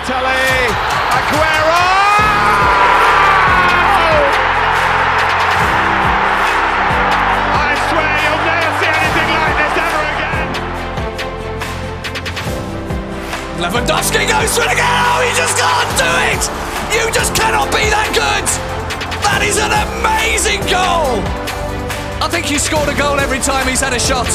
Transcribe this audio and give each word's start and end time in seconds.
Balotelli, 0.00 0.72
Aguero! 1.12 1.84
I 7.52 7.76
swear 7.88 8.12
you'll 8.24 8.44
never 8.48 8.70
see 8.80 8.88
anything 8.96 9.28
like 9.36 9.56
this 9.60 9.76
ever 9.76 10.02
again. 10.16 10.48
Lewandowski 13.60 14.24
goes 14.24 14.56
for 14.56 14.64
it 14.64 14.72
again. 14.72 14.88
Oh, 14.88 15.20
he 15.20 15.30
just 15.36 15.56
can't 15.58 15.92
do 16.00 16.08
it. 16.32 16.42
You 16.96 17.04
just 17.12 17.34
cannot 17.34 17.68
be 17.68 17.84
that 17.90 18.08
good. 18.16 18.46
That 19.22 19.42
is 19.44 19.58
an 19.58 19.72
amazing 20.00 20.60
goal. 20.64 21.20
I 22.24 22.28
think 22.28 22.46
he 22.46 22.58
scored 22.58 22.88
a 22.88 22.94
goal 22.96 23.20
every 23.20 23.40
time 23.40 23.68
he's 23.68 23.80
had 23.80 23.92
a 23.92 24.00
shot. 24.00 24.28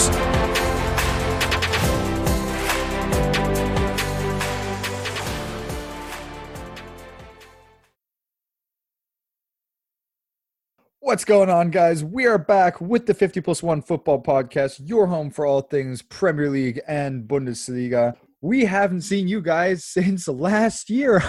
What's 11.16 11.24
going 11.24 11.50
on, 11.50 11.70
guys? 11.70 12.04
We 12.04 12.26
are 12.26 12.38
back 12.38 12.82
with 12.82 13.05
the 13.05 13.14
50 13.14 13.40
plus 13.40 13.64
1 13.64 13.84
football 13.84 14.22
podcast, 14.22 14.82
your 14.84 15.08
home 15.08 15.32
for 15.32 15.46
all 15.46 15.62
things 15.62 16.02
Premier 16.02 16.50
League 16.50 16.82
and 16.90 17.24
Bundesliga. 17.24 18.18
We 18.41 18.66
haven't 18.66 19.04
seen 19.04 19.30
you 19.30 19.40
guys 19.40 19.86
since 19.86 20.28
last 20.28 20.90
year. 20.90 21.24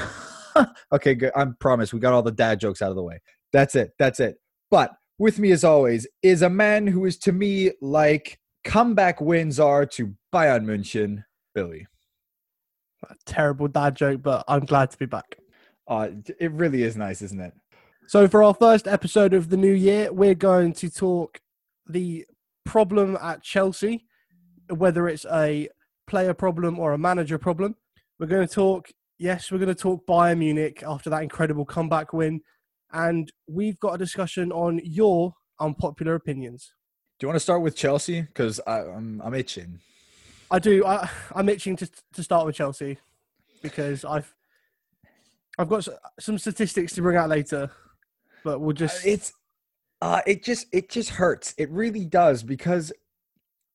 okay, 0.93 1.15
good. 1.15 1.31
I 1.37 1.47
promise 1.61 1.93
we 1.93 2.01
got 2.01 2.15
all 2.15 2.25
the 2.25 2.33
dad 2.33 2.59
jokes 2.59 2.83
out 2.83 2.91
of 2.91 2.97
the 2.97 3.05
way. 3.05 3.21
That's 3.53 3.77
it. 3.77 3.93
That's 3.97 4.19
it. 4.19 4.39
But 4.73 4.91
with 5.19 5.39
me, 5.39 5.53
as 5.53 5.63
always, 5.63 6.05
is 6.21 6.43
a 6.43 6.51
man 6.51 6.89
who 6.89 7.05
is 7.05 7.17
to 7.19 7.31
me 7.31 7.71
like 7.81 8.41
comeback 8.65 9.21
wins 9.21 9.61
are 9.61 9.87
to 9.87 10.17
Bayern 10.35 10.65
München, 10.65 11.23
Billy. 11.55 11.87
terrible 13.25 13.69
dad 13.69 13.95
joke, 13.95 14.21
but 14.21 14.45
I'm 14.49 14.65
glad 14.65 14.91
to 14.91 14.99
be 14.99 15.07
back. 15.07 15.37
Uh, 15.87 16.09
it 16.41 16.51
really 16.51 16.83
is 16.83 16.97
nice, 16.97 17.23
isn't 17.23 17.41
it? 17.41 17.53
So, 18.09 18.29
for 18.29 18.45
our 18.45 18.55
first 18.55 18.87
episode 18.87 19.35
of 19.35 19.49
the 19.49 19.57
new 19.57 19.73
year, 19.73 20.13
we're 20.13 20.37
going 20.37 20.73
to 20.75 20.89
talk 20.89 21.41
the 21.89 22.25
problem 22.65 23.19
at 23.21 23.43
Chelsea, 23.43 24.07
whether 24.71 25.09
it's 25.09 25.27
a 25.27 25.69
player 26.07 26.33
problem 26.33 26.79
or 26.79 26.93
a 26.93 26.99
manager 26.99 27.37
problem. 27.37 27.75
We're 28.21 28.29
going 28.29 28.47
to 28.47 28.55
talk, 28.55 28.91
yes, 29.19 29.51
we're 29.51 29.59
going 29.59 29.75
to 29.75 29.75
talk 29.75 30.07
Bayern 30.07 30.39
Munich 30.39 30.85
after 30.87 31.11
that 31.11 31.25
incredible 31.25 31.65
comeback 31.65 32.13
win. 32.13 32.43
And 32.93 33.33
we've 33.49 33.79
got 33.81 33.95
a 33.95 33.99
discussion 33.99 34.53
on 34.53 34.81
your 34.85 35.35
unpopular 35.59 36.15
opinions. 36.15 36.73
Do 37.19 37.25
you 37.25 37.29
want 37.29 37.37
to 37.37 37.41
start 37.41 37.61
with 37.61 37.75
Chelsea? 37.75 38.23
Because 38.23 38.61
I'm, 38.69 39.21
I'm 39.25 39.35
itching. 39.35 39.81
I 40.49 40.61
do. 40.61 40.87
I, 40.87 41.11
I'm 41.35 41.49
itching 41.49 41.75
to 41.79 41.91
to 42.13 42.23
start 42.23 42.47
with 42.47 42.55
Chelsea 42.55 42.99
because 43.63 44.05
I've 44.05 44.33
I've 45.59 45.69
got 45.69 45.89
some 46.21 46.39
statistics 46.39 46.95
to 46.95 47.03
bring 47.03 47.17
out 47.17 47.29
later, 47.29 47.73
but 48.47 48.61
we'll 48.61 48.73
just 48.73 49.05
it's 49.05 49.33
uh 50.03 50.23
it 50.25 50.45
just 50.45 50.69
it 50.73 50.89
just 50.89 51.11
hurts. 51.11 51.53
It 51.59 51.69
really 51.71 52.05
does 52.05 52.45
because 52.45 52.93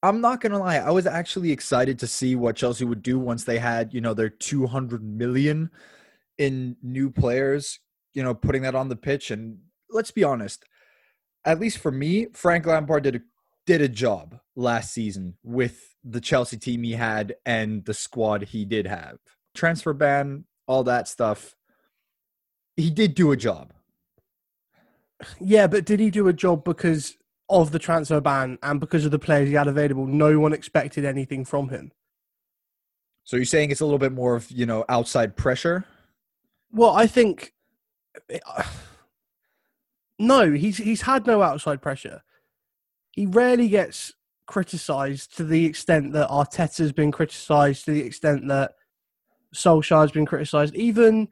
i'm 0.02 0.20
not 0.20 0.42
gonna 0.42 0.58
lie 0.58 0.78
i 0.78 0.90
was 0.90 1.06
actually 1.06 1.52
excited 1.52 2.00
to 2.00 2.08
see 2.08 2.36
what 2.36 2.56
chelsea 2.56 2.86
would 2.86 3.04
do 3.04 3.20
once 3.20 3.44
they 3.44 3.60
had 3.60 3.94
you 3.94 4.02
know 4.02 4.16
their 4.16 4.30
200 4.30 5.04
million 5.04 5.70
in 6.40 6.76
new 6.82 7.12
players 7.12 7.80
you 8.14 8.24
know 8.24 8.34
putting 8.34 8.64
that 8.64 8.74
on 8.74 8.90
the 8.90 8.96
pitch. 8.96 9.30
And 9.30 9.60
let's 9.90 10.10
be 10.10 10.24
honest 10.24 10.64
at 11.44 11.60
least 11.60 11.78
for 11.80 11.92
me 11.92 12.28
frank 12.34 12.66
lampard 12.66 13.04
did 13.04 13.18
a 13.18 13.22
did 13.68 13.82
a 13.82 13.90
job 13.90 14.40
last 14.56 14.94
season 14.94 15.36
with 15.44 15.96
the 16.04 16.22
chelsea 16.22 16.58
team 16.58 16.82
he 16.82 16.94
had 16.94 17.36
and 17.46 17.84
the 17.86 17.94
squad 17.94 18.44
he 18.44 18.64
did 18.64 18.88
have. 18.88 19.18
Transfer 19.54 19.94
ban 19.94 20.46
all 20.66 20.86
that 20.86 21.10
stuff. 21.10 21.56
He 22.78 22.90
did 22.90 23.14
do 23.16 23.34
a 23.34 23.38
job 23.38 23.74
Yeah, 25.40 25.68
but 25.68 25.86
did 25.86 26.00
he 26.00 26.10
do 26.10 26.28
a 26.28 26.34
job 26.34 26.64
because 26.64 27.18
of 27.50 27.72
the 27.72 27.80
transfer 27.80 28.22
ban 28.22 28.58
and 28.64 28.80
because 28.80 29.06
of 29.06 29.12
the 29.12 29.20
players 29.20 29.50
he 29.50 29.56
had 29.56 29.68
available? 29.68 30.06
No 30.06 30.40
one 30.40 30.54
expected 30.54 31.06
anything 31.06 31.46
from 31.46 31.70
him. 31.70 31.92
So 33.24 33.38
you're 33.38 33.46
saying 33.46 33.72
it's 33.72 33.82
a 33.82 33.86
little 33.86 34.00
bit 34.00 34.12
more 34.12 34.36
of 34.36 34.50
you 34.52 34.66
know 34.66 34.86
outside 34.90 35.36
pressure? 35.36 35.86
Well, 36.72 36.92
I 36.92 37.08
think 37.08 37.54
no, 40.20 40.52
he's 40.52 40.78
he's 40.78 41.02
had 41.02 41.28
no 41.28 41.42
outside 41.42 41.82
pressure. 41.82 42.24
He 43.12 43.26
rarely 43.26 43.68
gets 43.70 44.14
criticised 44.48 45.36
to 45.38 45.44
the 45.44 45.66
extent 45.66 46.14
that 46.14 46.30
Arteta's 46.30 46.92
been 46.92 47.12
criticised, 47.12 47.86
to 47.86 47.92
the 47.92 48.02
extent 48.02 48.48
that 48.48 48.74
Solskjaer's 49.54 50.12
been 50.12 50.26
criticised, 50.26 50.76
even 50.76 51.28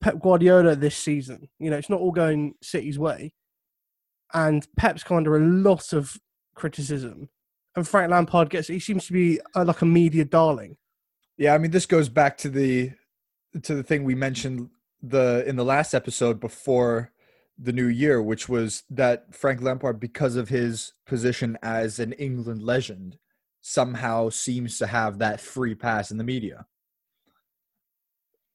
Pep 0.00 0.20
Guardiola 0.20 0.76
this 0.76 0.96
season. 0.96 1.48
You 1.58 1.70
know, 1.70 1.76
it's 1.76 1.90
not 1.90 2.00
all 2.00 2.12
going 2.12 2.54
City's 2.62 2.98
way, 2.98 3.32
and 4.32 4.66
Pep's 4.76 5.02
come 5.02 5.16
under 5.16 5.36
a 5.36 5.46
lot 5.46 5.92
of 5.92 6.16
criticism. 6.54 7.28
And 7.74 7.86
Frank 7.86 8.10
Lampard 8.10 8.50
gets 8.50 8.68
he 8.68 8.80
seems 8.80 9.06
to 9.06 9.12
be 9.12 9.40
uh, 9.54 9.64
like 9.64 9.82
a 9.82 9.86
media 9.86 10.24
darling. 10.24 10.76
Yeah, 11.36 11.54
I 11.54 11.58
mean 11.58 11.70
this 11.70 11.86
goes 11.86 12.08
back 12.08 12.38
to 12.38 12.48
the 12.48 12.92
to 13.62 13.74
the 13.74 13.82
thing 13.82 14.04
we 14.04 14.14
mentioned 14.14 14.70
the 15.02 15.44
in 15.46 15.56
the 15.56 15.64
last 15.64 15.94
episode 15.94 16.40
before 16.40 17.12
the 17.58 17.72
new 17.72 17.86
year, 17.86 18.22
which 18.22 18.48
was 18.48 18.82
that 18.90 19.34
Frank 19.34 19.62
Lampard, 19.62 19.98
because 19.98 20.36
of 20.36 20.48
his 20.48 20.92
position 21.06 21.56
as 21.62 21.98
an 21.98 22.12
England 22.14 22.62
legend, 22.62 23.18
somehow 23.60 24.28
seems 24.28 24.78
to 24.78 24.86
have 24.86 25.18
that 25.18 25.40
free 25.40 25.74
pass 25.74 26.10
in 26.10 26.18
the 26.18 26.24
media. 26.24 26.66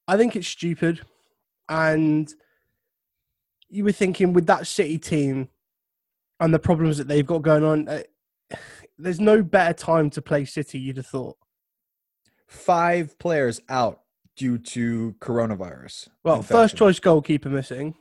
I 0.08 0.18
think 0.18 0.36
it's 0.36 0.48
stupid. 0.48 1.02
And 1.70 2.32
you 3.70 3.84
were 3.84 3.92
thinking 3.92 4.34
with 4.34 4.48
that 4.48 4.68
City 4.68 4.98
team 4.98 5.50
and 6.40 6.54
the 6.54 6.60
problems 6.60 6.98
that 6.98 7.08
they've 7.08 7.26
got 7.26 7.42
going 7.42 7.64
on, 7.64 7.88
uh, 7.88 8.02
there's 8.98 9.20
no 9.20 9.42
better 9.42 9.74
time 9.74 10.10
to 10.12 10.22
play 10.22 10.46
City, 10.46 10.80
you'd 10.80 10.98
have 10.98 11.08
thought. 11.08 11.38
Five 12.48 13.18
players 13.18 13.62
out 13.70 14.02
due 14.36 14.58
to 14.58 15.16
coronavirus. 15.20 16.10
Well, 16.24 16.38
infection. 16.38 16.56
first 16.56 16.76
choice 16.76 17.00
goalkeeper 17.00 17.50
missing. 17.50 17.96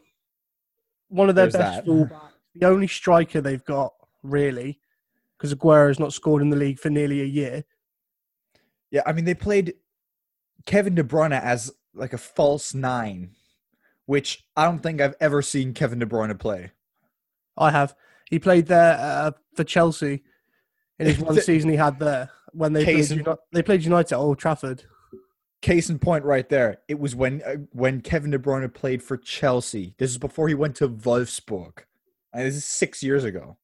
One 1.08 1.28
of 1.28 1.34
their 1.34 1.46
There's 1.48 1.62
best 1.62 1.86
fullbacks. 1.86 2.20
The 2.54 2.66
only 2.66 2.88
striker 2.88 3.40
they've 3.40 3.64
got, 3.64 3.92
really, 4.22 4.80
because 5.36 5.52
Aguero's 5.52 6.00
not 6.00 6.12
scored 6.12 6.42
in 6.42 6.50
the 6.50 6.56
league 6.56 6.78
for 6.78 6.90
nearly 6.90 7.20
a 7.20 7.26
year. 7.26 7.64
Yeah, 8.90 9.02
I 9.06 9.12
mean 9.12 9.24
they 9.24 9.34
played 9.34 9.74
Kevin 10.66 10.94
De 10.94 11.04
Bruyne 11.04 11.40
as 11.40 11.72
like 11.94 12.12
a 12.12 12.18
false 12.18 12.74
nine, 12.74 13.30
which 14.10 14.44
I 14.56 14.64
don't 14.64 14.82
think 14.82 15.00
I've 15.00 15.14
ever 15.20 15.40
seen 15.40 15.72
Kevin 15.72 16.00
De 16.00 16.04
Bruyne 16.04 16.36
play. 16.36 16.72
I 17.56 17.70
have. 17.70 17.94
He 18.28 18.40
played 18.40 18.66
there 18.66 18.98
uh, 18.98 19.30
for 19.54 19.62
Chelsea 19.62 20.24
in 20.98 21.06
his 21.06 21.20
one 21.20 21.40
season 21.40 21.70
he 21.70 21.76
had 21.76 22.00
there 22.00 22.28
when 22.50 22.72
they 22.72 22.82
played, 22.82 23.08
in- 23.08 23.18
Uni- 23.18 23.36
they 23.52 23.62
played 23.62 23.84
United 23.84 24.12
at 24.12 24.18
Old 24.18 24.40
Trafford. 24.40 24.82
Case 25.62 25.90
in 25.90 26.00
point, 26.00 26.24
right 26.24 26.48
there. 26.48 26.78
It 26.88 26.98
was 26.98 27.14
when 27.14 27.40
uh, 27.42 27.58
when 27.70 28.00
Kevin 28.00 28.32
De 28.32 28.38
Bruyne 28.40 28.74
played 28.74 29.00
for 29.00 29.16
Chelsea. 29.16 29.94
This 29.98 30.10
is 30.10 30.18
before 30.18 30.48
he 30.48 30.54
went 30.54 30.74
to 30.76 30.88
Wolfsburg. 30.88 31.84
And 32.32 32.44
this 32.44 32.56
is 32.56 32.64
six 32.64 33.04
years 33.04 33.22
ago. 33.22 33.58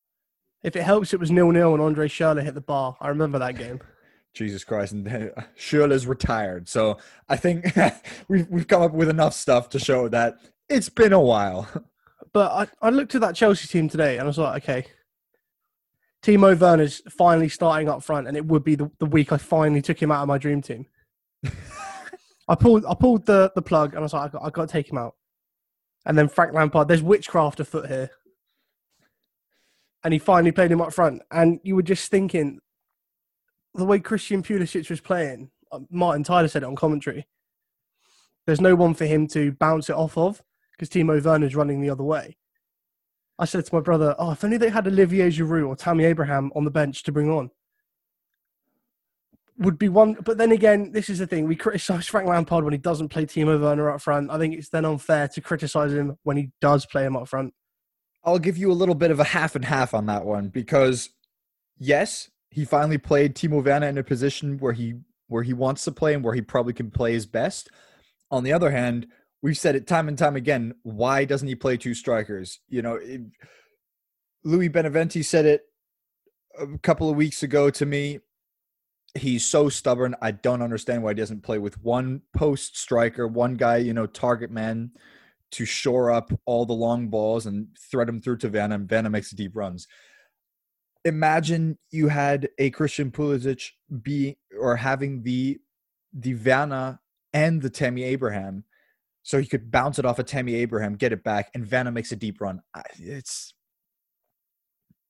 If 0.62 0.76
it 0.76 0.82
helps, 0.82 1.12
it 1.12 1.18
was 1.18 1.32
nil 1.32 1.50
nil 1.50 1.74
and 1.74 1.82
Andre 1.82 2.06
Schürrle 2.06 2.40
hit 2.40 2.54
the 2.54 2.60
bar. 2.60 2.96
I 3.00 3.08
remember 3.08 3.40
that 3.40 3.58
game. 3.58 3.80
Jesus 4.36 4.64
Christ! 4.64 4.92
And 4.92 5.06
Schürrle's 5.58 6.06
retired, 6.06 6.68
so 6.68 6.98
I 7.28 7.36
think 7.36 7.74
we've 8.28 8.46
we've 8.48 8.68
come 8.68 8.82
up 8.82 8.92
with 8.92 9.08
enough 9.08 9.32
stuff 9.32 9.70
to 9.70 9.78
show 9.78 10.08
that 10.08 10.36
it's 10.68 10.90
been 10.90 11.12
a 11.12 11.20
while. 11.20 11.68
But 12.32 12.70
I, 12.82 12.88
I 12.88 12.90
looked 12.90 13.14
at 13.14 13.22
that 13.22 13.34
Chelsea 13.34 13.66
team 13.66 13.88
today 13.88 14.18
and 14.18 14.24
I 14.24 14.26
was 14.26 14.36
like, 14.36 14.62
okay, 14.62 14.86
Timo 16.22 16.58
Werner's 16.58 17.00
finally 17.08 17.48
starting 17.48 17.88
up 17.88 18.02
front, 18.02 18.28
and 18.28 18.36
it 18.36 18.44
would 18.44 18.62
be 18.62 18.74
the, 18.74 18.90
the 18.98 19.06
week 19.06 19.32
I 19.32 19.38
finally 19.38 19.80
took 19.80 20.02
him 20.02 20.10
out 20.10 20.20
of 20.20 20.28
my 20.28 20.36
dream 20.36 20.60
team. 20.60 20.84
I 22.48 22.54
pulled 22.54 22.84
I 22.84 22.94
pulled 22.94 23.24
the, 23.24 23.52
the 23.54 23.62
plug 23.62 23.90
and 23.90 24.00
I 24.00 24.02
was 24.02 24.12
like, 24.12 24.28
I 24.28 24.28
got, 24.28 24.42
I 24.44 24.50
got 24.50 24.68
to 24.68 24.72
take 24.72 24.90
him 24.90 24.98
out. 24.98 25.14
And 26.04 26.18
then 26.18 26.28
Frank 26.28 26.52
Lampard, 26.52 26.88
there's 26.88 27.02
witchcraft 27.02 27.60
afoot 27.60 27.86
here. 27.86 28.10
And 30.04 30.12
he 30.12 30.18
finally 30.18 30.52
played 30.52 30.70
him 30.70 30.82
up 30.82 30.92
front. 30.92 31.22
And 31.30 31.58
you 31.62 31.74
were 31.74 31.82
just 31.82 32.10
thinking, 32.10 32.60
the 33.76 33.84
way 33.84 33.98
Christian 33.98 34.42
Pulisic 34.42 34.88
was 34.90 35.00
playing, 35.00 35.50
uh, 35.72 35.80
Martin 35.90 36.24
Tyler 36.24 36.48
said 36.48 36.62
it 36.62 36.66
on 36.66 36.76
commentary, 36.76 37.26
there's 38.46 38.60
no 38.60 38.74
one 38.74 38.94
for 38.94 39.06
him 39.06 39.26
to 39.28 39.52
bounce 39.52 39.90
it 39.90 39.96
off 39.96 40.16
of 40.16 40.42
because 40.72 40.88
Timo 40.88 41.22
Werner's 41.22 41.56
running 41.56 41.80
the 41.80 41.90
other 41.90 42.04
way. 42.04 42.36
I 43.38 43.44
said 43.44 43.66
to 43.66 43.74
my 43.74 43.80
brother, 43.80 44.14
"Oh, 44.18 44.32
if 44.32 44.44
only 44.44 44.56
they 44.56 44.70
had 44.70 44.86
Olivier 44.86 45.28
Giroud 45.28 45.66
or 45.66 45.76
Tammy 45.76 46.04
Abraham 46.04 46.52
on 46.54 46.64
the 46.64 46.70
bench 46.70 47.02
to 47.02 47.12
bring 47.12 47.30
on, 47.30 47.50
would 49.58 49.78
be 49.78 49.88
one." 49.88 50.14
But 50.14 50.38
then 50.38 50.52
again, 50.52 50.92
this 50.92 51.10
is 51.10 51.18
the 51.18 51.26
thing: 51.26 51.46
we 51.46 51.56
criticise 51.56 52.06
Frank 52.08 52.28
Lampard 52.28 52.64
when 52.64 52.72
he 52.72 52.78
doesn't 52.78 53.08
play 53.08 53.26
Timo 53.26 53.60
Werner 53.60 53.90
up 53.90 54.00
front. 54.00 54.30
I 54.30 54.38
think 54.38 54.54
it's 54.54 54.70
then 54.70 54.84
unfair 54.84 55.28
to 55.28 55.40
criticise 55.40 55.92
him 55.92 56.16
when 56.22 56.36
he 56.36 56.50
does 56.60 56.86
play 56.86 57.04
him 57.04 57.16
up 57.16 57.28
front. 57.28 57.52
I'll 58.24 58.38
give 58.38 58.56
you 58.56 58.72
a 58.72 58.74
little 58.74 58.94
bit 58.94 59.10
of 59.10 59.20
a 59.20 59.24
half 59.24 59.54
and 59.54 59.64
half 59.64 59.94
on 59.94 60.06
that 60.06 60.24
one 60.24 60.48
because 60.48 61.10
yes, 61.78 62.30
he 62.56 62.64
finally 62.64 62.96
played 62.96 63.34
Timo 63.34 63.62
Werner 63.62 63.86
in 63.86 63.98
a 63.98 64.02
position 64.02 64.56
where 64.56 64.72
he 64.72 64.94
where 65.28 65.42
he 65.42 65.52
wants 65.52 65.84
to 65.84 65.92
play 65.92 66.14
and 66.14 66.24
where 66.24 66.32
he 66.32 66.40
probably 66.40 66.72
can 66.72 66.90
play 66.90 67.12
his 67.12 67.26
best. 67.26 67.68
On 68.30 68.44
the 68.44 68.52
other 68.54 68.70
hand, 68.70 69.08
we've 69.42 69.58
said 69.58 69.76
it 69.76 69.86
time 69.86 70.08
and 70.08 70.16
time 70.16 70.36
again. 70.36 70.74
Why 70.82 71.26
doesn't 71.26 71.48
he 71.48 71.54
play 71.54 71.76
two 71.76 71.92
strikers? 71.92 72.60
You 72.70 72.80
know, 72.80 72.94
it, 72.94 73.20
Louis 74.42 74.70
Beneventi 74.70 75.22
said 75.22 75.44
it 75.44 75.64
a 76.58 76.78
couple 76.78 77.10
of 77.10 77.16
weeks 77.16 77.42
ago 77.42 77.68
to 77.68 77.84
me. 77.84 78.20
He's 79.14 79.44
so 79.44 79.68
stubborn. 79.68 80.16
I 80.22 80.30
don't 80.30 80.62
understand 80.62 81.02
why 81.02 81.10
he 81.10 81.16
doesn't 81.16 81.42
play 81.42 81.58
with 81.58 81.82
one 81.82 82.22
post 82.34 82.78
striker, 82.78 83.28
one 83.28 83.56
guy, 83.56 83.76
you 83.76 83.92
know, 83.92 84.06
target 84.06 84.50
man 84.50 84.92
to 85.50 85.66
shore 85.66 86.10
up 86.10 86.32
all 86.46 86.64
the 86.64 86.72
long 86.72 87.08
balls 87.08 87.44
and 87.44 87.68
thread 87.90 88.08
them 88.08 88.22
through 88.22 88.38
to 88.38 88.48
Werner, 88.48 88.76
and 88.76 88.90
Werner 88.90 89.10
makes 89.10 89.30
deep 89.32 89.54
runs. 89.54 89.86
Imagine 91.06 91.78
you 91.90 92.08
had 92.08 92.48
a 92.58 92.70
Christian 92.70 93.10
Pulisic 93.12 93.70
be 94.02 94.36
or 94.58 94.76
having 94.76 95.22
the 95.22 95.60
Werner 96.44 96.98
and 97.32 97.62
the 97.62 97.70
Tammy 97.70 98.02
Abraham, 98.02 98.64
so 99.22 99.38
he 99.38 99.46
could 99.46 99.70
bounce 99.70 99.98
it 100.00 100.04
off 100.04 100.18
of 100.18 100.26
Tammy 100.26 100.56
Abraham, 100.56 100.96
get 100.96 101.12
it 101.12 101.22
back, 101.22 101.50
and 101.54 101.70
Werner 101.70 101.92
makes 101.92 102.10
a 102.10 102.16
deep 102.16 102.40
run. 102.40 102.60
It's 102.98 103.54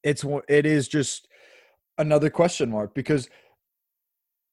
it's 0.03 0.25
it 0.49 0.67
is 0.67 0.87
just 0.87 1.29
another 1.97 2.29
question 2.31 2.71
mark 2.71 2.95
because 2.95 3.31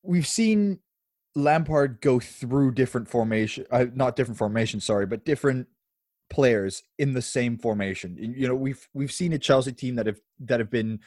we've 0.02 0.28
seen 0.28 0.80
Lampard 1.36 2.00
go 2.00 2.20
through 2.20 2.72
different 2.72 3.10
formation, 3.10 3.66
uh, 3.70 3.86
not 3.94 4.16
different 4.16 4.38
formation, 4.38 4.80
sorry, 4.80 5.06
but 5.06 5.26
different 5.26 5.68
players 6.30 6.84
in 6.98 7.14
the 7.14 7.22
same 7.22 7.58
formation. 7.58 8.18
You 8.18 8.48
know, 8.48 8.56
we've 8.56 8.88
we've 8.94 9.12
seen 9.12 9.34
a 9.34 9.40
Chelsea 9.40 9.74
team 9.74 9.96
that 9.96 10.06
have 10.06 10.20
that 10.40 10.60
have 10.60 10.70
been 10.70 11.00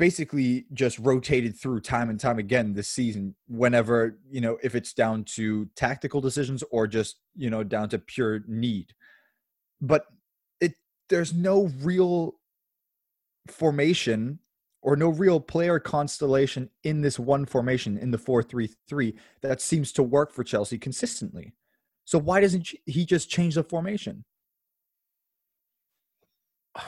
basically 0.00 0.64
just 0.72 0.98
rotated 0.98 1.54
through 1.54 1.78
time 1.78 2.08
and 2.08 2.18
time 2.18 2.38
again 2.38 2.72
this 2.72 2.88
season 2.88 3.34
whenever, 3.46 4.18
you 4.30 4.40
know, 4.40 4.58
if 4.62 4.74
it's 4.74 4.94
down 4.94 5.22
to 5.22 5.66
tactical 5.76 6.22
decisions 6.22 6.64
or 6.70 6.86
just, 6.86 7.18
you 7.36 7.50
know, 7.50 7.62
down 7.62 7.86
to 7.86 7.98
pure 7.98 8.40
need. 8.48 8.94
But 9.82 10.06
it 10.58 10.72
there's 11.10 11.34
no 11.34 11.70
real 11.82 12.36
formation 13.46 14.38
or 14.80 14.96
no 14.96 15.10
real 15.10 15.38
player 15.38 15.78
constellation 15.78 16.70
in 16.82 17.02
this 17.02 17.18
one 17.18 17.44
formation 17.44 17.98
in 17.98 18.10
the 18.10 18.18
4-3-3 18.18 19.14
that 19.42 19.60
seems 19.60 19.92
to 19.92 20.02
work 20.02 20.32
for 20.32 20.42
Chelsea 20.42 20.78
consistently. 20.78 21.52
So 22.06 22.18
why 22.18 22.40
doesn't 22.40 22.70
he 22.86 23.04
just 23.04 23.28
change 23.28 23.56
the 23.56 23.62
formation? 23.62 24.24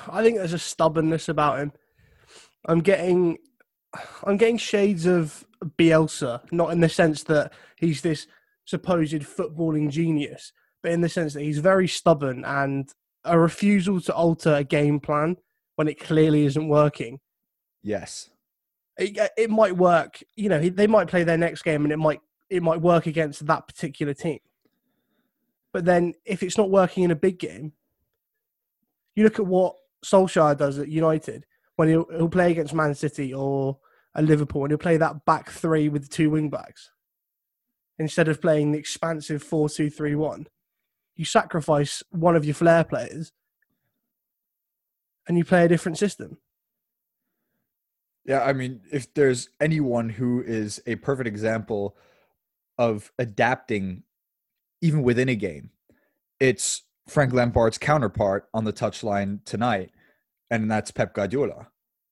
I 0.08 0.22
think 0.22 0.38
there's 0.38 0.54
a 0.54 0.58
stubbornness 0.58 1.28
about 1.28 1.58
him. 1.58 1.72
I'm 2.66 2.80
getting 2.80 3.38
I'm 4.24 4.36
getting 4.36 4.56
shades 4.56 5.06
of 5.06 5.44
Bielsa, 5.78 6.40
not 6.50 6.72
in 6.72 6.80
the 6.80 6.88
sense 6.88 7.24
that 7.24 7.52
he's 7.76 8.00
this 8.00 8.26
supposed 8.64 9.12
footballing 9.12 9.90
genius, 9.90 10.52
but 10.82 10.92
in 10.92 11.00
the 11.00 11.08
sense 11.08 11.34
that 11.34 11.42
he's 11.42 11.58
very 11.58 11.88
stubborn 11.88 12.44
and 12.44 12.92
a 13.24 13.38
refusal 13.38 14.00
to 14.00 14.14
alter 14.14 14.54
a 14.54 14.64
game 14.64 14.98
plan 14.98 15.36
when 15.76 15.88
it 15.88 16.00
clearly 16.00 16.44
isn't 16.44 16.68
working 16.68 17.20
Yes. 17.82 18.30
It, 18.98 19.18
uh, 19.18 19.28
it 19.36 19.50
might 19.50 19.76
work. 19.76 20.22
You 20.36 20.48
know, 20.48 20.60
they 20.60 20.86
might 20.86 21.08
play 21.08 21.24
their 21.24 21.38
next 21.38 21.62
game 21.62 21.84
and 21.84 21.92
it 21.92 21.98
might 21.98 22.20
it 22.48 22.62
might 22.62 22.80
work 22.80 23.06
against 23.06 23.46
that 23.46 23.66
particular 23.66 24.14
team. 24.14 24.38
But 25.72 25.84
then 25.86 26.14
if 26.24 26.42
it's 26.42 26.58
not 26.58 26.70
working 26.70 27.02
in 27.02 27.10
a 27.10 27.16
big 27.16 27.38
game, 27.38 27.72
you 29.16 29.24
look 29.24 29.38
at 29.38 29.46
what 29.46 29.76
Solskjaer 30.04 30.56
does 30.56 30.78
at 30.78 30.88
United 30.88 31.46
when 31.76 31.88
he'll, 31.88 32.06
he'll 32.10 32.28
play 32.28 32.50
against 32.50 32.74
Man 32.74 32.94
City 32.94 33.32
or 33.32 33.78
a 34.14 34.22
Liverpool 34.22 34.64
and 34.64 34.70
he'll 34.70 34.78
play 34.78 34.96
that 34.96 35.24
back 35.24 35.50
three 35.50 35.88
with 35.88 36.10
two 36.10 36.30
wing 36.30 36.50
backs 36.50 36.90
instead 37.98 38.28
of 38.28 38.40
playing 38.40 38.72
the 38.72 38.78
expansive 38.78 39.42
4 39.42 39.68
2 39.68 39.90
3 39.90 40.14
1. 40.14 40.46
You 41.16 41.24
sacrifice 41.24 42.02
one 42.10 42.36
of 42.36 42.44
your 42.44 42.54
flair 42.54 42.84
players 42.84 43.32
and 45.28 45.38
you 45.38 45.44
play 45.44 45.64
a 45.64 45.68
different 45.68 45.98
system. 45.98 46.38
Yeah, 48.24 48.42
I 48.44 48.52
mean, 48.52 48.80
if 48.92 49.12
there's 49.14 49.48
anyone 49.60 50.08
who 50.08 50.42
is 50.42 50.80
a 50.86 50.96
perfect 50.96 51.26
example 51.26 51.96
of 52.78 53.12
adapting 53.18 54.04
even 54.80 55.02
within 55.02 55.28
a 55.28 55.34
game, 55.34 55.70
it's 56.38 56.82
Frank 57.08 57.32
Lampard's 57.32 57.78
counterpart 57.78 58.48
on 58.54 58.64
the 58.64 58.72
touchline 58.72 59.44
tonight, 59.44 59.90
and 60.52 60.70
that's 60.70 60.90
Pep 60.90 61.14
Guardiola. 61.14 61.68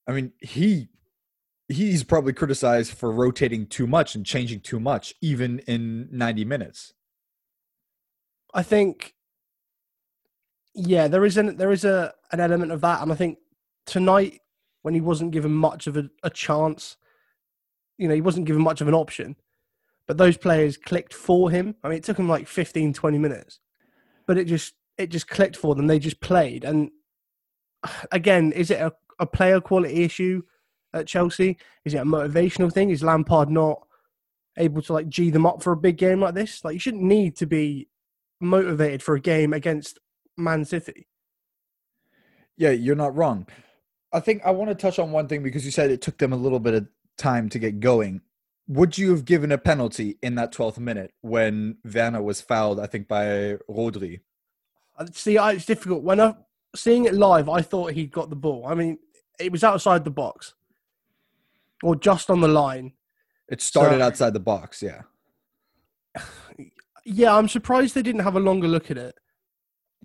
I 0.07 0.13
mean, 0.13 0.33
he 0.39 0.89
he's 1.67 2.03
probably 2.03 2.33
criticized 2.33 2.91
for 2.91 3.11
rotating 3.11 3.67
too 3.67 3.85
much 3.85 4.15
and 4.15 4.25
changing 4.25 4.61
too 4.61 4.79
much, 4.79 5.13
even 5.21 5.59
in 5.59 6.09
90 6.11 6.43
minutes. 6.43 6.93
I 8.53 8.63
think, 8.63 9.13
yeah, 10.73 11.07
there 11.07 11.23
is 11.23 11.37
an 11.37 11.57
there 11.57 11.71
is 11.71 11.85
a 11.85 12.13
an 12.31 12.39
element 12.39 12.71
of 12.71 12.81
that, 12.81 13.03
and 13.03 13.11
I 13.11 13.15
think 13.15 13.37
tonight 13.85 14.39
when 14.81 14.95
he 14.95 15.01
wasn't 15.01 15.31
given 15.31 15.53
much 15.53 15.85
of 15.85 15.95
a, 15.95 16.09
a 16.23 16.31
chance. 16.31 16.97
You 17.99 18.07
know, 18.07 18.15
he 18.15 18.21
wasn't 18.21 18.47
given 18.47 18.63
much 18.63 18.81
of 18.81 18.87
an 18.87 18.95
option. 18.95 19.35
But 20.07 20.17
those 20.17 20.35
players 20.35 20.75
clicked 20.75 21.13
for 21.13 21.51
him. 21.51 21.75
I 21.83 21.89
mean, 21.89 21.99
it 21.99 22.03
took 22.03 22.17
him 22.17 22.27
like 22.27 22.47
15, 22.47 22.91
20 22.93 23.17
minutes. 23.19 23.59
But 24.25 24.39
it 24.39 24.45
just 24.45 24.73
it 24.97 25.11
just 25.11 25.27
clicked 25.27 25.55
for 25.55 25.75
them. 25.75 25.85
They 25.85 25.99
just 25.99 26.19
played. 26.19 26.63
And 26.63 26.89
again, 28.11 28.51
is 28.51 28.71
it 28.71 28.79
a, 28.79 28.93
a 29.19 29.25
player 29.25 29.61
quality 29.61 30.03
issue 30.03 30.41
at 30.93 31.07
Chelsea? 31.07 31.57
Is 31.85 31.93
it 31.93 31.99
a 31.99 32.05
motivational 32.05 32.71
thing? 32.71 32.89
Is 32.89 33.03
Lampard 33.03 33.49
not 33.49 33.85
able 34.57 34.81
to 34.83 34.93
like 34.93 35.09
G 35.09 35.29
them 35.29 35.45
up 35.45 35.63
for 35.63 35.73
a 35.73 35.77
big 35.77 35.97
game 35.97 36.21
like 36.21 36.33
this? 36.33 36.63
Like 36.63 36.73
you 36.73 36.79
shouldn't 36.79 37.03
need 37.03 37.35
to 37.37 37.45
be 37.45 37.87
motivated 38.39 39.01
for 39.03 39.15
a 39.15 39.21
game 39.21 39.53
against 39.53 39.99
Man 40.37 40.65
City. 40.65 41.07
Yeah, 42.57 42.71
you're 42.71 42.95
not 42.95 43.15
wrong. 43.15 43.47
I 44.13 44.19
think 44.19 44.41
I 44.45 44.51
want 44.51 44.69
to 44.69 44.75
touch 44.75 44.99
on 44.99 45.11
one 45.11 45.27
thing 45.27 45.41
because 45.41 45.65
you 45.65 45.71
said 45.71 45.89
it 45.89 46.01
took 46.01 46.17
them 46.17 46.33
a 46.33 46.37
little 46.37 46.59
bit 46.59 46.73
of 46.73 46.87
time 47.17 47.49
to 47.49 47.59
get 47.59 47.79
going. 47.79 48.21
Would 48.67 48.97
you 48.97 49.09
have 49.11 49.25
given 49.25 49.51
a 49.51 49.57
penalty 49.57 50.17
in 50.21 50.35
that 50.35 50.53
12th 50.53 50.77
minute 50.77 51.13
when 51.21 51.77
Werner 51.83 52.21
was 52.21 52.41
fouled, 52.41 52.79
I 52.79 52.87
think, 52.87 53.07
by 53.07 53.57
Rodri? 53.69 54.21
Uh, 54.97 55.07
see, 55.13 55.37
it's 55.37 55.65
difficult. 55.65 56.03
When 56.03 56.19
I 56.19 56.35
seeing 56.75 57.05
it 57.05 57.13
live, 57.13 57.49
I 57.49 57.61
thought 57.61 57.93
he 57.93 58.05
got 58.05 58.29
the 58.29 58.35
ball. 58.35 58.65
I 58.67 58.75
mean, 58.75 58.99
it 59.39 59.51
was 59.51 59.63
outside 59.63 60.03
the 60.03 60.11
box 60.11 60.53
or 61.83 61.95
just 61.95 62.29
on 62.29 62.41
the 62.41 62.47
line. 62.47 62.93
It 63.49 63.61
started 63.61 63.99
so, 63.99 64.05
outside 64.05 64.33
the 64.33 64.39
box, 64.39 64.81
yeah. 64.81 65.01
Yeah, 67.03 67.35
I'm 67.35 67.47
surprised 67.47 67.95
they 67.95 68.03
didn't 68.03 68.21
have 68.21 68.35
a 68.35 68.39
longer 68.39 68.67
look 68.67 68.91
at 68.91 68.97
it, 68.97 69.15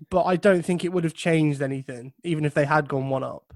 but 0.09 0.23
I 0.23 0.35
don't 0.35 0.65
think 0.65 0.83
it 0.83 0.91
would 0.91 1.03
have 1.03 1.13
changed 1.13 1.61
anything, 1.61 2.13
even 2.23 2.43
if 2.43 2.55
they 2.55 2.65
had 2.65 2.89
gone 2.89 3.09
one 3.09 3.23
up. 3.23 3.53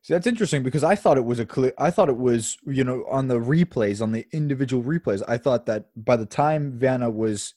See, 0.00 0.14
that's 0.14 0.28
interesting 0.28 0.62
because 0.62 0.84
I 0.84 0.94
thought 0.94 1.18
it 1.18 1.24
was 1.24 1.40
a 1.40 1.44
clear. 1.44 1.72
I 1.76 1.90
thought 1.90 2.08
it 2.08 2.16
was, 2.16 2.56
you 2.66 2.84
know, 2.84 3.04
on 3.10 3.26
the 3.26 3.40
replays, 3.40 4.00
on 4.00 4.12
the 4.12 4.28
individual 4.30 4.84
replays. 4.84 5.24
I 5.26 5.38
thought 5.38 5.66
that 5.66 5.86
by 5.96 6.14
the 6.14 6.24
time 6.24 6.78
Werner 6.80 7.10
was 7.10 7.54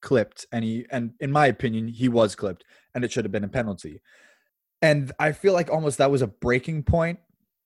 clipped, 0.00 0.46
and 0.50 0.64
he, 0.64 0.86
and 0.90 1.12
in 1.20 1.30
my 1.30 1.46
opinion, 1.46 1.88
he 1.88 2.08
was 2.08 2.34
clipped, 2.34 2.64
and 2.94 3.04
it 3.04 3.12
should 3.12 3.24
have 3.24 3.32
been 3.32 3.44
a 3.44 3.48
penalty. 3.48 4.00
And 4.82 5.12
I 5.18 5.32
feel 5.32 5.52
like 5.52 5.70
almost 5.70 5.98
that 5.98 6.10
was 6.10 6.22
a 6.22 6.26
breaking 6.26 6.82
point 6.82 7.18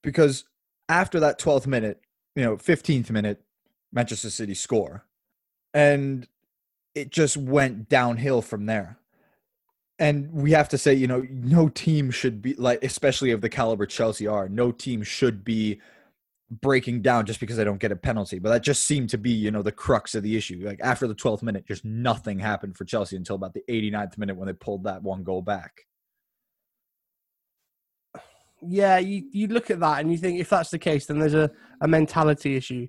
because 0.03 0.45
after 0.87 1.19
that 1.19 1.39
12th 1.39 1.67
minute, 1.67 2.01
you 2.35 2.43
know, 2.43 2.57
15th 2.57 3.09
minute, 3.09 3.41
Manchester 3.91 4.29
City 4.29 4.53
score, 4.53 5.05
and 5.73 6.27
it 6.95 7.11
just 7.11 7.37
went 7.37 7.89
downhill 7.89 8.41
from 8.41 8.65
there 8.65 8.99
and 9.99 10.31
we 10.31 10.51
have 10.51 10.69
to 10.69 10.77
say, 10.77 10.93
you 10.93 11.07
know, 11.07 11.27
no 11.29 11.67
team 11.67 12.09
should 12.09 12.41
be 12.41 12.53
like, 12.53 12.83
especially 12.83 13.31
of 13.31 13.41
the 13.41 13.49
caliber 13.49 13.85
Chelsea 13.85 14.25
are, 14.25 14.47
no 14.47 14.71
team 14.71 15.03
should 15.03 15.43
be 15.43 15.81
breaking 16.49 17.01
down 17.01 17.25
just 17.25 17.39
because 17.39 17.57
they 17.57 17.63
don't 17.63 17.79
get 17.79 17.91
a 17.91 17.95
penalty. 17.95 18.39
But 18.39 18.49
that 18.49 18.63
just 18.63 18.85
seemed 18.85 19.09
to 19.11 19.17
be, 19.17 19.31
you 19.31 19.51
know, 19.51 19.61
the 19.61 19.71
crux 19.71 20.15
of 20.15 20.23
the 20.23 20.35
issue. 20.35 20.61
Like 20.63 20.79
after 20.81 21.07
the 21.07 21.15
12th 21.15 21.43
minute, 21.43 21.67
just 21.67 21.85
nothing 21.85 22.39
happened 22.39 22.77
for 22.77 22.85
Chelsea 22.85 23.15
until 23.15 23.35
about 23.35 23.53
the 23.53 23.63
89th 23.69 24.17
minute 24.17 24.35
when 24.35 24.47
they 24.47 24.53
pulled 24.53 24.83
that 24.85 25.03
one 25.03 25.23
goal 25.23 25.41
back. 25.41 25.85
Yeah, 28.61 28.97
you, 28.97 29.23
you 29.31 29.47
look 29.47 29.71
at 29.71 29.79
that 29.79 29.99
and 29.99 30.11
you 30.11 30.17
think 30.17 30.39
if 30.39 30.49
that's 30.49 30.69
the 30.69 30.79
case, 30.79 31.05
then 31.05 31.19
there's 31.19 31.33
a, 31.33 31.49
a 31.81 31.87
mentality 31.87 32.55
issue. 32.55 32.87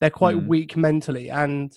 They're 0.00 0.10
quite 0.10 0.36
mm. 0.36 0.46
weak 0.46 0.76
mentally. 0.76 1.30
And 1.30 1.76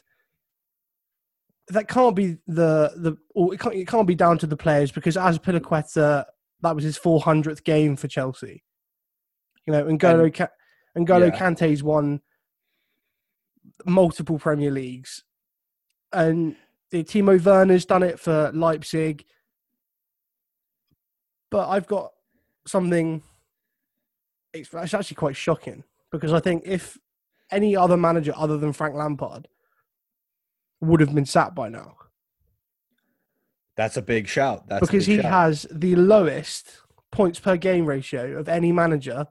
that 1.70 1.88
can't 1.88 2.16
be 2.16 2.38
the 2.46 2.94
the 2.96 3.18
or 3.34 3.54
it 3.54 3.60
can't, 3.60 3.76
it 3.76 3.88
can't 3.88 4.08
be 4.08 4.16
down 4.16 4.38
to 4.38 4.48
the 4.48 4.56
players 4.56 4.92
because 4.92 5.18
as 5.18 5.40
Azpilicueta, 5.40 6.26
that 6.62 6.76
was 6.76 6.84
his 6.84 6.98
400th 6.98 7.64
game 7.64 7.96
for 7.96 8.08
Chelsea. 8.08 8.64
You 9.66 9.74
know, 9.74 9.88
and 9.88 10.00
Golo 10.00 10.30
and 10.96 11.06
Golo 11.06 11.28
yeah. 11.28 11.38
Kante's 11.38 11.84
won 11.84 12.22
multiple 13.86 14.40
Premier 14.40 14.72
Leagues, 14.72 15.24
and 16.14 16.56
Timo 16.92 17.44
Werner's 17.44 17.86
done 17.86 18.04
it 18.04 18.20
for 18.20 18.52
Leipzig. 18.54 19.26
But 21.52 21.70
I've 21.70 21.88
got 21.88 22.12
something. 22.68 23.22
It's, 24.54 24.74
actually 24.74 25.16
quite 25.16 25.36
shocking 25.36 25.84
because 26.12 26.32
I 26.32 26.40
think 26.40 26.64
if 26.66 26.98
any 27.52 27.76
other 27.76 27.98
manager 27.98 28.34
other 28.36 28.58
than 28.58 28.72
Frank 28.72 28.96
Lampard 28.96 29.50
would 30.82 31.02
have 31.02 31.14
been 31.14 31.26
sacked 31.26 31.56
by 31.56 31.70
now 31.70 31.96
That's 33.76 33.98
a 33.98 34.02
big 34.02 34.28
shout. 34.28 34.68
That's 34.68 34.80
because 34.80 35.06
big 35.08 35.18
he 35.18 35.22
shout. 35.22 35.32
has 35.32 35.68
the 35.72 35.96
lowest 35.96 36.80
points 37.12 37.40
per 37.40 37.58
game 37.58 37.86
ratio 37.86 38.38
of 38.38 38.48
any 38.48 38.72
manager 38.72 39.28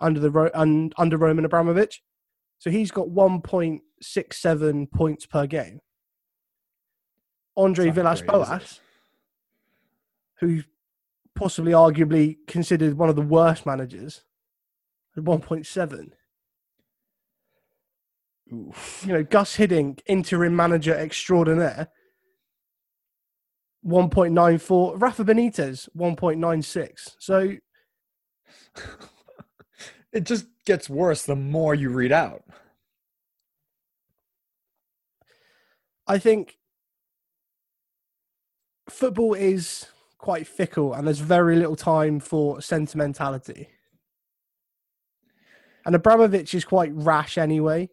under 0.00 0.20
the 0.20 0.30
Ro- 0.30 0.50
un, 0.54 0.92
under 0.96 1.16
Roman 1.16 1.44
Abramovich. 1.44 2.02
So 2.58 2.70
he's 2.70 2.90
got 2.90 3.08
1.67 3.08 4.90
points 4.90 5.26
per 5.26 5.46
game. 5.46 5.80
Andre 7.56 7.90
Villas 7.90 8.20
great, 8.20 8.28
is 8.28 8.48
it? 8.48 8.50
Boas, 8.50 8.80
who's 10.40 10.64
possibly 11.34 11.72
arguably 11.72 12.36
considered 12.46 12.94
one 12.94 13.08
of 13.08 13.16
the 13.16 13.22
worst 13.22 13.66
managers, 13.66 14.24
at 15.16 15.24
1.7. 15.24 16.10
Oof. 18.52 19.04
You 19.06 19.12
know, 19.14 19.22
Gus 19.24 19.56
Hiddink, 19.56 20.00
interim 20.06 20.54
manager 20.54 20.94
extraordinaire, 20.94 21.88
1.94. 23.86 25.00
Rafa 25.00 25.24
Benitez, 25.24 25.88
1.96. 25.96 27.16
So 27.18 27.54
it 30.16 30.24
just 30.24 30.46
gets 30.64 30.88
worse 30.88 31.24
the 31.24 31.36
more 31.36 31.74
you 31.74 31.90
read 31.90 32.10
out. 32.10 32.42
I 36.06 36.18
think 36.18 36.56
football 38.88 39.34
is 39.34 39.86
quite 40.16 40.46
fickle 40.46 40.94
and 40.94 41.06
there's 41.06 41.18
very 41.18 41.56
little 41.56 41.76
time 41.76 42.18
for 42.18 42.62
sentimentality. 42.62 43.68
And 45.84 45.94
Abramovich 45.94 46.54
is 46.54 46.64
quite 46.64 46.92
rash 46.94 47.36
anyway. 47.36 47.90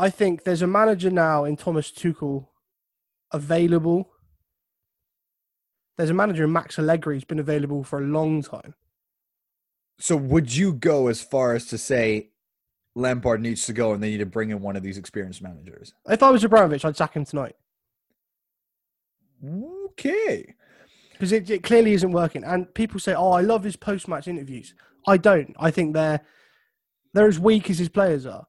I 0.00 0.10
think 0.10 0.42
there's 0.42 0.62
a 0.62 0.66
manager 0.66 1.10
now 1.10 1.44
in 1.44 1.56
Thomas 1.56 1.92
Tuchel 1.92 2.48
available. 3.30 4.10
There's 5.96 6.10
a 6.10 6.14
manager 6.14 6.44
in 6.44 6.52
Max 6.52 6.76
Allegri 6.76 7.14
who's 7.14 7.24
been 7.24 7.38
available 7.38 7.84
for 7.84 8.00
a 8.00 8.04
long 8.04 8.42
time. 8.42 8.74
So 9.98 10.16
would 10.16 10.54
you 10.54 10.72
go 10.72 11.06
as 11.08 11.22
far 11.22 11.54
as 11.54 11.66
to 11.66 11.78
say 11.78 12.30
Lampard 12.94 13.40
needs 13.40 13.66
to 13.66 13.72
go 13.72 13.92
and 13.92 14.02
they 14.02 14.10
need 14.10 14.18
to 14.18 14.26
bring 14.26 14.50
in 14.50 14.60
one 14.60 14.76
of 14.76 14.82
these 14.82 14.98
experienced 14.98 15.42
managers? 15.42 15.94
If 16.08 16.22
I 16.22 16.30
was 16.30 16.44
Abramovich, 16.44 16.84
I'd 16.84 16.96
sack 16.96 17.14
him 17.14 17.24
tonight 17.24 17.54
Okay. 19.46 20.54
because 21.12 21.32
it, 21.32 21.48
it 21.50 21.62
clearly 21.62 21.92
isn't 21.92 22.12
working. 22.12 22.44
And 22.44 22.72
people 22.74 22.98
say, 22.98 23.14
"Oh, 23.14 23.30
I 23.32 23.40
love 23.42 23.62
his 23.64 23.76
post-match 23.76 24.26
interviews." 24.28 24.74
I 25.06 25.16
don't. 25.16 25.54
I 25.58 25.70
think 25.70 25.92
they're 25.94 26.20
they're 27.12 27.28
as 27.28 27.38
weak 27.38 27.68
as 27.70 27.78
his 27.78 27.88
players 27.90 28.24
are 28.26 28.46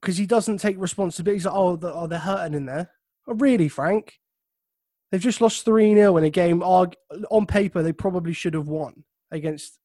because 0.00 0.16
he 0.16 0.26
doesn't 0.26 0.58
take 0.58 0.78
responsibility. 0.78 1.36
He's 1.38 1.46
like, 1.46 1.54
"Oh, 1.54 1.76
the, 1.76 1.92
oh, 1.92 2.06
they're 2.06 2.18
hurting 2.20 2.54
in 2.54 2.66
there." 2.66 2.90
Oh, 3.26 3.34
really, 3.34 3.68
Frank? 3.68 4.20
They've 5.10 5.20
just 5.20 5.40
lost 5.40 5.64
three 5.64 5.92
0 5.94 6.16
in 6.18 6.24
a 6.24 6.30
game. 6.30 6.62
arg- 6.62 6.94
On 7.30 7.44
paper, 7.44 7.82
they 7.82 7.92
probably 7.92 8.32
should 8.32 8.54
have 8.54 8.68
won 8.68 9.02
against 9.32 9.79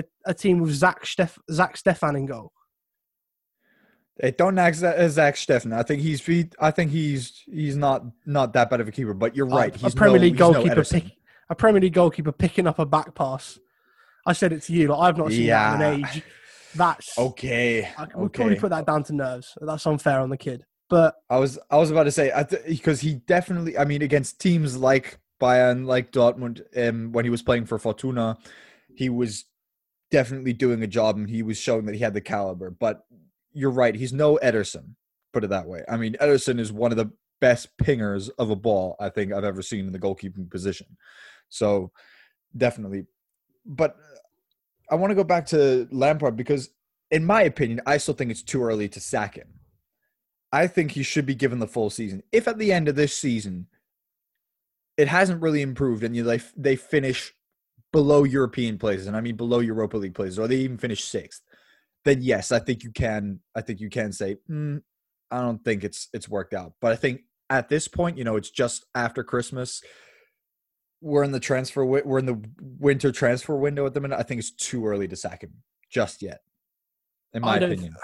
a, 0.00 0.30
a 0.30 0.34
team 0.34 0.58
with 0.60 0.72
Zach 0.72 1.04
Steff, 1.04 1.38
Zack 1.50 1.76
Steffen 1.76 2.16
in 2.16 2.26
goal. 2.26 2.52
Hey, 4.20 4.32
don't 4.32 4.58
ask 4.58 4.78
Zack 4.80 5.34
Steffen. 5.36 5.72
I 5.72 5.82
think 5.82 6.02
he's 6.02 6.24
he, 6.24 6.50
I 6.58 6.70
think 6.70 6.90
he's 6.90 7.42
he's 7.50 7.76
not 7.76 8.04
not 8.26 8.52
that 8.52 8.68
bad 8.68 8.80
of 8.80 8.88
a 8.88 8.92
keeper, 8.92 9.14
but 9.14 9.34
you're 9.34 9.46
right. 9.46 9.74
A- 9.74 9.78
He's 9.78 9.92
a 9.94 9.96
Premier 9.96 10.18
no, 10.18 10.22
League 10.24 10.38
no 10.38 10.52
goalkeeper 10.52 10.74
Ederson. 10.82 10.92
pick, 10.92 11.12
a 11.48 11.54
Premier 11.54 11.80
League 11.80 11.94
goalkeeper 11.94 12.32
picking 12.32 12.66
up 12.66 12.78
a 12.78 12.84
back 12.86 13.14
pass. 13.14 13.58
I 14.26 14.34
said 14.34 14.52
it 14.52 14.62
to 14.64 14.72
you. 14.74 14.88
Like 14.88 15.00
I've 15.00 15.16
not 15.16 15.30
seen 15.30 15.46
that 15.46 15.74
in 15.76 15.80
Yeah. 15.80 15.92
an 15.92 16.04
age. 16.16 16.22
That's 16.74 17.18
Okay. 17.18 17.88
I 17.96 18.06
we'll 18.14 18.28
probably 18.28 18.56
put 18.56 18.70
that 18.70 18.86
down 18.86 19.02
to 19.04 19.14
nerves. 19.14 19.56
That's 19.60 19.86
unfair 19.86 20.20
on 20.20 20.28
the 20.28 20.36
kid. 20.36 20.64
But 20.90 21.14
I 21.30 21.38
was 21.38 21.58
I 21.70 21.78
was 21.78 21.90
about 21.90 22.04
to 22.04 22.10
say 22.12 22.30
I 22.34 22.42
th- 22.42 22.62
because 22.66 23.00
he 23.00 23.14
definitely 23.14 23.78
I 23.78 23.84
mean 23.86 24.02
against 24.02 24.38
teams 24.40 24.76
like 24.76 25.18
Bayern 25.40 25.86
like 25.86 26.12
Dortmund 26.12 26.60
um 26.76 27.12
when 27.12 27.24
he 27.24 27.30
was 27.30 27.42
playing 27.42 27.64
for 27.64 27.78
Fortuna 27.78 28.36
he 28.94 29.08
was 29.08 29.46
definitely 30.10 30.52
doing 30.52 30.82
a 30.82 30.86
job 30.86 31.16
and 31.16 31.30
he 31.30 31.42
was 31.42 31.58
showing 31.58 31.86
that 31.86 31.94
he 31.94 32.00
had 32.00 32.14
the 32.14 32.20
caliber 32.20 32.70
but 32.70 33.04
you're 33.52 33.70
right 33.70 33.94
he's 33.94 34.12
no 34.12 34.38
Ederson 34.42 34.94
put 35.32 35.44
it 35.44 35.50
that 35.50 35.66
way. 35.66 35.82
I 35.88 35.96
mean 35.96 36.14
Ederson 36.20 36.58
is 36.58 36.72
one 36.72 36.90
of 36.90 36.96
the 36.98 37.10
best 37.40 37.76
pingers 37.78 38.30
of 38.38 38.50
a 38.50 38.56
ball 38.56 38.96
I 39.00 39.08
think 39.08 39.32
I've 39.32 39.44
ever 39.44 39.62
seen 39.62 39.86
in 39.86 39.92
the 39.92 39.98
goalkeeping 39.98 40.50
position. 40.50 40.86
So 41.48 41.90
definitely. 42.56 43.06
But 43.64 43.96
I 44.90 44.96
want 44.96 45.10
to 45.10 45.14
go 45.14 45.24
back 45.24 45.46
to 45.46 45.88
Lampard 45.90 46.36
because 46.36 46.70
in 47.10 47.24
my 47.24 47.42
opinion 47.42 47.80
I 47.86 47.98
still 47.98 48.14
think 48.14 48.30
it's 48.30 48.42
too 48.42 48.62
early 48.62 48.88
to 48.90 49.00
sack 49.00 49.36
him. 49.36 49.48
I 50.52 50.66
think 50.66 50.92
he 50.92 51.02
should 51.02 51.26
be 51.26 51.34
given 51.34 51.60
the 51.60 51.68
full 51.68 51.90
season. 51.90 52.22
If 52.32 52.48
at 52.48 52.58
the 52.58 52.72
end 52.72 52.88
of 52.88 52.96
this 52.96 53.16
season 53.16 53.66
it 54.96 55.08
hasn't 55.08 55.42
really 55.42 55.62
improved 55.62 56.04
and 56.04 56.14
you 56.14 56.24
they 56.24 56.40
they 56.56 56.76
finish 56.76 57.32
below 57.92 58.24
European 58.24 58.78
places, 58.78 59.06
and 59.06 59.16
I 59.16 59.20
mean 59.20 59.36
below 59.36 59.60
Europa 59.60 59.96
League 59.96 60.14
places, 60.14 60.38
or 60.38 60.48
they 60.48 60.56
even 60.56 60.78
finish 60.78 61.04
sixth, 61.04 61.42
then 62.04 62.22
yes, 62.22 62.52
I 62.52 62.58
think 62.58 62.82
you 62.82 62.90
can. 62.90 63.40
I 63.54 63.60
think 63.60 63.80
you 63.80 63.90
can 63.90 64.12
say, 64.12 64.36
"Mm, 64.48 64.82
I 65.30 65.40
don't 65.40 65.62
think 65.64 65.84
it's 65.84 66.08
it's 66.12 66.28
worked 66.28 66.54
out. 66.54 66.74
But 66.80 66.92
I 66.92 66.96
think 66.96 67.22
at 67.48 67.68
this 67.68 67.88
point, 67.88 68.18
you 68.18 68.24
know, 68.24 68.36
it's 68.36 68.50
just 68.50 68.86
after 68.94 69.22
Christmas. 69.22 69.82
We're 71.00 71.24
in 71.24 71.32
the 71.32 71.40
transfer. 71.40 71.84
We're 71.84 72.18
in 72.18 72.26
the 72.26 72.42
winter 72.60 73.10
transfer 73.10 73.56
window 73.56 73.86
at 73.86 73.94
the 73.94 74.00
minute. 74.00 74.18
I 74.18 74.22
think 74.22 74.40
it's 74.40 74.50
too 74.50 74.86
early 74.86 75.08
to 75.08 75.16
sack 75.16 75.42
him 75.42 75.54
just 75.90 76.20
yet, 76.22 76.40
in 77.32 77.42
my 77.42 77.54
I 77.54 77.56
opinion. 77.56 77.94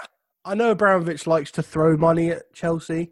I 0.43 0.55
know 0.55 0.71
Abramovich 0.71 1.27
likes 1.27 1.51
to 1.51 1.63
throw 1.63 1.97
money 1.97 2.31
at 2.31 2.53
Chelsea, 2.53 3.11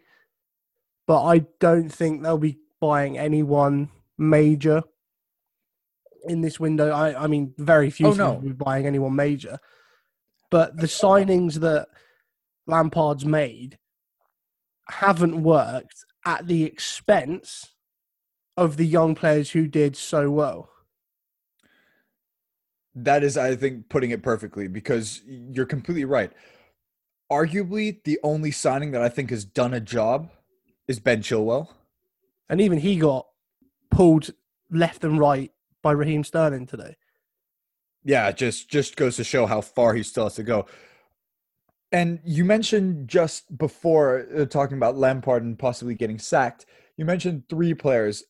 but 1.06 1.24
I 1.24 1.46
don't 1.60 1.90
think 1.90 2.24
they'll 2.24 2.38
be 2.38 2.60
buying 2.80 3.18
anyone 3.18 3.90
major 4.18 4.84
in 6.28 6.42
this 6.42 6.60
window. 6.60 6.92
I, 6.92 7.24
I 7.24 7.28
mean, 7.28 7.54
very 7.58 7.90
few 7.90 8.08
Oh, 8.08 8.14
no. 8.14 8.34
will 8.34 8.42
be 8.42 8.52
buying 8.52 8.86
anyone 8.86 9.16
major. 9.16 9.60
But 10.52 10.78
the 10.78 10.88
signings 10.88 11.56
that 11.56 11.88
Lampard's 12.68 13.26
made 13.26 13.78
haven't 14.90 15.42
worked 15.42 16.06
at 16.26 16.48
the 16.48 16.64
expense 16.64 17.74
of 18.58 18.78
the 18.78 18.86
young 18.86 19.16
players 19.16 19.52
who 19.52 19.68
did 19.68 19.98
so 19.98 20.30
well. 20.32 20.70
That 22.96 23.24
is, 23.24 23.38
I 23.38 23.56
think, 23.56 23.90
putting 23.90 24.12
it 24.12 24.24
perfectly 24.24 24.68
because 24.68 25.22
you're 25.26 25.66
completely 25.66 26.06
right. 26.06 26.32
Arguably, 27.32 28.02
the 28.04 28.20
only 28.24 28.52
signing 28.52 28.92
that 28.92 29.02
I 29.02 29.10
think 29.10 29.32
has 29.32 29.44
done 29.44 29.74
a 29.74 29.82
job 29.82 30.30
is 30.88 31.00
Ben 31.00 31.22
Chilwell. 31.22 31.68
And 32.48 32.62
even 32.62 32.78
he 32.78 32.98
got 32.98 33.26
pulled 33.92 34.30
left 34.72 35.04
and 35.04 35.20
right 35.20 35.52
by 35.86 35.92
Raheem 35.92 36.24
Sterling 36.24 36.66
today. 36.66 36.96
Yeah, 38.04 38.32
just 38.32 38.72
just 38.72 38.96
goes 38.96 39.18
to 39.18 39.24
show 39.24 39.46
how 39.46 39.62
far 39.62 39.94
he 39.94 40.02
still 40.02 40.24
has 40.24 40.34
to 40.34 40.44
go. 40.44 40.66
And 41.92 42.20
you 42.26 42.44
mentioned 42.44 43.08
just 43.08 43.56
before 43.56 44.26
uh, 44.36 44.46
talking 44.46 44.78
about 44.78 44.98
Lampard 44.98 45.44
and 45.44 45.58
possibly 45.58 45.94
getting 45.94 46.18
sacked, 46.18 46.66
you 46.98 47.06
mentioned 47.06 47.44
three 47.50 47.76
players, 47.76 48.24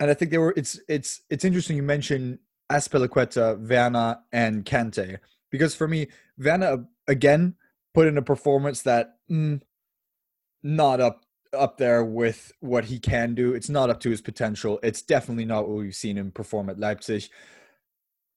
and 0.00 0.10
I 0.10 0.14
think 0.14 0.30
they 0.30 0.38
were. 0.38 0.54
It's 0.56 0.80
it's 0.88 1.20
it's 1.28 1.44
interesting. 1.44 1.76
You 1.76 1.82
mentioned 1.82 2.38
Azpilicueta, 2.72 3.58
Werner, 3.68 4.18
and 4.32 4.64
Kante 4.64 5.18
because 5.50 5.74
for 5.74 5.86
me, 5.86 6.06
Werner 6.38 6.86
again 7.06 7.56
put 7.92 8.06
in 8.06 8.16
a 8.16 8.22
performance 8.22 8.80
that 8.82 9.16
mm, 9.30 9.60
not 10.62 11.02
up 11.02 11.26
up 11.52 11.78
there 11.78 12.04
with 12.04 12.52
what 12.60 12.86
he 12.86 12.98
can 12.98 13.34
do. 13.34 13.54
It's 13.54 13.68
not 13.68 13.90
up 13.90 14.00
to 14.00 14.10
his 14.10 14.20
potential. 14.20 14.78
It's 14.82 15.02
definitely 15.02 15.44
not 15.44 15.68
what 15.68 15.78
we've 15.78 15.94
seen 15.94 16.16
him 16.16 16.30
perform 16.30 16.70
at 16.70 16.78
Leipzig. 16.78 17.24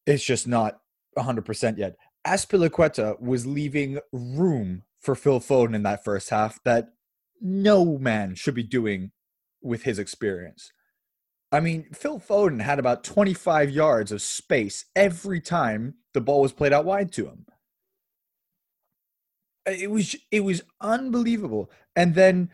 It's 0.05 0.23
just 0.23 0.47
not 0.47 0.79
100% 1.17 1.77
yet. 1.77 1.95
Azpilicueta 2.25 3.19
was 3.21 3.45
leaving 3.45 3.99
room 4.11 4.83
for 4.99 5.15
Phil 5.15 5.39
Foden 5.39 5.75
in 5.75 5.83
that 5.83 6.03
first 6.03 6.29
half 6.29 6.63
that 6.63 6.89
no 7.41 7.97
man 7.97 8.35
should 8.35 8.55
be 8.55 8.63
doing 8.63 9.11
with 9.61 9.83
his 9.83 9.99
experience. 9.99 10.71
I 11.51 11.59
mean, 11.59 11.85
Phil 11.93 12.19
Foden 12.19 12.61
had 12.61 12.79
about 12.79 13.03
25 13.03 13.69
yards 13.69 14.11
of 14.11 14.21
space 14.21 14.85
every 14.95 15.39
time 15.39 15.95
the 16.13 16.21
ball 16.21 16.41
was 16.41 16.53
played 16.53 16.73
out 16.73 16.85
wide 16.85 17.11
to 17.13 17.27
him. 17.27 17.45
It 19.65 19.91
was 19.91 20.15
it 20.31 20.41
was 20.41 20.63
unbelievable. 20.81 21.71
And 21.95 22.15
then 22.15 22.49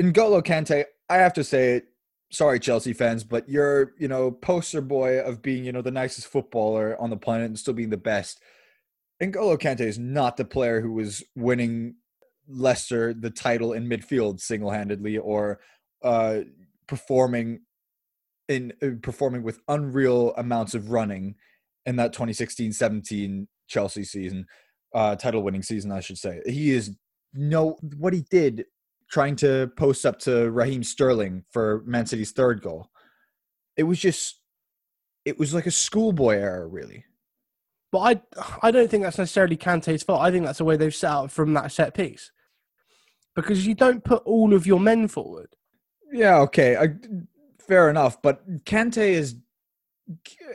N'Golo 0.00 0.42
Kante, 0.42 0.84
I 1.08 1.16
have 1.16 1.34
to 1.34 1.44
say 1.44 1.76
it. 1.76 1.86
Sorry, 2.32 2.60
Chelsea 2.60 2.92
fans, 2.92 3.24
but 3.24 3.48
you're 3.48 3.92
you 3.98 4.06
know 4.06 4.30
poster 4.30 4.80
boy 4.80 5.18
of 5.20 5.42
being 5.42 5.64
you 5.64 5.72
know 5.72 5.82
the 5.82 5.90
nicest 5.90 6.28
footballer 6.28 6.96
on 7.00 7.10
the 7.10 7.16
planet 7.16 7.46
and 7.46 7.58
still 7.58 7.74
being 7.74 7.90
the 7.90 7.96
best. 7.96 8.40
N'Golo 9.20 9.58
Kante 9.58 9.80
is 9.80 9.98
not 9.98 10.36
the 10.36 10.44
player 10.44 10.80
who 10.80 10.92
was 10.92 11.22
winning 11.34 11.96
Leicester 12.48 13.12
the 13.12 13.30
title 13.30 13.72
in 13.72 13.88
midfield 13.88 14.40
single 14.40 14.70
handedly 14.70 15.18
or 15.18 15.60
uh, 16.02 16.40
performing 16.86 17.60
in 18.48 18.72
uh, 18.82 18.90
performing 19.02 19.42
with 19.42 19.60
unreal 19.68 20.32
amounts 20.36 20.74
of 20.74 20.90
running 20.90 21.34
in 21.86 21.96
that 21.96 22.14
2016-17 22.14 23.46
Chelsea 23.68 24.04
season, 24.04 24.46
uh, 24.94 25.16
title 25.16 25.42
winning 25.42 25.62
season, 25.62 25.92
I 25.92 26.00
should 26.00 26.18
say. 26.18 26.40
He 26.46 26.70
is 26.70 26.96
no 27.32 27.76
what 27.96 28.12
he 28.12 28.24
did 28.30 28.64
trying 29.10 29.36
to 29.36 29.70
post 29.76 30.06
up 30.06 30.18
to 30.20 30.50
Raheem 30.50 30.82
Sterling 30.82 31.44
for 31.50 31.82
Man 31.84 32.06
City's 32.06 32.32
third 32.32 32.62
goal. 32.62 32.90
It 33.76 33.82
was 33.82 33.98
just, 33.98 34.40
it 35.24 35.38
was 35.38 35.52
like 35.52 35.66
a 35.66 35.70
schoolboy 35.70 36.36
error, 36.36 36.68
really. 36.68 37.04
But 37.92 37.98
I, 37.98 38.22
I 38.62 38.70
don't 38.70 38.88
think 38.88 39.02
that's 39.02 39.18
necessarily 39.18 39.56
Kante's 39.56 40.04
fault. 40.04 40.22
I 40.22 40.30
think 40.30 40.44
that's 40.44 40.58
the 40.58 40.64
way 40.64 40.76
they've 40.76 40.94
set 40.94 41.10
out 41.10 41.30
from 41.32 41.54
that 41.54 41.72
set 41.72 41.94
piece. 41.94 42.30
Because 43.34 43.66
you 43.66 43.74
don't 43.74 44.04
put 44.04 44.22
all 44.24 44.54
of 44.54 44.66
your 44.66 44.80
men 44.80 45.08
forward. 45.08 45.54
Yeah, 46.12 46.38
okay, 46.40 46.76
I, 46.76 46.94
fair 47.58 47.90
enough. 47.90 48.20
But 48.22 48.64
Kante 48.64 48.98
is 48.98 49.36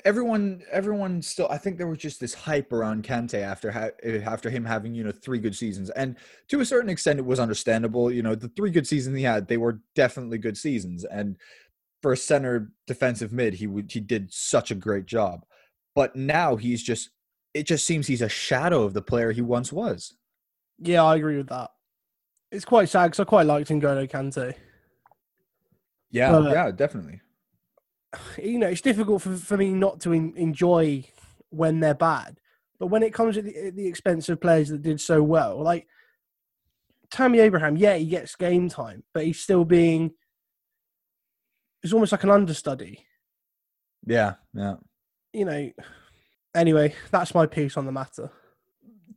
everyone. 0.04 0.62
Everyone 0.72 1.22
still. 1.22 1.48
I 1.50 1.58
think 1.58 1.78
there 1.78 1.88
was 1.88 1.98
just 1.98 2.20
this 2.20 2.34
hype 2.34 2.72
around 2.74 3.04
Kante 3.04 3.42
after 3.42 3.72
ha- 3.72 3.90
eh, 4.04 4.22
after 4.26 4.50
him 4.50 4.66
having 4.66 4.94
you 4.94 5.04
know 5.04 5.12
three 5.12 5.40
good 5.40 5.56
seasons, 5.56 5.90
and 5.92 6.16
to 6.50 6.60
a 6.62 6.66
certain 6.66 6.90
extent, 6.90 7.20
it 7.20 7.26
was 7.26 7.40
understandable. 7.40 8.12
You 8.12 8.24
know, 8.24 8.36
the 8.36 8.50
three 8.50 8.72
good 8.72 8.88
seasons 8.88 9.18
he 9.18 9.24
had, 9.24 9.48
they 9.48 9.58
were 9.58 9.82
definitely 9.96 10.38
good 10.38 10.58
seasons, 10.58 11.04
and 11.06 11.38
for 12.02 12.14
a 12.14 12.18
center 12.18 12.72
defensive 12.88 13.32
mid, 13.32 13.54
he 13.56 13.68
would 13.68 13.92
he 13.92 14.00
did 14.00 14.32
such 14.34 14.72
a 14.72 14.76
great 14.76 15.06
job. 15.06 15.46
But 15.96 16.16
now 16.16 16.56
he's 16.56 16.84
just. 16.84 17.10
It 17.54 17.66
just 17.66 17.86
seems 17.88 18.06
he's 18.06 18.22
a 18.22 18.28
shadow 18.28 18.84
of 18.84 18.94
the 18.94 19.02
player 19.02 19.32
he 19.32 19.42
once 19.42 19.72
was. 19.72 20.18
Yeah, 20.78 21.06
I 21.06 21.16
agree 21.16 21.38
with 21.38 21.48
that. 21.48 21.72
It's 22.52 22.66
quite 22.66 22.90
sad 22.90 23.06
because 23.06 23.22
I 23.22 23.24
quite 23.24 23.46
liked 23.46 23.70
N'Golo 23.70 24.10
Kante. 24.12 24.54
Yeah, 26.12 26.32
But- 26.32 26.52
yeah, 26.52 26.72
definitely. 26.72 27.22
You 28.41 28.60
know, 28.60 28.67
it's 28.67 28.81
difficult 28.81 29.22
for, 29.22 29.36
for 29.38 29.57
me 29.57 29.69
not 29.69 30.00
to 30.01 30.13
en- 30.13 30.34
enjoy 30.36 31.03
when 31.50 31.79
they're 31.79 31.93
bad. 31.93 32.39
But 32.79 32.88
when 32.88 33.03
it 33.03 33.13
comes 33.13 33.38
at 33.38 33.45
the, 33.45 33.67
at 33.67 33.75
the 33.75 33.88
expense 33.88 34.27
of 34.29 34.41
players 34.41 34.69
that 34.69 34.81
did 34.81 35.00
so 35.00 35.24
well, 35.24 35.62
like 35.62 35.88
Tammy 37.12 37.39
Abraham, 37.39 37.77
yeah, 37.77 37.95
he 37.95 38.05
gets 38.05 38.36
game 38.36 38.67
time, 38.69 39.03
but 39.13 39.25
he's 39.25 39.39
still 39.39 39.63
being. 39.65 40.12
It's 41.84 41.93
almost 41.93 42.12
like 42.12 42.24
an 42.24 42.31
understudy, 42.31 43.05
Yeah, 44.05 44.34
yeah. 44.53 44.75
you 45.34 45.45
know. 45.45 45.72
Anyway, 46.55 46.95
that's 47.12 47.36
my 47.36 47.45
piece 47.45 47.77
on 47.77 47.86
the 47.86 47.91
matter. 47.91 48.31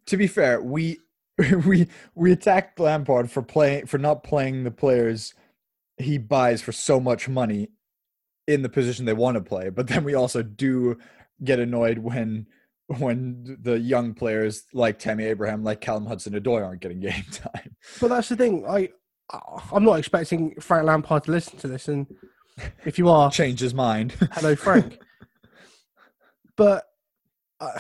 to 0.07 0.17
be 0.17 0.27
fair, 0.27 0.61
we 0.61 0.99
we 1.67 1.89
we 2.15 2.33
attacked 2.33 2.79
Lampard 2.79 3.31
for 3.31 3.43
playing 3.43 3.87
for 3.87 3.97
not 3.99 4.23
playing 4.25 4.65
the 4.65 4.71
players 4.71 5.35
he 5.97 6.19
buys 6.19 6.61
for 6.63 6.73
so 6.73 7.01
much 7.01 7.29
money 7.29 7.69
in 8.49 8.63
the 8.63 8.69
position 8.69 9.05
they 9.05 9.13
want 9.13 9.37
to 9.37 9.43
play, 9.43 9.69
but 9.69 9.87
then 9.87 10.03
we 10.03 10.15
also 10.15 10.43
do 10.43 10.99
get 11.45 11.61
annoyed 11.61 11.99
when 11.99 12.47
when 12.99 13.59
the 13.61 13.79
young 13.79 14.15
players 14.15 14.65
like 14.73 14.99
Tammy 14.99 15.25
Abraham, 15.25 15.63
like 15.63 15.83
Callum 15.83 16.07
Hudson-Odoi 16.07 16.65
aren't 16.65 16.81
getting 16.81 17.01
game 17.09 17.25
time. 17.31 17.77
But 18.01 18.09
that's 18.09 18.31
the 18.31 18.37
thing. 18.37 18.65
I 18.67 18.89
I'm 19.71 19.85
not 19.85 19.99
expecting 19.99 20.55
Frank 20.59 20.87
Lampard 20.87 21.25
to 21.25 21.31
listen 21.31 21.59
to 21.59 21.69
this, 21.69 21.87
and 21.89 22.07
if 22.87 22.99
you 22.99 23.11
are, 23.11 23.31
Change 23.43 23.61
his 23.61 23.75
mind. 23.75 24.13
hello 24.33 24.57
Frank. 24.57 24.99
but 26.57 26.85
uh, 27.61 27.79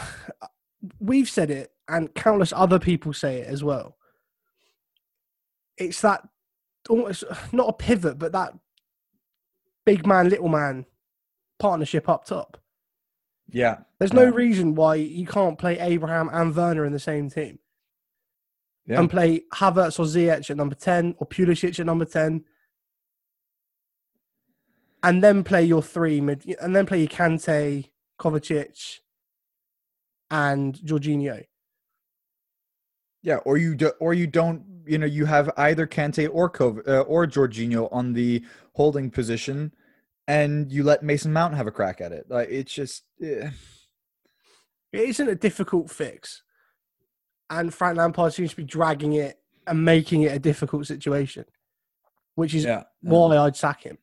we've 1.00 1.30
said 1.30 1.50
it, 1.50 1.72
and 1.88 2.14
countless 2.14 2.52
other 2.54 2.78
people 2.78 3.14
say 3.14 3.38
it 3.38 3.46
as 3.46 3.64
well. 3.64 3.96
It's 5.78 6.02
that 6.02 6.28
almost 6.90 7.24
not 7.52 7.70
a 7.70 7.72
pivot, 7.72 8.18
but 8.18 8.32
that 8.32 8.52
big 9.88 10.06
man, 10.06 10.28
little 10.28 10.48
man 10.48 10.84
partnership 11.58 12.08
up 12.08 12.24
top. 12.26 12.56
yeah. 13.50 13.78
There's 13.98 14.12
no 14.12 14.24
Yeah. 14.24 14.34
reason 14.44 14.74
why 14.74 14.96
you 14.96 15.26
can't 15.26 15.58
play 15.58 15.78
Abraham 15.78 16.28
and 16.32 16.54
Werner 16.54 16.84
in 16.84 16.92
the 16.92 16.98
same 17.00 17.30
team 17.30 17.58
Yeah. 18.86 19.00
and 19.00 19.10
play 19.10 19.40
Havertz 19.54 19.98
or 19.98 20.04
Ziyech 20.04 20.50
at 20.50 20.56
number 20.56 20.74
10 20.74 21.14
or 21.18 21.26
Pulisic 21.26 21.80
at 21.80 21.86
number 21.86 22.04
10 22.04 22.44
and 25.02 25.22
then 25.22 25.42
play 25.44 25.64
your 25.64 25.82
three 25.82 26.20
mid 26.20 26.44
and 26.60 26.74
then 26.76 26.86
play 26.86 26.98
your 27.00 27.08
Kante, 27.08 27.90
Kovacic 28.20 29.00
and 30.30 30.74
Jorginho. 30.76 31.46
Yeah, 33.22 33.36
or 33.46 33.56
you 33.56 33.74
do, 33.74 33.92
or 33.98 34.14
you 34.14 34.26
don't, 34.26 34.62
you 34.86 34.98
know, 34.98 35.06
you 35.06 35.24
have 35.24 35.50
either 35.56 35.86
Kante 35.86 36.28
or 36.32 36.48
Kov, 36.50 36.86
uh, 36.86 37.00
or 37.02 37.26
Jorginho 37.26 37.88
on 37.92 38.12
the 38.12 38.44
holding 38.78 39.10
position, 39.10 39.72
and 40.28 40.70
you 40.70 40.84
let 40.84 41.02
Mason 41.02 41.32
Mount 41.32 41.54
have 41.56 41.66
a 41.66 41.72
crack 41.72 42.00
at 42.00 42.12
it. 42.12 42.26
Like 42.30 42.48
it's 42.48 42.72
just, 42.72 43.02
eh. 43.20 43.50
It 44.92 45.00
isn't 45.00 45.28
a 45.28 45.34
difficult 45.34 45.90
fix. 45.90 46.42
And 47.50 47.74
Frank 47.74 47.98
Lampard 47.98 48.32
seems 48.32 48.50
to 48.50 48.56
be 48.56 48.62
dragging 48.64 49.14
it 49.14 49.40
and 49.66 49.84
making 49.84 50.22
it 50.22 50.32
a 50.32 50.38
difficult 50.38 50.86
situation, 50.86 51.44
which 52.36 52.54
is 52.54 52.64
yeah, 52.64 52.84
why 53.02 53.36
I'd 53.36 53.56
sack 53.56 53.82
him. 53.82 53.98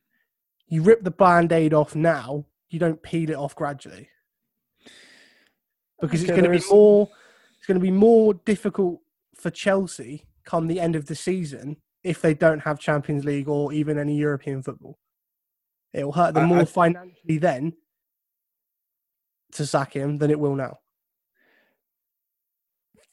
You 0.68 0.82
rip 0.82 1.02
the 1.02 1.10
band 1.10 1.52
aid 1.52 1.72
off 1.72 1.94
now, 1.96 2.44
you 2.68 2.78
don't 2.78 3.02
peel 3.02 3.30
it 3.30 3.36
off 3.36 3.56
gradually. 3.56 4.10
Because 6.00 6.20
Okay, 6.20 6.28
it's 6.32 6.38
going 6.38 6.42
to 6.44 6.50
be 6.50 6.58
there's- 6.58 6.70
more 6.70 7.08
it's 7.56 7.66
going 7.66 7.80
to 7.80 7.82
be 7.82 7.90
more 7.90 8.34
difficult 8.34 9.00
for 9.34 9.50
Chelsea 9.50 10.26
come 10.44 10.66
the 10.66 10.78
end 10.80 10.94
of 10.96 11.06
the 11.06 11.14
season 11.16 11.76
if 12.06 12.22
they 12.22 12.34
don't 12.34 12.60
have 12.60 12.78
Champions 12.78 13.24
League 13.24 13.48
or 13.48 13.72
even 13.72 13.98
any 13.98 14.16
European 14.16 14.62
football. 14.62 14.98
It 15.92 16.04
will 16.04 16.12
hurt 16.12 16.34
them 16.34 16.44
I- 16.44 16.48
more 16.48 16.60
I- 16.60 16.64
financially 16.64 17.38
then 17.38 17.74
to 19.52 19.66
sack 19.66 19.94
him 19.94 20.18
than 20.18 20.30
it 20.30 20.38
will 20.40 20.54
now. 20.54 20.78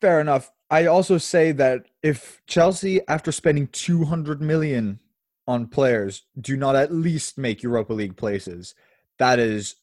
fair 0.01 0.19
enough. 0.19 0.51
I 0.69 0.85
also 0.87 1.17
say 1.17 1.53
that 1.53 1.85
if 2.01 2.41
Chelsea, 2.45 2.99
after 3.07 3.31
spending 3.31 3.67
200 3.67 4.41
million 4.41 4.99
on 5.47 5.67
players, 5.67 6.23
do 6.39 6.57
not 6.57 6.75
at 6.75 6.91
least 6.91 7.37
make 7.37 7.63
Europa 7.63 7.93
League 7.93 8.17
places, 8.17 8.75
that 9.17 9.39
is 9.39 9.75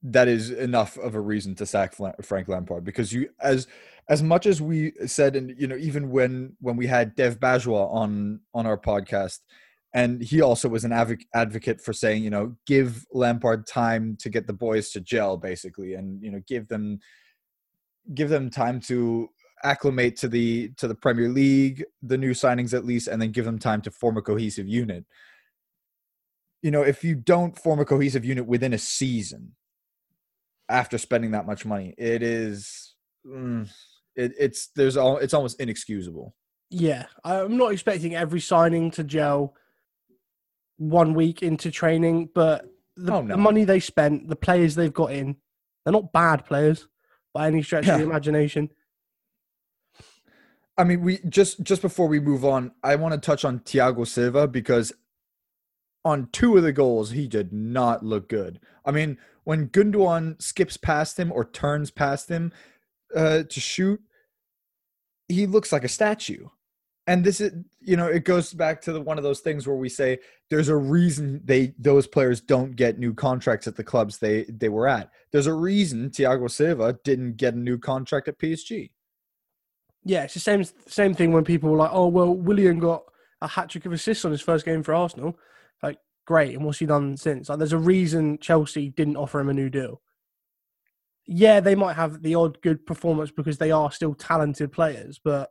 that 0.00 0.28
is 0.28 0.50
enough 0.52 0.96
of 0.96 1.16
a 1.16 1.20
reason 1.20 1.56
to 1.56 1.66
sack 1.66 1.96
Frank 2.22 2.46
Lampard 2.46 2.84
because 2.84 3.12
you 3.12 3.30
as 3.40 3.66
as 4.08 4.22
much 4.22 4.46
as 4.46 4.62
we 4.62 4.92
said 5.06 5.36
and 5.36 5.54
you 5.58 5.66
know 5.66 5.76
even 5.76 6.10
when 6.10 6.56
when 6.60 6.76
we 6.76 6.86
had 6.86 7.14
Dev 7.14 7.38
Bajwa 7.38 7.92
on 7.92 8.40
on 8.54 8.66
our 8.66 8.78
podcast 8.78 9.40
and 9.94 10.22
he 10.22 10.40
also 10.40 10.68
was 10.68 10.84
an 10.84 10.90
advoc- 10.90 11.26
advocate 11.34 11.80
for 11.80 11.92
saying 11.92 12.22
you 12.22 12.30
know 12.30 12.56
give 12.66 13.06
Lampard 13.12 13.66
time 13.66 14.16
to 14.20 14.28
get 14.28 14.46
the 14.46 14.52
boys 14.52 14.90
to 14.90 15.00
gel 15.00 15.36
basically 15.36 15.94
and 15.94 16.22
you 16.22 16.30
know 16.30 16.40
give 16.46 16.68
them 16.68 16.98
give 18.14 18.28
them 18.28 18.50
time 18.50 18.80
to 18.80 19.28
acclimate 19.64 20.16
to 20.16 20.28
the 20.28 20.70
to 20.76 20.88
the 20.88 20.94
Premier 20.94 21.28
League, 21.28 21.84
the 22.02 22.18
new 22.18 22.32
signings 22.32 22.74
at 22.74 22.84
least, 22.84 23.08
and 23.08 23.20
then 23.20 23.32
give 23.32 23.44
them 23.44 23.58
time 23.58 23.80
to 23.82 23.90
form 23.90 24.16
a 24.16 24.22
cohesive 24.22 24.68
unit. 24.68 25.04
You 26.62 26.70
know, 26.70 26.82
if 26.82 27.04
you 27.04 27.14
don't 27.14 27.58
form 27.58 27.80
a 27.80 27.84
cohesive 27.84 28.24
unit 28.24 28.46
within 28.46 28.72
a 28.72 28.78
season 28.78 29.54
after 30.68 30.98
spending 30.98 31.30
that 31.32 31.46
much 31.46 31.64
money, 31.64 31.94
it 31.96 32.22
is 32.22 32.94
mm, 33.26 33.70
it, 34.18 34.32
it's 34.38 34.68
there's 34.74 34.96
all 34.96 35.16
it's 35.18 35.32
almost 35.34 35.60
inexcusable. 35.60 36.34
Yeah, 36.70 37.06
I'm 37.24 37.56
not 37.56 37.72
expecting 37.72 38.14
every 38.14 38.40
signing 38.40 38.90
to 38.92 39.04
gel 39.04 39.54
one 40.76 41.14
week 41.14 41.42
into 41.42 41.70
training, 41.70 42.28
but 42.34 42.66
the, 42.96 43.14
Oh, 43.14 43.22
no. 43.22 43.34
the 43.36 43.40
money 43.40 43.64
they 43.64 43.80
spent, 43.80 44.28
the 44.28 44.36
players 44.36 44.74
they've 44.74 44.92
got 44.92 45.12
in, 45.12 45.36
they're 45.84 45.92
not 45.92 46.12
bad 46.12 46.44
players 46.44 46.86
by 47.32 47.46
any 47.46 47.62
stretch 47.62 47.88
of 47.88 47.98
the 47.98 48.04
imagination. 48.04 48.68
I 50.76 50.84
mean, 50.84 51.00
we 51.00 51.18
just 51.28 51.62
just 51.62 51.82
before 51.82 52.06
we 52.06 52.20
move 52.20 52.44
on, 52.44 52.72
I 52.82 52.96
want 52.96 53.14
to 53.14 53.20
touch 53.20 53.44
on 53.44 53.60
Thiago 53.60 54.06
Silva 54.06 54.46
because 54.46 54.92
on 56.04 56.28
two 56.32 56.56
of 56.56 56.62
the 56.62 56.72
goals 56.72 57.10
he 57.10 57.26
did 57.26 57.52
not 57.52 58.04
look 58.04 58.28
good. 58.28 58.60
I 58.84 58.92
mean, 58.92 59.18
when 59.44 59.68
Gundogan 59.68 60.40
skips 60.40 60.76
past 60.76 61.18
him 61.18 61.32
or 61.32 61.44
turns 61.44 61.90
past 61.90 62.28
him 62.28 62.52
uh, 63.16 63.42
to 63.42 63.60
shoot, 63.60 64.00
he 65.28 65.46
looks 65.46 65.72
like 65.72 65.84
a 65.84 65.88
statue. 65.88 66.48
And 67.06 67.24
this 67.24 67.40
is, 67.40 67.52
you 67.80 67.96
know, 67.96 68.06
it 68.06 68.24
goes 68.24 68.52
back 68.52 68.82
to 68.82 68.92
the, 68.92 69.00
one 69.00 69.16
of 69.16 69.24
those 69.24 69.40
things 69.40 69.66
where 69.66 69.76
we 69.76 69.88
say 69.88 70.18
there's 70.50 70.68
a 70.68 70.76
reason 70.76 71.40
they 71.42 71.72
those 71.78 72.06
players 72.06 72.40
don't 72.40 72.76
get 72.76 72.98
new 72.98 73.14
contracts 73.14 73.66
at 73.66 73.76
the 73.76 73.84
clubs 73.84 74.18
they 74.18 74.44
they 74.44 74.68
were 74.68 74.86
at. 74.86 75.10
There's 75.32 75.46
a 75.46 75.54
reason 75.54 76.10
Thiago 76.10 76.50
Silva 76.50 76.98
didn't 77.04 77.38
get 77.38 77.54
a 77.54 77.58
new 77.58 77.78
contract 77.78 78.28
at 78.28 78.38
PSG. 78.38 78.90
Yeah, 80.04 80.24
it's 80.24 80.34
the 80.34 80.40
same 80.40 80.64
same 80.86 81.14
thing 81.14 81.32
when 81.32 81.44
people 81.44 81.70
were 81.70 81.78
like, 81.78 81.92
"Oh 81.92 82.08
well, 82.08 82.34
Willian 82.34 82.78
got 82.78 83.04
a 83.40 83.48
hat 83.48 83.70
trick 83.70 83.86
of 83.86 83.92
assists 83.92 84.26
on 84.26 84.30
his 84.30 84.42
first 84.42 84.66
game 84.66 84.82
for 84.82 84.94
Arsenal." 84.94 85.38
Like, 85.82 85.98
great, 86.26 86.54
and 86.54 86.64
what's 86.64 86.78
he 86.78 86.86
done 86.86 87.16
since? 87.16 87.48
Like, 87.48 87.58
there's 87.58 87.72
a 87.72 87.78
reason 87.78 88.38
Chelsea 88.38 88.90
didn't 88.90 89.16
offer 89.16 89.40
him 89.40 89.48
a 89.48 89.54
new 89.54 89.70
deal. 89.70 90.02
Yeah, 91.28 91.60
they 91.60 91.74
might 91.74 91.94
have 91.94 92.22
the 92.22 92.34
odd 92.34 92.60
good 92.62 92.86
performance 92.86 93.30
because 93.30 93.58
they 93.58 93.70
are 93.70 93.92
still 93.92 94.14
talented 94.14 94.72
players, 94.72 95.20
but 95.22 95.50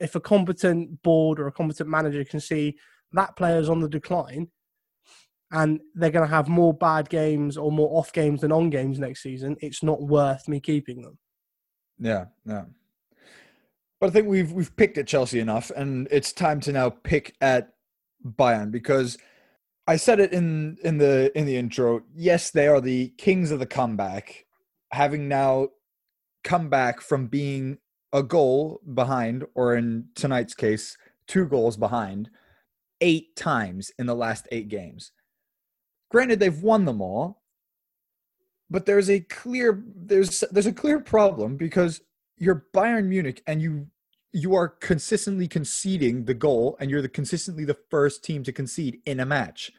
if 0.00 0.16
a 0.16 0.20
competent 0.20 1.00
board 1.02 1.38
or 1.38 1.46
a 1.46 1.52
competent 1.52 1.88
manager 1.88 2.24
can 2.24 2.40
see 2.40 2.76
that 3.12 3.36
player's 3.36 3.68
on 3.68 3.80
the 3.80 3.88
decline 3.88 4.48
and 5.52 5.80
they're 5.94 6.10
going 6.10 6.26
to 6.26 6.34
have 6.34 6.48
more 6.48 6.74
bad 6.74 7.08
games 7.08 7.56
or 7.56 7.70
more 7.70 7.96
off 7.96 8.12
games 8.12 8.40
than 8.40 8.50
on 8.50 8.70
games 8.70 8.98
next 8.98 9.22
season, 9.22 9.56
it's 9.60 9.82
not 9.82 10.02
worth 10.02 10.48
me 10.48 10.58
keeping 10.58 11.02
them. 11.02 11.18
Yeah, 11.98 12.24
yeah. 12.44 12.64
But 14.00 14.08
I 14.08 14.10
think 14.10 14.26
we've 14.26 14.50
we've 14.50 14.74
picked 14.76 14.98
at 14.98 15.06
Chelsea 15.06 15.38
enough, 15.38 15.70
and 15.76 16.08
it's 16.10 16.32
time 16.32 16.58
to 16.62 16.72
now 16.72 16.90
pick 16.90 17.36
at 17.40 17.68
Bayern 18.26 18.72
because 18.72 19.16
I 19.86 19.94
said 19.96 20.18
it 20.18 20.32
in 20.32 20.78
in 20.82 20.98
the 20.98 21.30
in 21.38 21.46
the 21.46 21.56
intro. 21.56 22.02
Yes, 22.12 22.50
they 22.50 22.66
are 22.66 22.80
the 22.80 23.10
kings 23.18 23.52
of 23.52 23.60
the 23.60 23.66
comeback, 23.66 24.46
having 24.92 25.28
now 25.28 25.68
come 26.44 26.68
back 26.68 27.00
from 27.00 27.26
being 27.26 27.78
a 28.12 28.22
goal 28.22 28.80
behind, 28.94 29.44
or 29.54 29.74
in 29.74 30.08
tonight's 30.14 30.54
case, 30.54 30.96
two 31.26 31.46
goals 31.46 31.76
behind, 31.76 32.28
eight 33.00 33.34
times 33.36 33.90
in 33.98 34.06
the 34.06 34.14
last 34.14 34.46
eight 34.52 34.68
games. 34.68 35.12
Granted, 36.10 36.40
they've 36.40 36.62
won 36.62 36.84
them 36.84 37.00
all, 37.00 37.42
but 38.68 38.86
there's 38.86 39.08
a 39.08 39.20
clear 39.20 39.82
there's 39.96 40.44
there's 40.50 40.66
a 40.66 40.72
clear 40.72 41.00
problem 41.00 41.56
because 41.56 42.02
you're 42.36 42.66
Bayern 42.74 43.06
Munich 43.06 43.42
and 43.46 43.62
you 43.62 43.86
you 44.32 44.54
are 44.54 44.68
consistently 44.68 45.46
conceding 45.46 46.24
the 46.24 46.34
goal 46.34 46.76
and 46.80 46.90
you're 46.90 47.02
the 47.02 47.08
consistently 47.08 47.64
the 47.64 47.78
first 47.90 48.24
team 48.24 48.42
to 48.44 48.52
concede 48.52 49.00
in 49.06 49.20
a 49.20 49.26
match. 49.26 49.70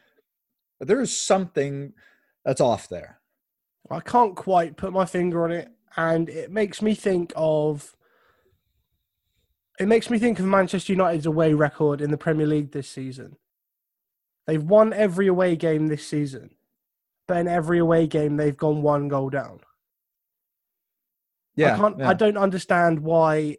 But 0.78 0.88
there 0.88 1.00
is 1.00 1.16
something 1.16 1.92
that's 2.44 2.60
off 2.60 2.88
there. 2.88 3.20
I 3.90 4.00
can't 4.00 4.34
quite 4.34 4.76
put 4.76 4.92
my 4.92 5.04
finger 5.04 5.44
on 5.44 5.52
it, 5.52 5.68
and 5.96 6.28
it 6.28 6.50
makes 6.50 6.80
me 6.82 6.94
think 6.94 7.32
of. 7.36 7.94
It 9.78 9.86
makes 9.88 10.08
me 10.08 10.18
think 10.18 10.38
of 10.38 10.44
Manchester 10.46 10.92
United's 10.92 11.26
away 11.26 11.52
record 11.52 12.00
in 12.00 12.10
the 12.10 12.16
Premier 12.16 12.46
League 12.46 12.70
this 12.72 12.88
season. 12.88 13.36
They've 14.46 14.62
won 14.62 14.92
every 14.92 15.26
away 15.26 15.56
game 15.56 15.88
this 15.88 16.06
season, 16.06 16.50
but 17.26 17.38
in 17.38 17.48
every 17.48 17.78
away 17.78 18.06
game 18.06 18.36
they've 18.36 18.56
gone 18.56 18.82
one 18.82 19.08
goal 19.08 19.30
down. 19.30 19.60
Yeah, 21.56 21.74
I 21.74 21.78
can't. 21.78 21.98
yeah. 21.98 22.08
I 22.08 22.14
don't 22.14 22.36
understand 22.36 23.00
why 23.00 23.56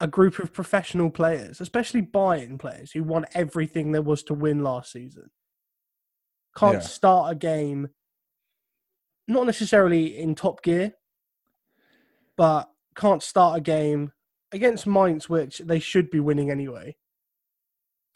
a 0.00 0.06
group 0.06 0.38
of 0.38 0.52
professional 0.52 1.10
players, 1.10 1.60
especially 1.60 2.02
Bayern 2.02 2.58
players 2.58 2.92
who 2.92 3.02
won 3.02 3.24
everything 3.34 3.92
there 3.92 4.02
was 4.02 4.22
to 4.24 4.34
win 4.34 4.62
last 4.62 4.92
season, 4.92 5.30
can't 6.56 6.74
Yeah. 6.74 6.80
start 6.80 7.32
a 7.32 7.34
game. 7.34 7.88
Not 9.28 9.46
necessarily 9.46 10.18
in 10.18 10.34
top 10.34 10.62
gear, 10.62 10.94
but 12.36 12.70
can't 12.96 13.22
start 13.22 13.58
a 13.58 13.60
game 13.60 14.12
against 14.52 14.86
Mainz, 14.86 15.28
which 15.28 15.58
they 15.58 15.78
should 15.78 16.10
be 16.10 16.18
winning 16.18 16.50
anyway, 16.50 16.96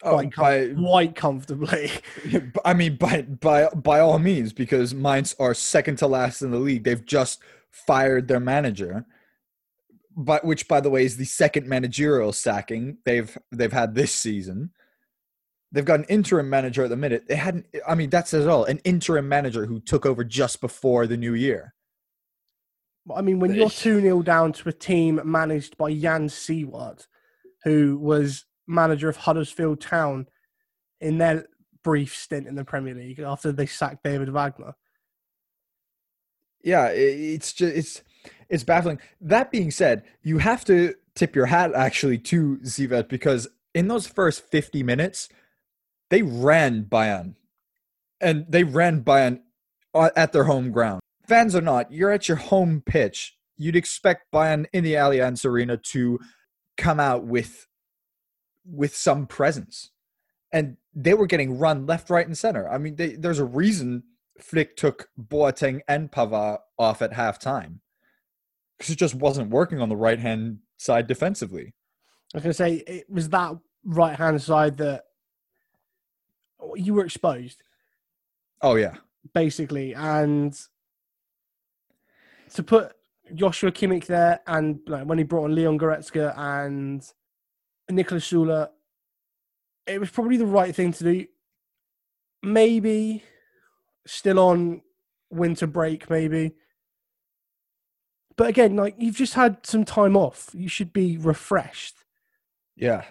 Oh, 0.01 0.13
quite, 0.15 0.33
com- 0.33 0.43
by, 0.43 0.73
quite 0.73 1.15
comfortably. 1.15 1.91
I 2.65 2.73
mean, 2.73 2.97
by 2.97 3.21
by 3.21 3.69
by 3.69 3.99
all 3.99 4.19
means, 4.19 4.51
because 4.51 4.93
Mainz 4.93 5.35
are 5.39 5.53
second 5.53 5.97
to 5.99 6.07
last 6.07 6.41
in 6.41 6.51
the 6.51 6.59
league. 6.59 6.83
They've 6.83 7.05
just 7.05 7.41
fired 7.71 8.27
their 8.27 8.41
manager, 8.41 9.05
but 10.15 10.43
which, 10.43 10.67
by 10.67 10.81
the 10.81 10.89
way, 10.89 11.05
is 11.05 11.15
the 11.17 11.25
second 11.25 11.67
managerial 11.67 12.33
sacking 12.33 12.97
they've 13.05 13.37
they've 13.51 13.71
had 13.71 13.95
this 13.95 14.11
season. 14.11 14.71
They've 15.73 15.83
got 15.83 15.99
an 15.99 16.05
interim 16.05 16.49
manager 16.49 16.83
at 16.83 16.91
the 16.91 16.95
minute. 16.95 17.27
They 17.27 17.35
hadn't. 17.35 17.65
I 17.87 17.95
mean, 17.95 18.11
that's 18.11 18.33
it 18.33 18.47
all. 18.47 18.63
An 18.63 18.77
interim 18.83 19.27
manager 19.27 19.65
who 19.65 19.79
took 19.79 20.05
over 20.05 20.23
just 20.23 20.61
before 20.61 21.07
the 21.07 21.17
new 21.17 21.33
year. 21.33 21.73
I 23.13 23.21
mean, 23.21 23.39
when 23.39 23.53
you're 23.53 23.69
2 23.69 23.99
0 23.99 24.21
down 24.21 24.53
to 24.53 24.69
a 24.69 24.71
team 24.71 25.19
managed 25.25 25.75
by 25.75 25.93
Jan 25.93 26.29
Siewert, 26.29 27.07
who 27.63 27.97
was 27.97 28.45
manager 28.67 29.09
of 29.09 29.17
Huddersfield 29.17 29.81
Town 29.81 30.27
in 31.01 31.17
their 31.17 31.47
brief 31.83 32.15
stint 32.15 32.47
in 32.47 32.55
the 32.55 32.63
Premier 32.63 32.93
League 32.93 33.19
after 33.19 33.51
they 33.51 33.65
sacked 33.65 34.03
David 34.03 34.29
Wagner. 34.29 34.73
yeah 36.63 36.87
it's 36.87 37.51
just 37.51 37.75
it's 37.75 38.01
it's 38.49 38.63
baffling 38.63 38.99
that 39.19 39.51
being 39.51 39.69
said 39.69 40.03
you 40.21 40.37
have 40.37 40.63
to 40.63 40.95
tip 41.13 41.35
your 41.35 41.47
hat 41.47 41.73
actually 41.75 42.17
to 42.17 42.57
Siewert 42.63 43.09
because 43.09 43.49
in 43.75 43.89
those 43.89 44.07
first 44.07 44.49
50 44.49 44.81
minutes 44.81 45.27
they 46.13 46.21
ran 46.21 46.83
Bayern 46.83 47.33
and 48.21 48.45
they 48.47 48.63
ran 48.63 49.03
Bayern 49.03 49.39
uh, 49.95 50.11
at 50.15 50.31
their 50.31 50.43
home 50.43 50.71
ground. 50.71 51.01
Fans 51.27 51.55
or 51.55 51.61
not 51.61 51.91
you're 51.91 52.11
at 52.11 52.27
your 52.27 52.37
home 52.37 52.83
pitch. 52.85 53.35
You'd 53.57 53.75
expect 53.75 54.31
Bayern 54.31 54.67
in 54.71 54.83
the 54.83 54.93
Allianz 54.93 55.43
Arena 55.43 55.75
to 55.77 56.19
come 56.77 56.99
out 56.99 57.25
with 57.25 57.65
with 58.63 58.95
some 58.95 59.25
presence. 59.25 59.89
And 60.51 60.77
they 60.93 61.15
were 61.15 61.25
getting 61.25 61.57
run 61.57 61.87
left 61.87 62.11
right 62.11 62.27
and 62.27 62.37
center. 62.37 62.69
I 62.69 62.77
mean 62.77 62.95
they, 62.95 63.15
there's 63.15 63.39
a 63.39 63.45
reason 63.45 64.03
Flick 64.39 64.77
took 64.77 65.09
Boateng 65.19 65.79
and 65.87 66.11
Pavard 66.11 66.59
off 66.77 67.01
at 67.01 67.13
halftime. 67.13 67.79
Because 68.77 68.91
it 68.91 68.99
just 68.99 69.15
wasn't 69.15 69.49
working 69.49 69.81
on 69.81 69.89
the 69.89 69.95
right 69.95 70.19
hand 70.19 70.59
side 70.77 71.07
defensively. 71.07 71.73
I 72.35 72.37
was 72.37 72.43
going 72.43 72.51
to 72.51 72.53
say, 72.53 72.83
it 72.85 73.09
was 73.09 73.29
that 73.29 73.53
right 73.83 74.15
hand 74.15 74.39
side 74.43 74.77
that 74.77 75.05
you 76.75 76.93
were 76.93 77.05
exposed, 77.05 77.63
Oh 78.63 78.75
yeah, 78.75 78.95
basically. 79.33 79.93
And 79.93 80.57
to 82.53 82.63
put 82.63 82.93
Joshua 83.35 83.71
Kimmich 83.71 84.05
there, 84.05 84.39
and 84.47 84.79
like, 84.87 85.05
when 85.05 85.17
he 85.17 85.25
brought 85.25 85.43
on 85.43 85.53
Leon 85.53 85.77
Goretzka 85.77 86.33
and 86.37 87.01
Niklas 87.91 88.23
Süle, 88.31 88.69
it 89.85 89.99
was 89.99 90.09
probably 90.09 90.37
the 90.37 90.45
right 90.45 90.73
thing 90.73 90.93
to 90.93 91.03
do. 91.03 91.27
Maybe 92.41 93.23
still 94.07 94.39
on 94.39 94.81
winter 95.29 95.67
break, 95.67 96.09
maybe. 96.09 96.53
But 98.37 98.47
again, 98.47 98.77
like 98.77 98.95
you've 98.97 99.17
just 99.17 99.33
had 99.33 99.65
some 99.65 99.83
time 99.83 100.15
off. 100.15 100.51
You 100.53 100.69
should 100.69 100.93
be 100.93 101.17
refreshed. 101.17 101.97
yeah, 102.77 103.03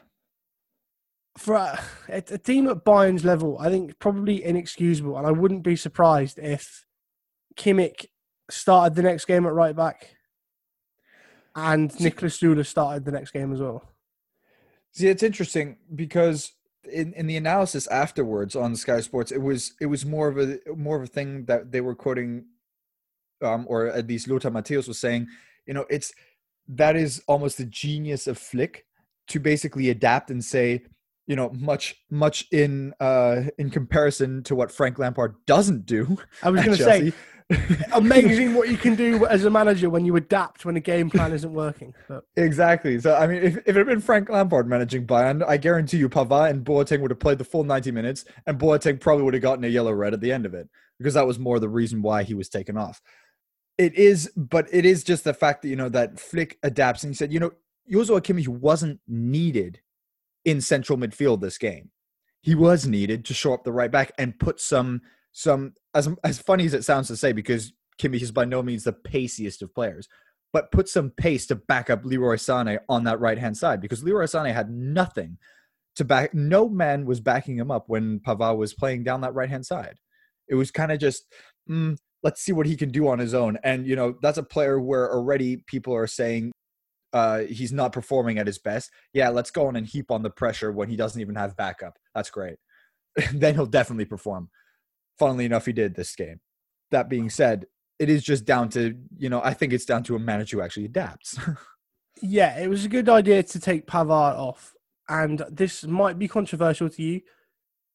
For 1.39 1.55
a, 1.57 1.79
a 2.09 2.39
team 2.39 2.69
at 2.69 2.85
Bayern's 2.85 3.25
level, 3.25 3.57
I 3.61 3.71
think 3.71 3.99
probably 3.99 4.45
inexcusable. 4.45 5.17
And 5.17 5.27
I 5.27 5.33
wouldn't 5.33 5.63
be 5.63 5.77
surprised 5.77 6.39
if 6.39 6.87
Kimmich 7.57 8.07
started 8.51 8.95
the 8.95 9.03
next 9.03 9.25
game 9.25 9.47
at 9.47 9.53
right 9.53 9.75
back 9.75 10.17
and 11.55 11.91
Niklas 11.93 12.39
Süle 12.39 12.65
started 12.65 13.05
the 13.05 13.13
next 13.13 13.33
game 13.33 13.53
as 13.53 13.61
well. 13.61 13.89
See, 14.93 15.09
it's 15.09 15.23
interesting 15.23 15.77
because 15.95 16.53
in, 16.91 17.13
in 17.15 17.27
the 17.27 17.37
analysis 17.37 17.87
afterwards 17.87 18.57
on 18.57 18.77
Sky 18.77 19.01
Sports, 19.01 19.33
it 19.33 19.41
was 19.41 19.75
it 19.81 19.87
was 19.87 20.05
more 20.05 20.29
of 20.29 20.39
a 20.39 20.59
more 20.77 20.97
of 20.97 21.03
a 21.03 21.07
thing 21.07 21.45
that 21.47 21.73
they 21.73 21.81
were 21.81 21.95
quoting, 21.95 22.47
um, 23.43 23.67
or 23.69 23.89
at 23.89 24.07
least 24.07 24.29
Lothar 24.29 24.51
Matthäus 24.51 24.89
was 24.89 24.99
saying, 24.99 25.29
you 25.67 25.75
know, 25.75 25.87
it's 25.89 26.13
that 26.69 26.97
is 26.97 27.23
almost 27.27 27.59
the 27.59 27.65
genius 27.65 28.27
of 28.27 28.39
Flick 28.39 28.87
to 29.29 29.41
basically 29.41 29.91
adapt 29.91 30.31
and 30.31 30.45
say, 30.45 30.85
you 31.27 31.37
know, 31.37 31.51
much 31.51 31.97
much 32.11 32.47
in 32.51 32.95
uh 33.01 33.43
in 33.59 33.71
comparison 33.71 34.43
to 34.45 34.55
what 34.55 34.73
Frank 34.73 34.99
Lampard 34.99 35.35
doesn't 35.47 35.87
do. 35.87 36.19
I 36.43 36.51
was 36.51 36.65
going 36.65 36.77
to 36.77 36.85
say, 36.85 37.13
amazing 37.93 38.55
what 38.55 38.69
you 38.69 38.77
can 38.77 38.95
do 38.95 39.27
as 39.27 39.45
a 39.45 39.51
manager 39.51 39.91
when 39.91 40.05
you 40.05 40.17
adapt 40.17 40.65
when 40.65 40.77
a 40.77 40.81
game 40.81 41.11
plan 41.11 41.33
isn't 41.33 41.53
working. 41.53 41.95
But 42.09 42.25
Exactly. 42.37 42.99
So 43.01 43.15
I 43.15 43.27
mean, 43.27 43.43
if, 43.43 43.57
if 43.59 43.69
it 43.69 43.77
had 43.77 43.87
been 43.87 44.01
Frank 44.01 44.29
Lampard 44.29 44.67
managing 44.67 45.07
Bayern, 45.07 45.45
I 45.47 45.57
guarantee 45.57 45.99
you 45.99 46.09
Pavard 46.09 46.51
and 46.51 46.65
Boateng 46.65 47.01
would 47.01 47.11
have 47.11 47.21
played 47.21 47.39
the 47.39 47.45
full 47.45 47.65
90 47.65 47.91
minutes, 47.93 48.25
and 48.47 48.59
Boateng 48.59 49.01
probably 49.01 49.25
would 49.25 49.35
have 49.35 49.43
gotten 49.43 49.65
a 49.65 49.69
yellow 49.69 49.93
red 49.93 50.15
at 50.15 50.21
the 50.21 50.33
end 50.33 50.47
of 50.47 50.55
it 50.55 50.69
because 50.99 51.15
that 51.15 51.27
was 51.27 51.39
more 51.39 51.59
the 51.59 51.69
reason 51.69 52.03
why 52.03 52.23
he 52.23 52.35
was 52.35 52.49
taken 52.49 52.77
off. 52.77 53.01
It 53.79 53.95
is, 53.95 54.31
but 54.37 54.69
it 54.73 54.85
is 54.85 55.03
just 55.03 55.25
the 55.25 55.35
fact 55.35 55.63
that 55.63 55.69
you 55.69 55.77
know 55.77 55.89
that 55.89 56.21
Flick 56.21 56.59
adapts, 56.63 57.03
and 57.03 57.13
he 57.13 57.17
said, 57.17 57.33
you 57.33 57.41
know, 57.41 57.53
Joshua 57.91 58.21
Kimmich 58.21 58.49
wasn't 58.49 59.01
needed 59.09 59.81
in 60.45 60.61
central 60.61 60.99
midfield 60.99 61.41
this 61.41 61.59
game. 61.59 61.91
He 62.41 62.55
was 62.55 62.87
needed 62.87 63.25
to 63.27 63.35
show 63.35 63.55
up 63.55 63.65
the 63.65 63.73
right 63.73 63.91
back 63.91 64.13
and 64.19 64.39
put 64.39 64.61
some 64.61 65.03
some 65.33 65.75
as 65.95 66.09
as 66.25 66.39
funny 66.39 66.67
as 66.67 66.75
it 66.75 66.85
sounds 66.85 67.09
to 67.09 67.17
say 67.17 67.33
because 67.33 67.73
Kimmich 68.01 68.23
is 68.23 68.33
by 68.33 68.45
no 68.45 68.63
means 68.63 68.85
the 68.85 68.93
paciest 68.93 69.63
of 69.63 69.75
players 69.75 70.09
but 70.53 70.71
put 70.71 70.89
some 70.89 71.11
pace 71.11 71.47
to 71.47 71.55
back 71.55 71.89
up 71.91 72.05
Leroy 72.05 72.37
Sané 72.37 72.79
on 72.89 73.05
that 73.05 73.21
right 73.21 73.39
hand 73.39 73.57
side 73.57 73.81
because 73.81 74.05
Leroy 74.05 74.25
Sané 74.25 74.53
had 74.53 74.71
nothing 74.71 75.39
to 75.97 76.05
back. 76.05 76.35
No 76.35 76.69
man 76.69 77.07
was 77.07 77.21
backing 77.21 77.57
him 77.57 77.71
up 77.71 77.89
when 77.89 78.21
Pavard 78.21 78.59
was 78.59 78.75
playing 78.75 79.05
down 79.05 79.23
that 79.23 79.35
right 79.35 79.49
hand 79.49 79.65
side. 79.65 79.97
It 80.49 80.55
was 80.55 80.71
kind 80.71 80.93
of 80.93 80.99
just, 80.99 81.25
mm, 81.69 81.97
let's 82.23 82.43
see 82.43 82.53
what 82.53 82.67
he 82.67 82.77
can 82.77 82.91
do 82.91 83.09
on 83.09 83.19
his 83.19 83.33
own. 83.33 83.59
And, 83.65 83.87
you 83.87 83.97
know, 83.97 84.17
that's 84.21 84.39
a 84.39 84.43
player 84.43 84.79
where 84.79 85.11
already 85.11 85.57
people 85.67 85.95
are 85.95 86.07
saying 86.07 86.53
uh, 87.13 87.41
he's 87.41 87.73
not 87.73 87.93
performing 87.93 88.39
at 88.39 88.47
his 88.47 88.59
best. 88.59 88.91
Yeah, 89.13 89.29
let's 89.29 89.51
go 89.51 89.67
on 89.67 89.77
and 89.77 89.87
heap 89.87 90.11
on 90.11 90.23
the 90.23 90.31
pressure 90.31 90.73
when 90.73 90.89
he 90.89 90.97
doesn't 90.97 91.21
even 91.21 91.35
have 91.35 91.57
backup. 91.57 91.99
That's 92.15 92.31
great. 92.31 92.57
then 93.35 93.55
he'll 93.55 93.67
definitely 93.67 94.07
perform. 94.07 94.49
Funnily 95.19 95.45
enough, 95.45 95.67
he 95.67 95.73
did 95.73 95.95
this 95.95 96.15
game. 96.17 96.41
That 96.91 97.09
being 97.09 97.31
said, 97.31 97.67
it 97.99 98.09
is 98.09 98.23
just 98.25 98.45
down 98.45 98.69
to 98.71 98.97
you 99.17 99.29
know 99.29 99.41
I 99.43 99.55
think 99.55 99.73
it's 99.73 99.85
down 99.85 100.03
to 100.05 100.17
a 100.17 100.19
manager 100.19 100.57
who 100.57 100.63
actually 100.63 100.87
adapts. 100.87 101.39
yeah, 102.23 102.59
it 102.59 102.69
was 102.69 102.85
a 102.85 102.89
good 102.89 103.09
idea 103.09 103.43
to 103.43 103.61
take 103.61 103.87
Pavard 103.87 104.37
off. 104.37 104.75
And 105.09 105.43
this 105.51 105.85
might 105.85 106.19
be 106.19 106.29
controversial 106.29 106.89
to 106.89 107.03
you, 107.03 107.21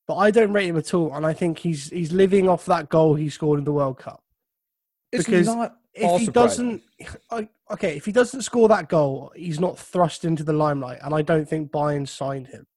but 0.08 0.18
I 0.18 0.30
don't 0.30 0.54
rate 0.54 0.68
him 0.68 0.78
at 0.78 0.94
all. 0.94 1.14
And 1.14 1.26
I 1.26 1.34
think 1.34 1.60
he's 1.60 1.90
he's 1.90 2.12
living 2.12 2.48
off 2.48 2.66
that 2.66 2.90
goal 2.90 3.16
he 3.16 3.30
scored 3.30 3.60
in 3.60 3.66
the 3.66 3.72
World 3.72 3.98
Cup. 3.98 4.24
It's 5.12 5.26
Because 5.26 5.48
not 5.48 5.78
if 5.98 6.22
he 6.22 6.28
doesn't, 6.28 6.84
I- 7.32 7.50
okay, 7.72 7.98
if 7.98 8.06
he 8.06 8.12
doesn't 8.12 8.42
score 8.42 8.68
that 8.70 8.90
goal, 8.90 9.32
he's 9.36 9.60
not 9.60 9.78
thrust 9.78 10.26
into 10.26 10.44
the 10.44 10.54
limelight, 10.54 11.00
and 11.04 11.14
I 11.14 11.22
don't 11.22 11.48
think 11.48 11.72
Bayern 11.72 12.08
signed 12.08 12.48
him. 12.48 12.68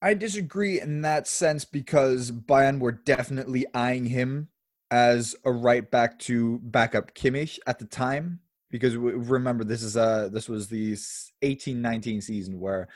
I 0.00 0.14
disagree 0.14 0.80
in 0.80 1.02
that 1.02 1.26
sense 1.26 1.64
because 1.64 2.30
Bayern 2.30 2.78
were 2.78 2.92
definitely 2.92 3.66
eyeing 3.74 4.06
him 4.06 4.48
as 4.90 5.34
a 5.44 5.50
right 5.52 5.88
back 5.90 6.18
to 6.20 6.58
back 6.60 6.94
up 6.94 7.14
Kimmich 7.14 7.58
at 7.66 7.78
the 7.78 7.84
time. 7.84 8.40
Because 8.70 8.96
remember, 8.96 9.64
this 9.64 9.82
is 9.82 9.96
uh 9.96 10.28
this 10.30 10.48
was 10.48 10.68
the 10.68 10.96
eighteen 11.42 11.82
nineteen 11.82 12.20
season 12.20 12.60
where 12.60 12.88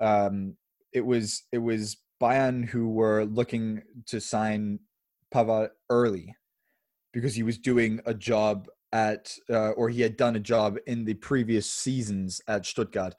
um 0.00 0.56
it 0.92 1.04
was 1.04 1.42
it 1.52 1.58
was 1.58 1.96
Bayern 2.22 2.64
who 2.64 2.90
were 2.90 3.24
looking 3.24 3.82
to 4.06 4.20
sign 4.20 4.78
Pavard 5.34 5.70
early 5.90 6.36
because 7.16 7.34
he 7.34 7.42
was 7.42 7.56
doing 7.56 7.98
a 8.04 8.12
job 8.12 8.68
at 8.92 9.34
uh, 9.48 9.70
or 9.70 9.88
he 9.88 10.02
had 10.02 10.18
done 10.18 10.36
a 10.36 10.40
job 10.40 10.76
in 10.86 11.06
the 11.06 11.14
previous 11.14 11.68
seasons 11.68 12.42
at 12.46 12.66
Stuttgart. 12.66 13.14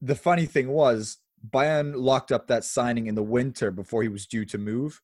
The 0.00 0.14
funny 0.14 0.46
thing 0.46 0.70
was 0.70 1.18
Bayern 1.46 1.92
locked 1.94 2.32
up 2.32 2.46
that 2.46 2.64
signing 2.64 3.08
in 3.08 3.14
the 3.14 3.22
winter 3.22 3.70
before 3.70 4.02
he 4.02 4.08
was 4.08 4.26
due 4.26 4.46
to 4.46 4.56
move. 4.56 5.02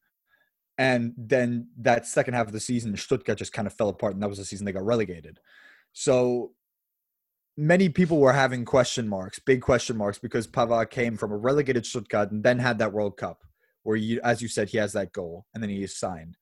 And 0.79 1.13
then 1.19 1.69
that 1.77 2.07
second 2.07 2.33
half 2.33 2.47
of 2.47 2.55
the 2.55 2.61
season, 2.61 2.97
Stuttgart 2.97 3.37
just 3.37 3.53
kind 3.53 3.67
of 3.67 3.75
fell 3.75 3.91
apart, 3.91 4.15
and 4.15 4.23
that 4.23 4.29
was 4.31 4.39
the 4.39 4.47
season 4.47 4.65
they 4.65 4.73
got 4.73 4.87
relegated. 4.87 5.39
So 5.93 6.53
many 7.59 7.91
people 7.91 8.21
were 8.21 8.33
having 8.33 8.65
question 8.65 9.07
marks, 9.07 9.39
big 9.39 9.61
question 9.61 9.99
marks, 9.99 10.19
because 10.19 10.47
Pavard 10.47 10.89
came 10.89 11.19
from 11.19 11.31
a 11.31 11.37
relegated 11.37 11.85
Stuttgart 11.85 12.31
and 12.31 12.43
then 12.43 12.59
had 12.59 12.79
that 12.79 12.95
World 12.95 13.19
Cup, 13.19 13.45
where 13.83 13.97
you, 13.97 14.19
as 14.25 14.41
you 14.41 14.49
said, 14.49 14.71
he 14.71 14.79
has 14.79 14.95
that 14.95 15.13
goal, 15.13 15.45
and 15.53 15.63
then 15.63 15.69
he 15.69 15.83
is 15.83 15.95
signed. 15.95 16.39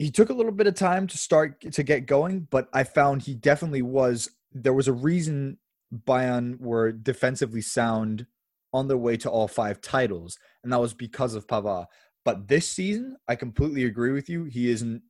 He 0.00 0.10
took 0.10 0.30
a 0.30 0.32
little 0.32 0.50
bit 0.50 0.66
of 0.66 0.74
time 0.74 1.06
to 1.08 1.18
start 1.18 1.60
to 1.60 1.82
get 1.82 2.06
going, 2.06 2.48
but 2.50 2.70
I 2.72 2.84
found 2.84 3.20
he 3.20 3.34
definitely 3.34 3.82
was. 3.82 4.30
There 4.50 4.72
was 4.72 4.88
a 4.88 4.94
reason 4.94 5.58
Bayern 5.94 6.58
were 6.58 6.90
defensively 6.90 7.60
sound 7.60 8.24
on 8.72 8.88
their 8.88 8.96
way 8.96 9.18
to 9.18 9.30
all 9.30 9.46
five 9.46 9.82
titles, 9.82 10.38
and 10.64 10.72
that 10.72 10.80
was 10.80 10.94
because 10.94 11.34
of 11.34 11.46
Pavard. 11.46 11.84
But 12.24 12.48
this 12.48 12.66
season, 12.66 13.18
I 13.28 13.34
completely 13.34 13.84
agree 13.84 14.12
with 14.12 14.30
you. 14.30 14.44
He 14.44 14.70
isn't. 14.70 15.02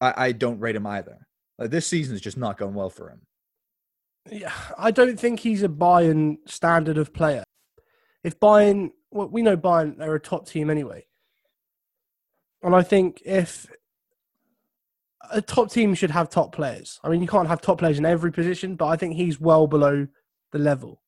I, 0.00 0.14
I 0.16 0.32
don't 0.32 0.60
rate 0.60 0.76
him 0.76 0.86
either. 0.86 1.26
Like 1.58 1.70
this 1.70 1.88
season 1.88 2.14
is 2.14 2.20
just 2.20 2.38
not 2.38 2.56
going 2.56 2.74
well 2.74 2.90
for 2.90 3.10
him. 3.10 3.22
Yeah, 4.30 4.52
I 4.78 4.92
don't 4.92 5.18
think 5.18 5.40
he's 5.40 5.64
a 5.64 5.68
Bayern 5.68 6.36
standard 6.46 6.98
of 6.98 7.12
player. 7.12 7.42
If 8.22 8.38
Bayern, 8.38 8.90
well, 9.10 9.28
we 9.28 9.42
know 9.42 9.56
Bayern, 9.56 9.98
they're 9.98 10.14
a 10.14 10.20
top 10.20 10.46
team 10.46 10.70
anyway. 10.70 11.06
And 12.62 12.76
I 12.76 12.82
think 12.82 13.22
if 13.24 13.66
a 15.30 15.42
top 15.42 15.70
team 15.70 15.94
should 15.94 16.10
have 16.10 16.30
top 16.30 16.52
players. 16.52 17.00
I 17.02 17.08
mean, 17.08 17.20
you 17.20 17.28
can't 17.28 17.48
have 17.48 17.60
top 17.60 17.78
players 17.78 17.98
in 17.98 18.06
every 18.06 18.32
position, 18.32 18.76
but 18.76 18.86
I 18.86 18.96
think 18.96 19.14
he's 19.14 19.40
well 19.40 19.66
below 19.66 20.06
the 20.52 20.58
level. 20.58 21.02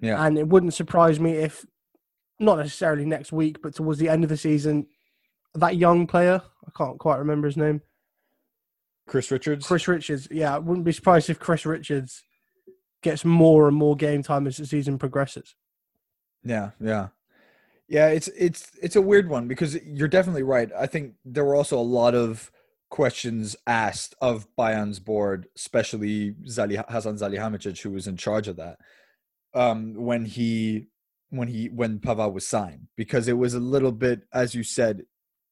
Yeah. 0.00 0.24
And 0.24 0.38
it 0.38 0.48
wouldn't 0.48 0.74
surprise 0.74 1.20
me 1.20 1.32
if, 1.32 1.64
not 2.38 2.58
necessarily 2.58 3.04
next 3.04 3.32
week, 3.32 3.60
but 3.62 3.74
towards 3.74 3.98
the 3.98 4.08
end 4.08 4.24
of 4.24 4.30
the 4.30 4.36
season, 4.36 4.86
that 5.54 5.76
young 5.76 6.06
player, 6.06 6.40
I 6.66 6.70
can't 6.76 6.98
quite 6.98 7.18
remember 7.18 7.48
his 7.48 7.56
name, 7.56 7.82
Chris 9.06 9.30
Richards. 9.30 9.66
Chris 9.66 9.88
Richards. 9.88 10.28
Yeah, 10.30 10.54
I 10.54 10.58
wouldn't 10.58 10.86
be 10.86 10.92
surprised 10.92 11.28
if 11.28 11.38
Chris 11.38 11.66
Richards 11.66 12.22
gets 13.02 13.24
more 13.24 13.68
and 13.68 13.76
more 13.76 13.96
game 13.96 14.22
time 14.22 14.46
as 14.46 14.56
the 14.56 14.66
season 14.66 14.98
progresses. 14.98 15.54
Yeah, 16.44 16.70
yeah. 16.80 17.08
Yeah, 17.88 18.06
it's 18.06 18.28
it's 18.28 18.70
it's 18.80 18.94
a 18.94 19.02
weird 19.02 19.28
one 19.28 19.48
because 19.48 19.74
you're 19.84 20.08
definitely 20.08 20.44
right. 20.44 20.70
I 20.78 20.86
think 20.86 21.14
there 21.24 21.44
were 21.44 21.56
also 21.56 21.76
a 21.76 21.82
lot 21.82 22.14
of 22.14 22.52
questions 22.90 23.56
asked 23.66 24.14
of 24.20 24.46
Bayern's 24.56 24.98
board, 24.98 25.46
especially 25.56 26.32
Zali 26.46 26.84
Hasan 26.90 27.16
Salihamidzic, 27.16 27.80
who 27.80 27.92
was 27.92 28.06
in 28.06 28.16
charge 28.16 28.48
of 28.48 28.56
that, 28.56 28.78
um, 29.54 29.94
when 29.94 30.26
he 30.26 30.88
when 31.30 31.48
he 31.48 31.68
when 31.68 32.00
Pavard 32.00 32.32
was 32.32 32.46
signed, 32.46 32.88
because 32.96 33.28
it 33.28 33.38
was 33.38 33.54
a 33.54 33.60
little 33.60 33.92
bit, 33.92 34.22
as 34.32 34.54
you 34.54 34.64
said, 34.64 35.02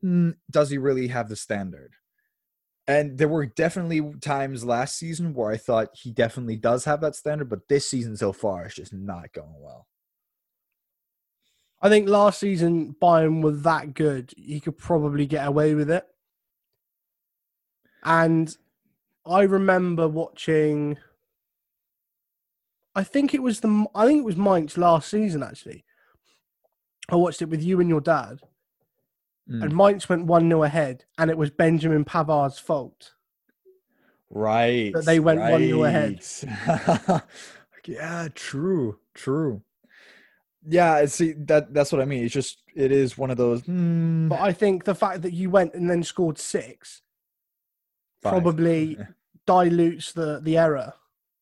mm, 0.05 0.35
does 0.51 0.70
he 0.70 0.79
really 0.79 1.09
have 1.09 1.29
the 1.29 1.37
standard? 1.37 1.94
And 2.87 3.18
there 3.18 3.29
were 3.29 3.46
definitely 3.46 4.14
times 4.20 4.64
last 4.64 4.96
season 4.96 5.35
where 5.35 5.51
I 5.51 5.59
thought 5.59 5.90
he 5.92 6.11
definitely 6.11 6.57
does 6.57 6.87
have 6.87 7.01
that 7.03 7.14
standard, 7.14 7.51
but 7.51 7.68
this 7.68 7.88
season 7.88 8.16
so 8.16 8.33
far 8.33 8.66
is 8.66 8.74
just 8.74 8.92
not 8.92 9.33
going 9.33 9.61
well. 9.61 9.87
I 11.81 11.88
think 11.88 12.09
last 12.09 12.40
season 12.40 12.96
Bayern 13.01 13.42
were 13.42 13.53
that 13.53 13.94
good, 13.94 14.33
he 14.37 14.59
could 14.59 14.79
probably 14.79 15.27
get 15.27 15.46
away 15.46 15.74
with 15.74 15.90
it. 15.90 16.05
And 18.09 18.57
I 19.27 19.42
remember 19.42 20.09
watching. 20.09 20.97
I 22.94 23.05
think 23.05 23.35
it 23.35 23.42
was 23.42 23.61
the. 23.61 23.87
I 23.94 24.07
think 24.07 24.21
it 24.21 24.25
was 24.25 24.37
Mainz 24.37 24.79
last 24.79 25.11
season. 25.11 25.42
Actually, 25.42 25.85
I 27.11 27.16
watched 27.16 27.42
it 27.42 27.51
with 27.51 27.62
you 27.62 27.81
and 27.81 27.88
your 27.88 28.01
dad, 28.01 28.40
Mm. 29.49 29.62
and 29.62 29.77
Mainz 29.77 30.09
went 30.09 30.27
one 30.27 30.49
0 30.49 30.62
ahead, 30.62 31.05
and 31.18 31.31
it 31.31 31.38
was 31.38 31.51
Benjamin 31.51 32.05
Pavard's 32.05 32.59
fault. 32.59 33.12
Right. 34.31 34.92
That 34.92 35.07
they 35.07 35.21
went 35.21 35.40
1-0 35.40 35.87
ahead. 35.87 36.21
ahead. 36.42 37.23
yeah, 37.87 38.29
true, 38.35 38.99
true. 39.14 39.62
Yeah, 40.66 41.05
see 41.07 41.33
that 41.33 41.73
that's 41.73 41.92
what 41.92 42.03
I 42.03 42.05
mean. 42.05 42.25
It's 42.25 42.35
just 42.35 42.62
it 42.75 42.92
is 42.92 43.16
one 43.16 43.31
of 43.31 43.37
those 43.38 43.62
hmm, 43.62 44.29
But 44.29 44.40
I 44.40 44.53
think 44.53 44.85
the 44.85 44.94
fact 44.94 45.23
that 45.23 45.33
you 45.33 45.49
went 45.51 45.75
and 45.75 45.88
then 45.88 46.03
scored 46.03 46.38
six 46.38 47.01
five. 48.23 48.33
probably 48.33 48.97
Yeah. 48.99 49.07
dilutes 49.47 50.13
the 50.13 50.41
the 50.43 50.59
error, 50.59 50.93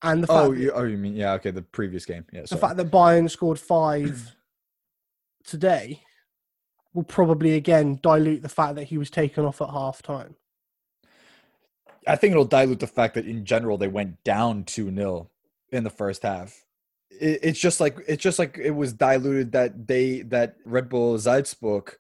and 0.02 0.22
the 0.22 0.30
oh, 0.30 0.34
fact 0.34 0.48
Oh, 0.48 0.52
you, 0.52 0.72
oh, 0.72 0.84
you 0.84 0.96
mean 0.96 1.16
yeah? 1.16 1.32
Okay, 1.32 1.50
the 1.50 1.62
previous 1.62 2.06
game. 2.06 2.24
Yeah, 2.32 2.42
the 2.48 2.56
fact 2.56 2.76
that 2.76 2.90
Bayern 2.90 3.28
scored 3.28 3.58
five 3.58 4.34
today 5.44 6.02
will 6.94 7.02
probably 7.02 7.54
again 7.54 7.98
dilute 8.02 8.42
the 8.42 8.48
fact 8.48 8.76
that 8.76 8.84
he 8.84 8.96
was 8.96 9.10
taken 9.10 9.44
off 9.44 9.60
at 9.60 9.70
half 9.70 10.02
time. 10.02 10.36
I 12.06 12.16
think 12.16 12.30
it'll 12.30 12.44
dilute 12.44 12.80
the 12.80 12.86
fact 12.86 13.14
that 13.14 13.26
in 13.26 13.44
general 13.44 13.76
they 13.76 13.88
went 13.88 14.22
down 14.22 14.64
two 14.64 14.94
0 14.94 15.28
in 15.70 15.84
the 15.84 15.90
first 15.90 16.22
half. 16.22 16.64
It, 17.10 17.40
it's 17.42 17.58
just 17.58 17.80
like 17.80 17.98
it's 18.06 18.22
just 18.22 18.38
like 18.38 18.58
it 18.62 18.70
was 18.70 18.92
diluted 18.92 19.52
that 19.52 19.86
they 19.86 20.20
that 20.22 20.56
Red 20.64 20.88
Bull 20.88 21.18
Salzburg 21.18 21.96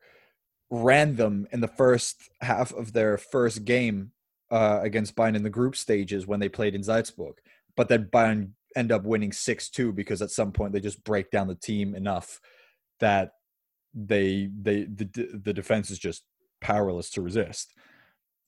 ran 0.70 1.16
them 1.16 1.46
in 1.52 1.60
the 1.60 1.68
first 1.68 2.30
half 2.40 2.72
of 2.72 2.92
their 2.92 3.18
first 3.18 3.64
game 3.64 4.12
uh, 4.50 4.80
against 4.82 5.16
Bayern 5.16 5.36
in 5.36 5.42
the 5.42 5.50
group 5.50 5.76
stages 5.76 6.26
when 6.26 6.40
they 6.40 6.48
played 6.48 6.74
in 6.74 6.82
Salzburg, 6.82 7.36
but 7.76 7.88
then 7.88 8.08
Bayern 8.12 8.50
end 8.76 8.92
up 8.92 9.04
winning 9.04 9.32
six 9.32 9.70
two 9.70 9.92
because 9.92 10.20
at 10.22 10.30
some 10.30 10.52
point 10.52 10.72
they 10.72 10.80
just 10.80 11.02
break 11.04 11.30
down 11.30 11.48
the 11.48 11.54
team 11.54 11.94
enough 11.94 12.40
that 13.00 13.32
they 13.94 14.50
they 14.60 14.84
the 14.84 15.08
the 15.42 15.54
defense 15.54 15.90
is 15.90 15.98
just 15.98 16.24
powerless 16.60 17.10
to 17.10 17.22
resist. 17.22 17.72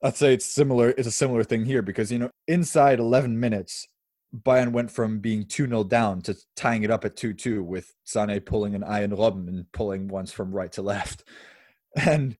I'd 0.02 0.16
say 0.16 0.34
it's 0.34 0.46
similar. 0.46 0.90
It's 0.90 1.08
a 1.08 1.12
similar 1.12 1.42
thing 1.42 1.64
here 1.64 1.82
because 1.82 2.12
you 2.12 2.18
know 2.18 2.30
inside 2.46 3.00
11 3.00 3.38
minutes, 3.40 3.88
Bayern 4.34 4.72
went 4.72 4.90
from 4.90 5.18
being 5.20 5.44
2 5.46 5.66
0 5.66 5.84
down 5.84 6.20
to 6.22 6.36
tying 6.54 6.84
it 6.84 6.90
up 6.90 7.04
at 7.04 7.16
2 7.16 7.32
2 7.32 7.64
with 7.64 7.92
Sane 8.04 8.40
pulling 8.40 8.74
an 8.74 8.84
Arjen 8.84 9.16
Robben 9.16 9.48
and 9.48 9.70
pulling 9.72 10.08
ones 10.08 10.30
from 10.32 10.52
right 10.52 10.70
to 10.72 10.82
left, 10.82 11.24
and 11.96 12.36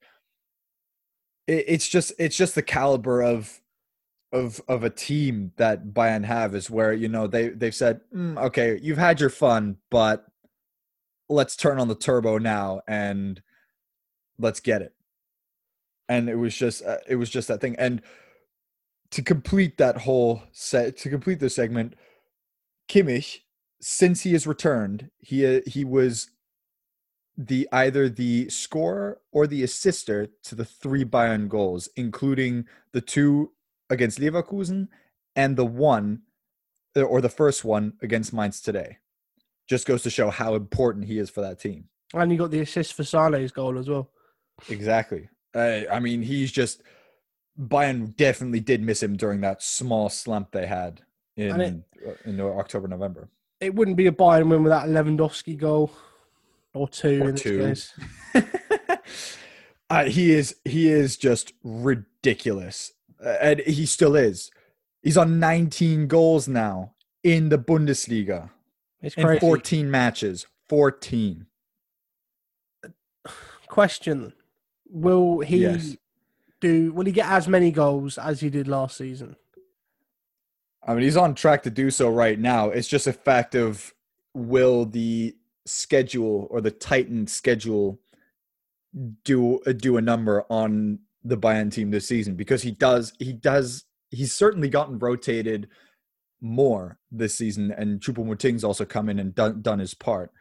it, 1.49 1.65
it's 1.67 1.89
just 1.89 2.13
it's 2.19 2.37
just 2.37 2.55
the 2.55 2.63
caliber 2.63 3.21
of 3.21 3.61
of 4.33 4.61
of 4.69 4.85
a 4.85 4.91
team 4.91 5.53
that 5.57 5.87
Bayern 5.89 6.25
have 6.25 6.55
is 6.55 6.71
where 6.71 6.93
you 6.93 7.09
know 7.09 7.27
they 7.27 7.49
they've 7.49 7.75
said 7.75 8.03
"Mm, 8.15 8.39
okay 8.45 8.79
you've 8.81 8.99
had 8.99 9.21
your 9.21 9.31
fun 9.31 9.79
but 9.91 10.27
let's 11.29 11.57
turn 11.57 11.79
on 11.79 11.89
the 11.89 11.95
turbo 11.95 12.39
now 12.39 12.81
and 12.89 13.43
let's 14.39 14.61
get 14.61 14.83
it. 14.83 14.95
And 16.09 16.29
it 16.29 16.37
was 16.37 16.57
just 16.57 16.83
uh, 16.85 16.99
it 17.07 17.17
was 17.17 17.31
just 17.31 17.49
that 17.49 17.61
thing. 17.61 17.77
And 17.79 18.01
to 19.11 19.23
complete 19.23 19.79
that 19.79 19.99
whole 19.99 20.43
set 20.53 20.97
to 20.99 21.11
complete 21.11 21.41
the 21.41 21.51
segment 21.51 21.95
Kimmich 22.89 23.39
since 23.81 24.23
he 24.23 24.33
has 24.33 24.47
returned 24.47 25.11
he 25.19 25.47
uh, 25.47 25.61
he 25.67 25.85
was 25.85 26.31
the 27.39 27.69
either 27.71 28.09
the 28.09 28.49
scorer 28.51 29.21
or 29.31 29.47
the 29.47 29.63
assister 29.63 30.27
to 30.43 30.57
the 30.57 30.65
three 30.65 31.05
Bayern 31.05 31.49
goals 31.49 31.89
including 31.95 32.67
the 32.93 33.01
two 33.01 33.53
against 33.89 34.19
Leverkusen 34.19 34.89
and 35.37 35.57
the 35.57 35.65
one 35.65 36.23
or 36.97 37.21
the 37.21 37.29
first 37.29 37.65
one 37.65 37.93
against 38.03 38.33
Mainz 38.33 38.61
today 38.61 38.99
just 39.69 39.87
goes 39.87 40.03
to 40.03 40.11
show 40.11 40.31
how 40.31 40.57
important 40.57 41.05
he 41.05 41.19
is 41.19 41.31
for 41.31 41.41
that 41.43 41.61
team 41.61 41.85
And 42.13 42.33
you 42.33 42.39
got 42.39 42.51
the 42.51 42.61
assist 42.61 42.95
for 42.95 43.05
Sane's 43.05 43.53
goal 43.53 43.79
as 43.79 43.89
well. 43.89 44.11
Exactly. 44.69 45.29
Uh, 45.55 45.83
I 45.91 46.01
mean, 46.01 46.23
he's 46.23 46.51
just 46.51 46.83
Bayern 47.59 48.17
definitely 48.17 48.61
did 48.61 48.83
miss 48.83 49.03
him 49.03 49.17
during 49.17 49.41
that 49.43 49.63
small 49.63 50.09
slump 50.09 50.51
they 50.51 50.67
had 50.67 51.03
in 51.37 51.61
And 51.61 51.85
uh, 52.07 52.13
in 52.25 52.41
October 52.41 52.89
November. 52.89 53.29
It 53.61 53.75
wouldn't 53.75 53.97
be 53.97 54.07
a 54.07 54.13
Bayern 54.13 54.49
win 54.49 54.65
without 54.65 54.89
Lewandowski 54.89 55.57
goal 55.57 55.93
or 56.79 56.89
two 56.89 57.23
Or 57.23 57.29
in 57.31 57.37
two. 57.37 57.59
this 57.59 57.93
case. 58.33 58.45
Uh, 59.91 60.05
he 60.05 60.33
is 60.35 60.55
he 60.67 60.87
is 60.91 61.17
just 61.17 61.55
ridiculous, 61.65 62.93
uh, 63.25 63.37
and 63.41 63.61
he 63.61 63.87
still 63.87 64.15
is. 64.17 64.51
He's 65.03 65.17
on 65.17 65.41
19 65.41 66.09
goals 66.09 66.47
now 66.47 66.93
in 67.25 67.49
the 67.49 67.57
Bundesliga 67.57 68.51
It's 69.01 69.15
in 69.17 69.25
crazy. 69.25 69.41
14 69.41 69.91
matches. 69.91 70.47
14. 70.69 71.47
Question: 73.69 74.35
Will 74.91 75.41
he 75.41 75.59
Yes. 75.63 75.97
do? 76.61 76.93
Will 76.93 77.07
he 77.07 77.13
get 77.13 77.31
as 77.31 77.49
many 77.49 77.71
goals 77.71 78.19
as 78.19 78.41
he 78.41 78.51
did 78.51 78.69
last 78.69 78.99
season? 78.99 79.37
I 80.87 80.93
mean, 80.93 81.05
he's 81.05 81.17
on 81.17 81.35
track 81.35 81.63
to 81.63 81.71
do 81.71 81.91
so 81.91 82.11
right 82.11 82.39
now. 82.39 82.69
It's 82.69 82.89
just 82.89 83.07
a 83.07 83.13
fact 83.15 83.55
of 83.55 83.95
will 84.35 84.85
the 84.85 85.35
schedule 85.69 86.47
or 86.51 86.61
the 86.61 86.71
tightened 86.71 87.31
schedule 87.31 88.01
do 89.25 89.61
uh, 89.67 89.73
do 89.73 89.97
a 89.97 90.03
number 90.03 90.45
on 90.51 90.99
the 91.25 91.37
Bayern 91.37 91.73
team 91.73 91.91
this 91.91 92.09
season 92.09 92.35
because 92.35 92.63
he 92.63 92.71
does 92.71 93.13
he 93.19 93.33
does 93.33 93.85
he's 94.11 94.35
certainly 94.35 94.69
gotten 94.69 94.99
rotated 94.99 95.69
more 96.41 96.99
this 97.11 97.37
season 97.37 97.73
and 97.73 98.01
Choupo-Moting's 98.01 98.65
also 98.65 98.85
come 98.85 99.09
in 99.09 99.19
and 99.19 99.35
done 99.35 99.61
done 99.63 99.79
his 99.79 99.95
part. 99.95 100.33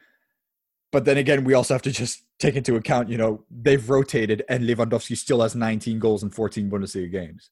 But 0.92 1.06
then 1.06 1.18
again, 1.18 1.44
we 1.44 1.54
also 1.54 1.74
have 1.74 1.82
to 1.84 1.92
just 1.92 2.24
take 2.40 2.56
into 2.56 2.76
account, 2.76 3.10
you 3.10 3.18
know, 3.18 3.44
they've 3.52 3.90
rotated 3.90 4.44
and 4.48 4.63
Lewandowski 4.63 5.18
still 5.18 5.42
has 5.42 5.56
19 5.56 6.00
goals 6.00 6.24
in 6.24 6.30
14 6.30 6.70
Bundesliga 6.70 7.12
games. 7.12 7.50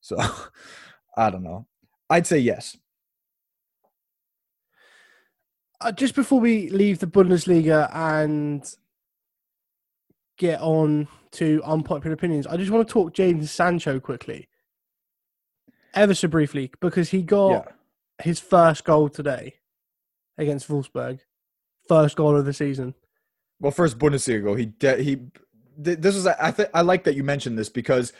So 0.00 0.18
I 1.16 1.30
don't 1.30 1.42
know. 1.42 1.66
I'd 2.10 2.26
say 2.26 2.38
yes. 2.38 2.76
Uh, 5.80 5.92
just 5.92 6.14
before 6.14 6.40
we 6.40 6.70
leave 6.70 6.98
the 7.00 7.06
Bundesliga 7.06 7.90
and 7.94 8.64
get 10.38 10.60
on 10.60 11.08
to 11.32 11.60
unpopular 11.64 12.14
opinions, 12.14 12.46
I 12.46 12.56
just 12.56 12.70
want 12.70 12.86
to 12.86 12.92
talk 12.92 13.14
Jadon 13.14 13.46
Sancho 13.46 14.00
quickly, 14.00 14.48
ever 15.94 16.14
so 16.14 16.28
briefly, 16.28 16.70
because 16.80 17.10
he 17.10 17.22
got 17.22 17.50
Yeah. 17.66 17.72
his 18.24 18.40
first 18.40 18.84
goal 18.84 19.08
today 19.10 19.56
against 20.38 20.68
Wolfsburg, 20.68 21.20
first 21.88 22.16
goal 22.16 22.36
of 22.36 22.46
the 22.46 22.52
season. 22.54 22.94
Well, 23.60 23.72
first 23.72 23.98
Bundesliga 23.98 24.44
goal, 24.44 24.54
he 24.54 24.66
de- 24.66 25.02
he. 25.02 25.16
th- 25.82 25.98
This 25.98 26.14
was 26.14 26.26
I 26.26 26.50
think 26.52 26.70
I 26.72 26.80
like 26.82 27.04
that 27.04 27.16
you 27.16 27.24
mentioned 27.24 27.58
this 27.58 27.68
because 27.68 28.12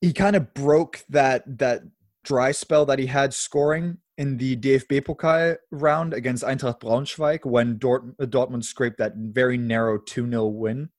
he 0.00 0.12
kind 0.14 0.34
of 0.36 0.54
broke 0.54 1.04
that 1.10 1.58
that 1.58 1.82
dry 2.24 2.52
spell 2.52 2.84
that 2.86 2.98
he 2.98 3.06
had 3.06 3.32
scoring 3.34 3.98
in 4.20 4.36
the 4.36 4.54
DFB 4.54 5.00
Pokal 5.00 5.56
round 5.70 6.12
against 6.12 6.44
Eintracht 6.44 6.78
Braunschweig 6.80 7.46
when 7.46 7.78
Dort- 7.78 8.18
Dortmund 8.18 8.64
scraped 8.64 8.98
that 8.98 9.14
very 9.16 9.56
narrow 9.56 9.98
2-0 9.98 10.52
win. 10.52 10.90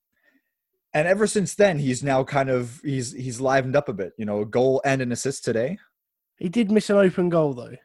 And 0.91 1.07
ever 1.07 1.27
since 1.27 1.53
then, 1.53 1.77
he's 1.77 2.01
now 2.03 2.23
kind 2.23 2.49
of 2.49 2.81
he's 2.83 3.13
he's 3.13 3.39
livened 3.39 3.75
up 3.75 3.87
a 3.87 3.93
bit. 3.93 4.13
You 4.17 4.25
know, 4.25 4.41
a 4.41 4.45
goal 4.45 4.81
and 4.83 5.01
an 5.03 5.11
assist 5.11 5.45
today. 5.45 5.77
He 6.37 6.49
did 6.49 6.71
miss 6.71 6.89
an 6.89 6.97
open 6.97 7.29
goal 7.29 7.53
though. 7.53 7.75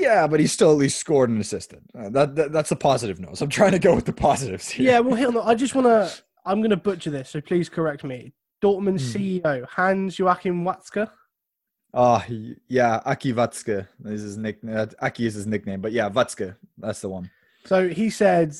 Yeah, 0.00 0.26
but 0.26 0.40
he 0.40 0.48
still 0.48 0.72
at 0.72 0.78
least 0.78 0.98
scored 0.98 1.30
and 1.30 1.40
assisted. 1.40 1.80
Uh, 1.96 2.10
that, 2.10 2.34
that 2.34 2.52
that's 2.52 2.72
a 2.72 2.76
positive 2.76 3.20
note. 3.20 3.38
So 3.38 3.44
I'm 3.44 3.50
trying 3.50 3.70
to 3.72 3.78
go 3.78 3.94
with 3.94 4.04
the 4.04 4.12
positives 4.12 4.68
here. 4.68 4.90
Yeah, 4.90 4.98
well, 4.98 5.14
hit 5.14 5.28
on. 5.28 5.38
I 5.38 5.54
just 5.54 5.76
want 5.76 5.86
to. 5.86 6.12
I'm 6.44 6.58
going 6.60 6.70
to 6.70 6.76
butcher 6.76 7.10
this, 7.10 7.30
so 7.30 7.40
please 7.40 7.68
correct 7.68 8.02
me. 8.04 8.32
Dortmund 8.62 9.00
Hmm. 9.00 9.46
CEO 9.46 9.64
Hans 9.68 10.18
Joachim 10.18 10.64
Watzke. 10.64 11.08
Oh, 11.98 12.22
yeah, 12.68 13.00
Aki 13.06 13.32
Watzke 13.32 13.88
is 14.04 14.20
his 14.20 14.36
nickname. 14.36 14.76
Uh, 14.76 14.86
Aki 15.00 15.26
is 15.26 15.34
his 15.34 15.46
nickname, 15.46 15.80
but 15.80 15.92
yeah, 15.92 16.10
Watzke, 16.10 16.54
that's 16.76 17.00
the 17.00 17.08
one. 17.08 17.30
So 17.64 17.88
he 17.88 18.10
said, 18.10 18.54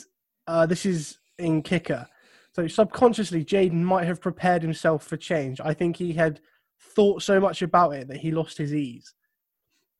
uh, 0.46 0.64
"This 0.64 0.86
is 0.86 1.18
in 1.38 1.60
kicker." 1.60 2.08
So 2.54 2.66
subconsciously, 2.66 3.44
Jadon 3.44 3.82
might 3.82 4.06
have 4.06 4.22
prepared 4.22 4.62
himself 4.62 5.04
for 5.04 5.18
change. 5.18 5.60
I 5.62 5.74
think 5.74 5.98
he 5.98 6.14
had 6.14 6.40
thought 6.80 7.22
so 7.22 7.38
much 7.38 7.60
about 7.60 7.90
it 7.90 8.08
that 8.08 8.16
he 8.16 8.30
lost 8.30 8.56
his 8.56 8.72
ease. 8.72 9.12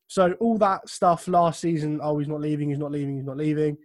So 0.06 0.32
all 0.40 0.56
that 0.58 0.88
stuff 0.88 1.28
last 1.28 1.60
season, 1.60 2.00
oh, 2.02 2.18
he's 2.18 2.28
not 2.28 2.40
leaving, 2.40 2.70
he's 2.70 2.78
not 2.78 2.90
leaving, 2.90 3.16
he's 3.16 3.26
not 3.26 3.36
leaving. 3.36 3.76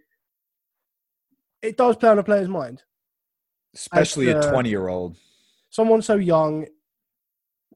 It 1.60 1.76
does 1.76 1.96
play 1.96 2.08
on 2.08 2.18
a 2.18 2.24
player's 2.24 2.48
mind. 2.48 2.82
Especially 3.74 4.30
a 4.30 4.40
20 4.50 4.70
year 4.70 4.88
old. 4.88 5.16
Someone 5.68 6.00
so 6.00 6.16
young 6.16 6.66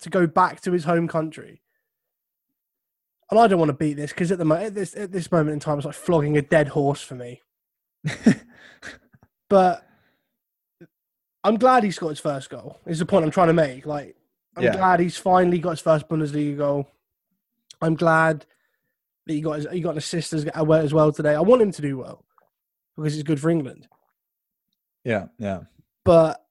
to 0.01 0.09
go 0.09 0.27
back 0.27 0.63
to 0.63 0.73
his 0.73 0.85
home 0.85 1.09
country. 1.09 1.61
And 3.31 3.41
I 3.41 3.47
don't 3.49 3.59
want 3.59 3.71
to 3.71 3.77
beat 3.77 3.95
this 3.95 4.13
because 4.13 4.31
at 4.31 4.39
the 4.39 4.45
mo- 4.45 4.55
at 4.57 4.75
this 4.75 4.95
at 4.97 5.11
this 5.13 5.31
moment 5.33 5.51
in 5.55 5.61
time, 5.61 5.79
it's 5.79 5.87
like 5.87 5.95
flogging 5.95 6.37
a 6.37 6.43
dead 6.43 6.69
horse 6.69 7.01
for 7.03 7.15
me. 7.17 7.43
but 9.49 9.85
I'm 11.45 11.57
glad 11.57 11.85
he 11.85 11.91
scored 11.91 12.13
his 12.13 12.21
first 12.21 12.51
goal. 12.51 12.79
Is 12.87 12.99
the 12.99 13.07
point 13.07 13.25
I'm 13.25 13.31
trying 13.31 13.49
to 13.49 13.53
make? 13.53 13.87
Like, 13.87 14.17
I'm 14.57 14.65
Yeah. 14.65 14.73
glad 14.77 15.01
he's 15.01 15.17
finally 15.17 15.59
got 15.59 15.71
his 15.71 15.81
first 15.81 16.09
Bundesliga 16.09 16.57
goal. 16.57 16.89
I'm 17.83 17.95
glad 17.95 18.47
that 19.27 19.33
he 19.33 19.41
got 19.41 19.57
his, 19.57 19.67
he 19.73 19.81
got 19.81 19.91
an 19.93 19.99
assist 19.99 20.33
as, 20.33 20.45
as 20.47 20.95
well 20.95 21.13
today. 21.13 21.35
I 21.35 21.41
want 21.41 21.63
him 21.63 21.73
to 21.73 21.83
do 21.83 21.99
well 21.99 22.25
because 22.97 23.15
it's 23.15 23.23
good 23.23 23.41
for 23.41 23.51
England. 23.51 23.89
yeah, 25.05 25.27
yeah. 25.39 25.63
But 26.05 26.45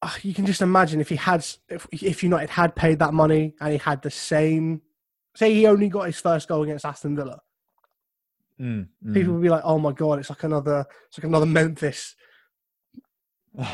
uh, 0.00 0.10
you 0.22 0.32
can 0.32 0.46
just 0.46 0.62
imagine 0.62 1.00
if 1.00 1.08
he 1.10 1.16
had 1.16 1.44
if 1.68 1.86
if 1.92 2.22
United 2.22 2.48
had 2.50 2.74
paid 2.74 2.98
that 3.00 3.12
money 3.12 3.54
and 3.60 3.72
he 3.72 3.78
had 3.78 4.00
the 4.02 4.10
same. 4.10 4.80
Say 5.38 5.54
he 5.54 5.68
only 5.68 5.88
got 5.88 6.06
his 6.06 6.18
first 6.18 6.48
goal 6.48 6.64
against 6.64 6.84
Aston 6.84 7.14
Villa. 7.14 7.40
Mm, 8.60 8.88
mm. 9.06 9.14
People 9.14 9.34
would 9.34 9.42
be 9.42 9.48
like, 9.48 9.62
"Oh 9.64 9.78
my 9.78 9.92
god, 9.92 10.18
it's 10.18 10.30
like 10.30 10.42
another, 10.42 10.84
it's 11.06 11.16
like 11.16 11.26
another 11.26 11.46
Memphis." 11.46 12.16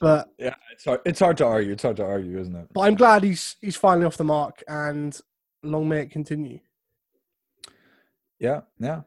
But 0.00 0.28
yeah, 0.36 0.56
it's 0.70 0.84
hard, 0.84 1.00
it's 1.06 1.20
hard 1.20 1.38
to 1.38 1.46
argue. 1.46 1.72
It's 1.72 1.82
hard 1.82 1.96
to 1.96 2.04
argue, 2.04 2.38
isn't 2.38 2.54
it? 2.54 2.68
but 2.74 2.82
I'm 2.82 2.94
glad 2.94 3.22
he's 3.22 3.56
he's 3.62 3.76
finally 3.76 4.04
off 4.04 4.18
the 4.18 4.24
mark, 4.24 4.62
and 4.68 5.18
long 5.62 5.88
may 5.88 6.00
it 6.00 6.10
continue. 6.10 6.58
Yeah, 8.38 8.62
yeah. 8.78 9.02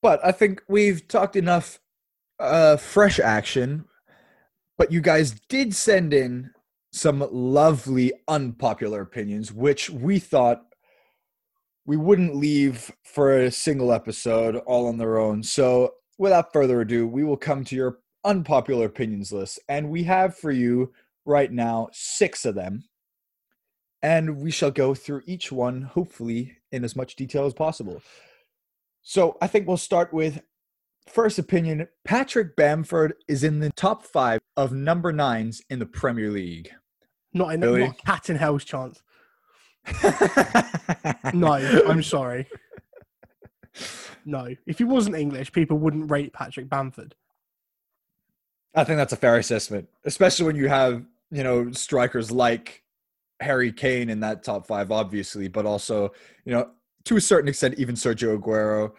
But 0.00 0.24
I 0.24 0.30
think 0.30 0.62
we've 0.68 1.08
talked 1.08 1.34
enough 1.34 1.80
uh, 2.38 2.76
fresh 2.76 3.18
action. 3.18 3.86
But 4.76 4.92
you 4.92 5.00
guys 5.00 5.32
did 5.48 5.74
send 5.74 6.14
in 6.14 6.52
some 6.92 7.26
lovely 7.30 8.12
unpopular 8.28 9.02
opinions, 9.02 9.52
which 9.52 9.90
we 9.90 10.18
thought 10.18 10.62
we 11.86 11.96
wouldn't 11.96 12.36
leave 12.36 12.92
for 13.02 13.36
a 13.36 13.50
single 13.50 13.92
episode 13.92 14.56
all 14.56 14.86
on 14.86 14.98
their 14.98 15.18
own. 15.18 15.42
So 15.42 15.94
without 16.18 16.52
further 16.52 16.80
ado, 16.80 17.06
we 17.06 17.24
will 17.24 17.36
come 17.36 17.64
to 17.64 17.76
your 17.76 17.98
unpopular 18.24 18.86
opinions 18.86 19.32
list. 19.32 19.58
And 19.68 19.90
we 19.90 20.02
have 20.04 20.36
for 20.36 20.50
you 20.50 20.92
right 21.24 21.50
now 21.50 21.88
six 21.92 22.44
of 22.44 22.54
them. 22.54 22.84
And 24.02 24.38
we 24.38 24.50
shall 24.50 24.70
go 24.70 24.94
through 24.94 25.22
each 25.26 25.50
one, 25.50 25.82
hopefully, 25.82 26.58
in 26.70 26.84
as 26.84 26.94
much 26.94 27.16
detail 27.16 27.46
as 27.46 27.54
possible. 27.54 28.02
So 29.02 29.36
I 29.40 29.46
think 29.46 29.66
we'll 29.66 29.76
start 29.76 30.12
with 30.12 30.40
first 31.10 31.38
opinion 31.38 31.88
Patrick 32.04 32.56
Bamford 32.56 33.14
is 33.28 33.44
in 33.44 33.60
the 33.60 33.70
top 33.70 34.04
five 34.04 34.40
of 34.56 34.72
number 34.72 35.12
nines 35.12 35.62
in 35.70 35.78
the 35.78 35.86
Premier 35.86 36.30
League. 36.30 36.70
Not 37.32 37.54
in 37.54 37.60
Really? 37.60 37.84
not 37.84 38.04
cat 38.04 38.30
in 38.30 38.36
hell's 38.36 38.64
chance. 38.64 39.02
No, 41.34 41.52
I'm 41.52 42.02
sorry. 42.02 42.46
No, 44.24 44.48
if 44.66 44.78
he 44.78 44.84
wasn't 44.84 45.16
English, 45.16 45.52
people 45.52 45.78
wouldn't 45.78 46.10
rate 46.10 46.32
Patrick 46.32 46.68
Bamford. 46.68 47.14
I 48.74 48.84
think 48.84 48.96
that's 48.96 49.12
a 49.12 49.16
fair 49.16 49.36
assessment, 49.36 49.88
especially 50.04 50.46
when 50.46 50.56
you 50.56 50.68
have, 50.68 51.04
you 51.30 51.42
know, 51.42 51.70
strikers 51.72 52.30
like 52.30 52.82
Harry 53.40 53.72
Kane 53.72 54.10
in 54.10 54.20
that 54.20 54.42
top 54.42 54.66
five, 54.66 54.90
obviously, 54.90 55.48
but 55.48 55.64
also, 55.64 56.12
you 56.44 56.52
know, 56.52 56.70
to 57.04 57.16
a 57.16 57.20
certain 57.20 57.48
extent, 57.48 57.78
even 57.78 57.94
Sergio 57.94 58.38
Aguero 58.38 58.92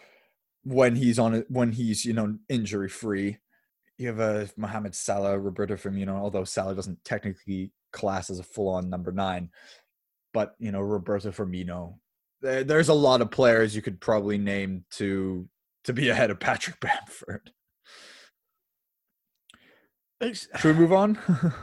when 0.63 0.95
he's 0.95 1.19
on 1.19 1.35
it, 1.35 1.45
when 1.49 1.71
he's, 1.71 2.05
you 2.05 2.13
know, 2.13 2.37
injury 2.49 2.89
free. 2.89 3.37
You 3.97 4.07
have 4.07 4.19
a 4.19 4.49
Mohamed 4.55 4.95
Salah, 4.95 5.37
Roberto 5.37 5.75
Firmino, 5.75 6.15
although 6.15 6.43
Salah 6.43 6.75
doesn't 6.75 7.03
technically 7.03 7.71
class 7.91 8.29
as 8.29 8.39
a 8.39 8.43
full 8.43 8.69
on 8.69 8.89
number 8.89 9.11
nine, 9.11 9.49
but, 10.33 10.55
you 10.59 10.71
know, 10.71 10.81
Roberto 10.81 11.31
Firmino. 11.31 11.95
There, 12.41 12.63
there's 12.63 12.89
a 12.89 12.93
lot 12.93 13.21
of 13.21 13.31
players 13.31 13.75
you 13.75 13.81
could 13.81 13.99
probably 13.99 14.37
name 14.37 14.85
to 14.91 15.47
to 15.85 15.93
be 15.93 16.09
ahead 16.09 16.31
of 16.31 16.39
Patrick 16.39 16.79
Bamford. 16.79 17.51
It's, 20.21 20.49
Should 20.57 20.75
we 20.75 20.81
move 20.81 20.93
on? 20.93 21.17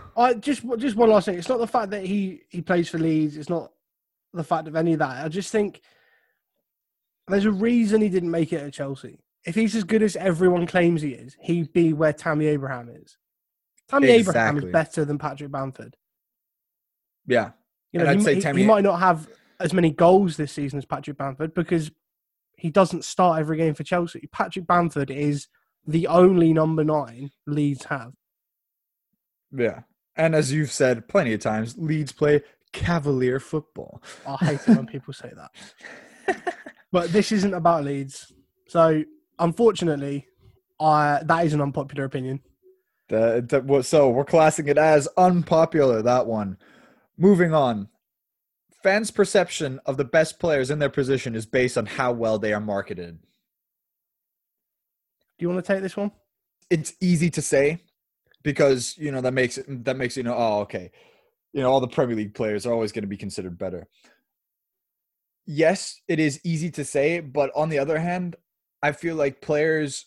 I 0.17 0.35
just 0.35 0.63
just 0.79 0.97
one 0.97 1.11
last 1.11 1.27
thing. 1.27 1.39
It's 1.39 1.49
not 1.49 1.59
the 1.59 1.67
fact 1.67 1.91
that 1.91 2.05
he 2.05 2.43
he 2.49 2.63
plays 2.63 2.89
for 2.89 2.99
Leeds. 2.99 3.37
It's 3.37 3.51
not 3.51 3.73
the 4.33 4.45
fact 4.45 4.69
of 4.69 4.77
any 4.77 4.95
of 4.95 4.99
that. 5.01 5.25
I 5.25 5.29
just 5.29 5.53
think 5.53 5.83
there's 7.29 7.45
a 7.45 7.51
reason 7.53 8.01
he 8.01 8.09
didn't 8.09 8.31
make 8.31 8.53
it 8.53 8.63
at 8.63 8.73
Chelsea. 8.73 9.21
If 9.45 9.55
he's 9.55 9.75
as 9.77 9.85
good 9.85 10.03
as 10.03 10.17
everyone 10.17 10.67
claims 10.67 11.03
he 11.03 11.11
is, 11.11 11.37
he'd 11.41 11.73
be 11.73 11.93
where 11.93 12.13
Tammy 12.13 12.47
Abraham 12.47 12.89
is. 12.89 13.17
Tammy 13.89 14.09
Abraham 14.09 14.59
is 14.59 14.65
better 14.73 15.05
than 15.05 15.19
Patrick 15.19 15.51
Bamford. 15.53 15.97
yeah. 17.27 17.51
You 17.93 18.01
know, 18.01 18.07
And 18.07 18.11
I'd 18.11 18.19
he, 18.19 18.25
say 18.25 18.41
Tammy- 18.41 18.63
he 18.63 18.67
might 18.67 18.83
not 18.83 18.99
have 18.99 19.29
as 19.61 19.73
many 19.73 19.91
goals 19.91 20.37
this 20.37 20.53
season 20.53 20.77
as 20.79 20.85
Patrick 20.85 21.17
Bamford 21.17 21.55
because 21.55 21.91
he 22.57 22.69
doesn't 22.71 23.05
start 23.05 23.39
every 23.41 23.57
game 23.57 23.75
for 23.75 23.85
Chelsea. 23.85 24.29
Patrick 24.33 24.67
Bamford 24.67 25.11
is 25.11 25.47
the 25.87 26.07
only 26.09 26.53
number 26.53 26.83
nine 26.85 27.31
Leeds 27.47 27.85
have. 27.85 28.13
Yeah. 29.57 29.83
And 30.17 30.35
as 30.35 30.53
you've 30.53 30.73
said 30.73 31.07
plenty 31.09 31.33
of 31.33 31.41
times, 31.41 31.77
Leeds 31.79 32.13
play 32.13 32.43
cavalier 32.73 33.39
football. 33.39 34.03
Oh, 34.27 34.37
I 34.41 34.45
hate 34.47 34.61
it 34.69 34.77
when 34.77 34.87
people 34.89 35.15
say 35.15 35.33
that. 35.37 36.55
but 36.97 37.13
this 37.13 37.31
isn't 37.31 37.53
about 37.53 37.85
Leeds. 37.85 38.33
So 38.69 39.05
unfortunately, 39.39 40.27
I 40.81 41.21
that 41.25 41.45
is 41.45 41.53
an 41.53 41.61
unpopular 41.61 42.05
opinion. 42.07 42.41
The, 43.09 43.45
the, 43.47 43.83
so 43.83 44.09
we're 44.09 44.25
classing 44.25 44.67
it 44.67 44.79
as 44.79 45.07
unpopular, 45.19 46.01
that 46.01 46.27
one. 46.27 46.57
Moving 47.19 47.53
on. 47.53 47.89
Fans' 48.83 49.11
perception 49.11 49.79
of 49.85 49.99
the 49.99 50.07
best 50.07 50.41
players 50.41 50.71
in 50.71 50.79
their 50.79 50.89
position 50.89 51.35
is 51.35 51.45
based 51.45 51.77
on 51.77 51.85
how 51.85 52.13
well 52.13 52.39
they 52.39 52.55
are 52.55 52.61
marketed. 52.61 53.19
Do 55.39 55.43
you 55.43 55.51
want 55.51 55.63
to 55.63 55.71
take 55.71 55.83
this 55.83 55.99
one? 55.99 56.13
It's 56.71 56.95
easy 57.03 57.29
to 57.29 57.43
say 57.43 57.77
because, 58.43 58.95
you 58.97 59.13
know, 59.13 59.21
that 59.21 59.35
makes 59.35 59.59
it 59.59 59.85
that 59.85 59.99
makes 59.99 60.17
you 60.17 60.23
know, 60.23 60.35
oh, 60.35 60.61
okay. 60.61 60.91
You 61.53 61.61
know, 61.61 61.71
all 61.71 61.81
the 61.81 61.89
Premier 61.89 62.17
League 62.17 62.35
players 62.35 62.65
are 62.65 62.73
always 62.73 62.91
going 62.91 63.03
to 63.03 63.09
be 63.09 63.19
considered 63.19 63.59
better. 63.59 63.87
Yes, 65.47 66.01
it 66.09 66.19
is 66.19 66.41
easy 66.45 66.71
to 66.73 66.85
say, 66.85 67.21
but 67.21 67.51
on 67.55 67.69
the 67.69 67.79
other 67.79 67.99
hand, 67.99 68.37
I 68.83 68.93
feel 68.93 69.15
like 69.15 69.41
players 69.41 70.07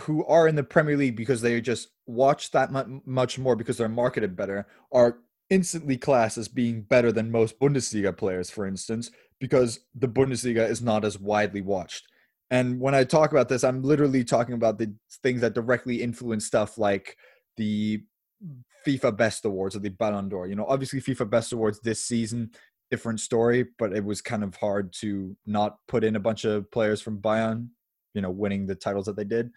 who 0.00 0.24
are 0.26 0.46
in 0.46 0.54
the 0.54 0.62
Premier 0.62 0.96
League 0.96 1.16
because 1.16 1.40
they 1.40 1.60
just 1.60 1.88
watch 2.06 2.52
that 2.52 2.70
much 3.04 3.38
more 3.38 3.56
because 3.56 3.76
they're 3.76 3.88
marketed 3.88 4.36
better 4.36 4.66
are 4.92 5.18
instantly 5.50 5.96
classed 5.96 6.38
as 6.38 6.46
being 6.46 6.82
better 6.82 7.10
than 7.10 7.30
most 7.30 7.58
Bundesliga 7.58 8.16
players, 8.16 8.50
for 8.50 8.66
instance, 8.66 9.10
because 9.40 9.80
the 9.94 10.08
Bundesliga 10.08 10.68
is 10.68 10.82
not 10.82 11.04
as 11.04 11.18
widely 11.18 11.62
watched. 11.62 12.06
And 12.50 12.80
when 12.80 12.94
I 12.94 13.04
talk 13.04 13.32
about 13.32 13.48
this, 13.48 13.64
I'm 13.64 13.82
literally 13.82 14.24
talking 14.24 14.54
about 14.54 14.78
the 14.78 14.94
things 15.22 15.40
that 15.40 15.54
directly 15.54 16.02
influence 16.02 16.46
stuff 16.46 16.78
like 16.78 17.16
the 17.56 18.02
FIFA 18.86 19.16
Best 19.16 19.44
Awards 19.44 19.76
or 19.76 19.80
the 19.80 19.90
Ballon 19.90 20.28
d'Or. 20.28 20.46
You 20.46 20.54
know, 20.54 20.66
obviously 20.66 21.00
FIFA 21.00 21.28
Best 21.28 21.52
Awards 21.52 21.80
this 21.80 22.04
season, 22.04 22.50
different 22.90 23.20
story, 23.20 23.66
but 23.78 23.92
it 23.92 24.04
was 24.04 24.20
kind 24.20 24.42
of 24.42 24.54
hard 24.56 24.92
to 25.00 25.36
not 25.46 25.78
put 25.88 26.04
in 26.04 26.16
a 26.16 26.20
bunch 26.20 26.44
of 26.44 26.70
players 26.70 27.00
from 27.00 27.20
Bayern, 27.20 27.68
you 28.14 28.22
know, 28.22 28.30
winning 28.30 28.66
the 28.66 28.74
titles 28.74 29.06
that 29.06 29.16
they 29.16 29.24
did. 29.24 29.50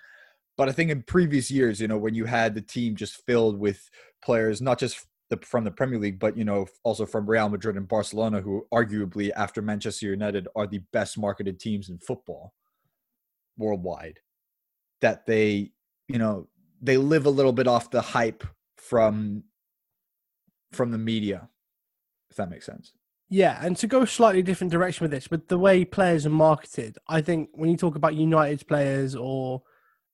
But 0.57 0.69
I 0.69 0.73
think 0.73 0.91
in 0.91 1.03
previous 1.03 1.49
years, 1.49 1.79
you 1.79 1.87
know, 1.87 1.97
when 1.97 2.13
you 2.13 2.25
had 2.25 2.53
the 2.53 2.61
team 2.61 2.95
just 2.95 3.25
filled 3.25 3.59
with 3.59 3.89
players, 4.23 4.61
not 4.61 4.79
just 4.79 5.05
the, 5.29 5.37
from 5.37 5.63
the 5.63 5.71
Premier 5.71 5.97
League, 5.97 6.19
but 6.19 6.37
you 6.37 6.43
know, 6.43 6.67
also 6.83 7.05
from 7.05 7.27
Real 7.27 7.49
Madrid 7.49 7.77
and 7.77 7.87
Barcelona, 7.87 8.41
who 8.41 8.67
arguably 8.73 9.31
after 9.35 9.61
Manchester 9.61 10.07
United 10.07 10.47
are 10.55 10.67
the 10.67 10.81
best 10.91 11.17
marketed 11.17 11.59
teams 11.59 11.89
in 11.89 11.97
football 11.99 12.53
worldwide. 13.57 14.19
That 14.99 15.25
they, 15.25 15.71
you 16.07 16.19
know, 16.19 16.47
they 16.81 16.97
live 16.97 17.25
a 17.25 17.31
little 17.31 17.53
bit 17.53 17.67
off 17.67 17.89
the 17.89 18.01
hype 18.01 18.43
from 18.77 19.43
from 20.73 20.91
the 20.91 20.97
media, 20.97 21.49
if 22.29 22.37
that 22.37 22.49
makes 22.49 22.65
sense. 22.65 22.93
Yeah, 23.31 23.57
and 23.65 23.77
to 23.77 23.87
go 23.87 24.01
a 24.01 24.07
slightly 24.07 24.43
different 24.43 24.71
direction 24.73 25.05
with 25.05 25.11
this, 25.11 25.31
with 25.31 25.47
the 25.47 25.57
way 25.57 25.85
players 25.85 26.25
are 26.25 26.29
marketed, 26.29 26.97
I 27.07 27.21
think 27.21 27.49
when 27.53 27.71
you 27.71 27.77
talk 27.77 27.95
about 27.95 28.13
United's 28.13 28.61
players 28.61 29.15
or 29.15 29.63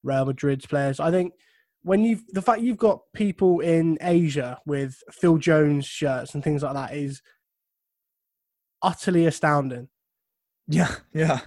Real 0.02 0.24
Madrid's 0.24 0.66
players. 0.66 1.00
I 1.00 1.10
think 1.10 1.34
when 1.82 2.04
you've 2.04 2.24
the 2.28 2.42
fact 2.42 2.60
you've 2.60 2.78
got 2.78 3.00
people 3.14 3.60
in 3.60 3.98
Asia 4.00 4.58
with 4.66 5.02
Phil 5.10 5.36
Jones 5.38 5.86
shirts 5.86 6.34
and 6.34 6.42
things 6.42 6.62
like 6.62 6.74
that 6.74 6.94
is 6.96 7.22
utterly 8.82 9.26
astounding. 9.26 9.88
Yeah, 10.66 10.94
yeah. 11.12 11.40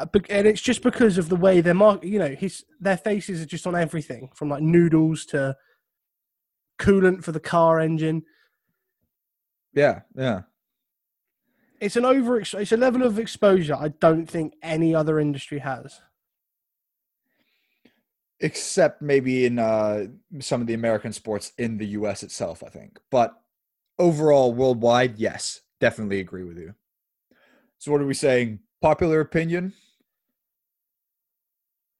Uh, 0.00 0.06
and 0.30 0.46
it's 0.46 0.62
just 0.62 0.82
because 0.82 1.18
of 1.18 1.28
the 1.28 1.36
way 1.36 1.60
they're 1.60 1.74
mark. 1.74 2.04
You 2.04 2.18
know, 2.18 2.34
his 2.34 2.64
their 2.80 2.96
faces 2.96 3.40
are 3.40 3.46
just 3.46 3.66
on 3.66 3.74
everything 3.74 4.30
from 4.34 4.48
like 4.48 4.62
noodles 4.62 5.24
to 5.26 5.56
coolant 6.80 7.24
for 7.24 7.32
the 7.32 7.40
car 7.40 7.80
engine. 7.80 8.22
Yeah, 9.74 10.00
yeah. 10.16 10.42
It's 11.80 11.96
an 11.96 12.04
over. 12.04 12.40
It's 12.40 12.72
a 12.72 12.76
level 12.76 13.02
of 13.02 13.18
exposure 13.18 13.74
I 13.74 13.88
don't 13.88 14.26
think 14.26 14.54
any 14.62 14.94
other 14.94 15.20
industry 15.20 15.60
has 15.60 16.00
except 18.40 19.02
maybe 19.02 19.46
in 19.46 19.58
uh, 19.58 20.06
some 20.40 20.60
of 20.60 20.66
the 20.66 20.74
American 20.74 21.12
sports 21.12 21.52
in 21.58 21.78
the 21.78 21.86
U.S. 21.88 22.22
itself. 22.22 22.62
I 22.64 22.68
think, 22.68 22.98
but 23.10 23.34
overall, 23.98 24.52
worldwide, 24.52 25.18
yes, 25.18 25.60
definitely 25.80 26.20
agree 26.20 26.44
with 26.44 26.58
you. 26.58 26.74
So, 27.78 27.92
what 27.92 28.00
are 28.00 28.06
we 28.06 28.14
saying? 28.14 28.60
Popular 28.80 29.20
opinion? 29.20 29.72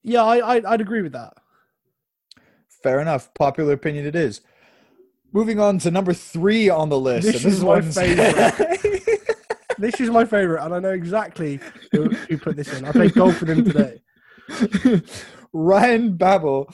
Yeah, 0.03 0.23
I, 0.23 0.59
I 0.59 0.71
would 0.71 0.81
agree 0.81 1.03
with 1.03 1.13
that. 1.13 1.35
Fair 2.83 3.01
enough. 3.01 3.35
Popular 3.35 3.73
opinion 3.73 4.07
it 4.07 4.15
is. 4.15 4.41
Moving 5.33 5.61
on 5.61 5.79
to 5.81 5.91
number 5.91 6.15
three 6.15 6.71
on 6.71 6.89
the 6.89 6.99
list. 6.99 7.27
This, 7.27 7.43
this 7.43 7.55
is 7.55 7.65
my 7.65 7.81
favorite. 7.81 8.95
this 9.79 10.01
is 10.01 10.11
my 10.11 10.25
favorite, 10.25 10.65
and 10.65 10.75
I 10.75 10.81
know 10.81 10.93
exactly 10.93 11.61
who, 11.93 12.11
who 12.11 12.39
put 12.39 12.57
this 12.57 12.77
in. 12.77 12.85
I 12.85 12.93
played 12.93 13.15
golf 13.15 13.41
with 13.41 13.51
him 13.51 13.65
today. 13.65 14.01
Ryan 15.53 16.17
Babel 16.17 16.73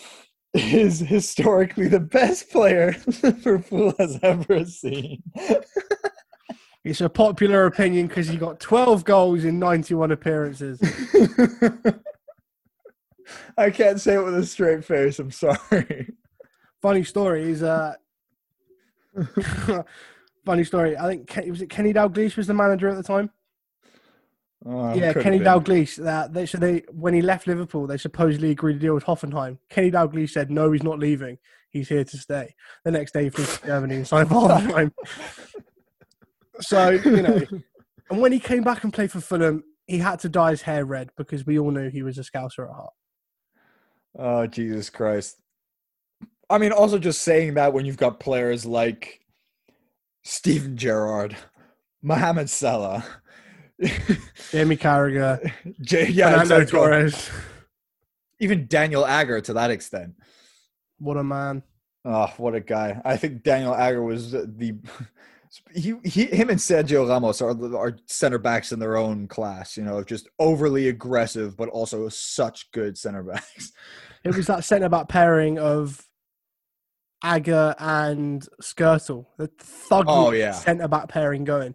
is 0.55 1.01
historically 1.01 1.89
the 1.89 2.01
best 2.01 2.51
player 2.51 2.97
Liverpool 3.23 3.93
has 3.99 4.19
ever 4.23 4.65
seen. 4.65 5.23
it's 6.85 7.01
a 7.01 7.09
popular 7.09 7.67
opinion 7.67 8.07
because 8.07 8.29
he 8.29 8.37
got 8.37 8.61
12 8.61 9.05
goals 9.05 9.45
in 9.45 9.59
91 9.59 10.13
appearances. 10.13 10.81
I 13.57 13.71
can't 13.71 14.01
say 14.01 14.15
it 14.15 14.25
with 14.25 14.37
a 14.37 14.47
straight 14.47 14.85
face. 14.85 15.19
I'm 15.19 15.31
sorry. 15.31 16.13
Funny 16.83 17.03
story 17.03 17.51
is 17.51 17.63
uh 17.63 17.95
funny 20.45 20.65
story. 20.65 20.97
I 20.97 21.09
think 21.09 21.49
was 21.49 21.63
it 21.63 21.71
Kenny 21.71 21.93
Dalglish 21.93 22.37
was 22.37 22.47
the 22.47 22.55
manager 22.55 22.89
at 22.89 22.97
the 22.97 23.03
time. 23.03 23.31
Oh, 24.67 24.95
yeah, 24.95 25.13
Kenny 25.13 25.39
Dalglish. 25.39 25.97
That 25.97 26.33
they 26.33 26.47
so 26.47 26.59
they 26.59 26.85
when 26.91 27.13
he 27.15 27.23
left 27.23 27.47
Liverpool, 27.47 27.87
they 27.87 27.99
supposedly 27.99 28.51
agreed 28.51 28.75
to 28.75 28.79
deal 28.79 28.95
with 28.95 29.05
Hoffenheim. 29.05 29.59
Kenny 29.69 29.91
Dalglish 29.91 30.31
said, 30.31 30.51
"No, 30.51 30.73
he's 30.73 30.83
not 30.83 30.99
leaving. 30.99 31.39
He's 31.71 31.89
here 31.89 32.05
to 32.05 32.17
stay." 32.19 32.55
The 32.85 32.91
next 32.91 33.13
day, 33.13 33.25
he 33.25 33.31
flew 33.31 33.45
to 33.45 33.67
Germany 33.67 33.97
and 33.97 34.09
signed 34.09 34.29
for 34.29 34.49
Hoffenheim. 34.49 34.93
so 36.61 36.91
you 36.91 37.23
know, 37.23 37.43
and 38.11 38.21
when 38.21 38.33
he 38.33 38.41
came 38.41 38.63
back 38.63 38.85
and 38.85 38.93
played 38.93 39.13
for 39.13 39.21
Fulham, 39.21 39.65
he 39.87 39.99
had 39.99 40.21
to 40.21 40.31
dye 40.31 40.51
his 40.51 40.63
hair 40.63 40.85
red 40.87 41.11
because 41.17 41.45
we 41.45 41.59
all 41.59 41.71
knew 41.71 41.91
he 41.91 42.03
was 42.03 42.17
a 42.17 42.23
Scouser 42.23 42.69
at 42.69 42.75
heart. 42.75 42.93
Oh 44.19 44.47
Jesus 44.47 44.89
Christ! 44.89 45.43
I 46.49 46.57
mean, 46.57 46.73
also 46.73 46.99
just 46.99 47.21
saying 47.21 47.55
that 47.55 47.75
when 47.75 47.85
you've 47.85 47.99
got 47.99 48.19
players 48.19 48.65
like 48.65 49.21
Steven 50.25 50.77
Gerrard, 50.77 51.37
Mohamed 52.03 52.51
Salah. 52.51 53.05
Jamie 54.51 54.77
Carragher, 54.77 55.53
J- 55.81 56.09
yeah, 56.09 56.31
Fernando 56.31 56.61
exactly. 56.61 56.79
Torres, 56.79 57.31
even 58.41 58.67
Daniel 58.67 59.05
Agger 59.05 59.41
to 59.41 59.53
that 59.55 59.71
extent. 59.71 60.15
What 60.99 61.17
a 61.17 61.25
man! 61.25 61.63
Oh, 62.05 62.33
what 62.37 62.55
a 62.55 62.61
guy! 62.61 63.01
I 63.05 63.17
think 63.17 63.43
Daniel 63.43 63.75
Agger 63.75 64.03
was 64.03 64.31
the 64.31 64.77
he, 65.75 65.95
he 66.05 66.27
him 66.27 66.51
and 66.51 66.59
Sergio 66.59 67.09
Ramos 67.09 67.43
are 67.43 67.77
are 67.77 67.97
center 68.07 68.39
backs 68.39 68.73
in 68.73 68.79
their 68.79 68.97
own 68.97 69.27
class. 69.27 69.77
You 69.77 69.85
know, 69.85 70.03
just 70.05 70.29
overly 70.39 70.89
aggressive, 70.89 71.57
but 71.57 71.69
also 71.69 72.09
such 72.09 72.71
good 72.73 72.97
center 72.97 73.23
backs. 73.23 73.73
It 74.23 74.35
was 74.35 74.47
that 74.49 74.65
centre 74.65 74.89
back 74.89 75.09
pairing 75.09 75.59
of 75.59 76.04
Agger 77.25 77.75
and 77.79 78.47
Skrtel, 78.63 79.27
the 79.39 79.49
thug 79.59 80.05
oh, 80.07 80.31
yeah. 80.31 80.53
centre 80.53 80.87
back 80.87 81.09
pairing 81.09 81.43
going 81.45 81.75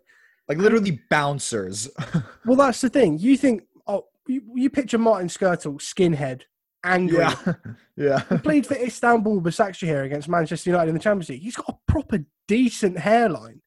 like 0.49 0.57
literally 0.57 0.99
bouncers. 1.09 1.87
well, 2.45 2.57
that's 2.57 2.81
the 2.81 2.89
thing. 2.89 3.19
You 3.19 3.37
think, 3.37 3.63
oh, 3.87 4.05
you, 4.27 4.41
you 4.55 4.69
picture 4.69 4.97
Martin 4.97 5.29
Skrtel, 5.29 5.79
skinhead, 5.79 6.41
angry. 6.83 7.19
Yeah, 7.19 7.53
yeah. 7.95 8.23
He 8.29 8.37
played 8.39 8.65
for 8.65 8.73
Istanbul 8.75 9.41
Başakşehir 9.41 10.03
against 10.05 10.27
Manchester 10.27 10.71
United 10.71 10.89
in 10.89 10.95
the 10.95 10.99
Champions 10.99 11.29
League. 11.29 11.43
He's 11.43 11.55
got 11.55 11.69
a 11.69 11.91
proper 11.91 12.25
decent 12.47 12.97
hairline. 12.97 13.61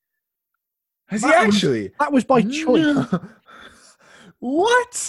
Has 1.06 1.22
that 1.22 1.28
he 1.28 1.34
actually? 1.34 1.82
Was, 1.82 1.92
that 2.00 2.12
was 2.12 2.24
by 2.24 2.42
choice. 2.42 2.82
No. 2.82 3.06
What? 4.44 5.08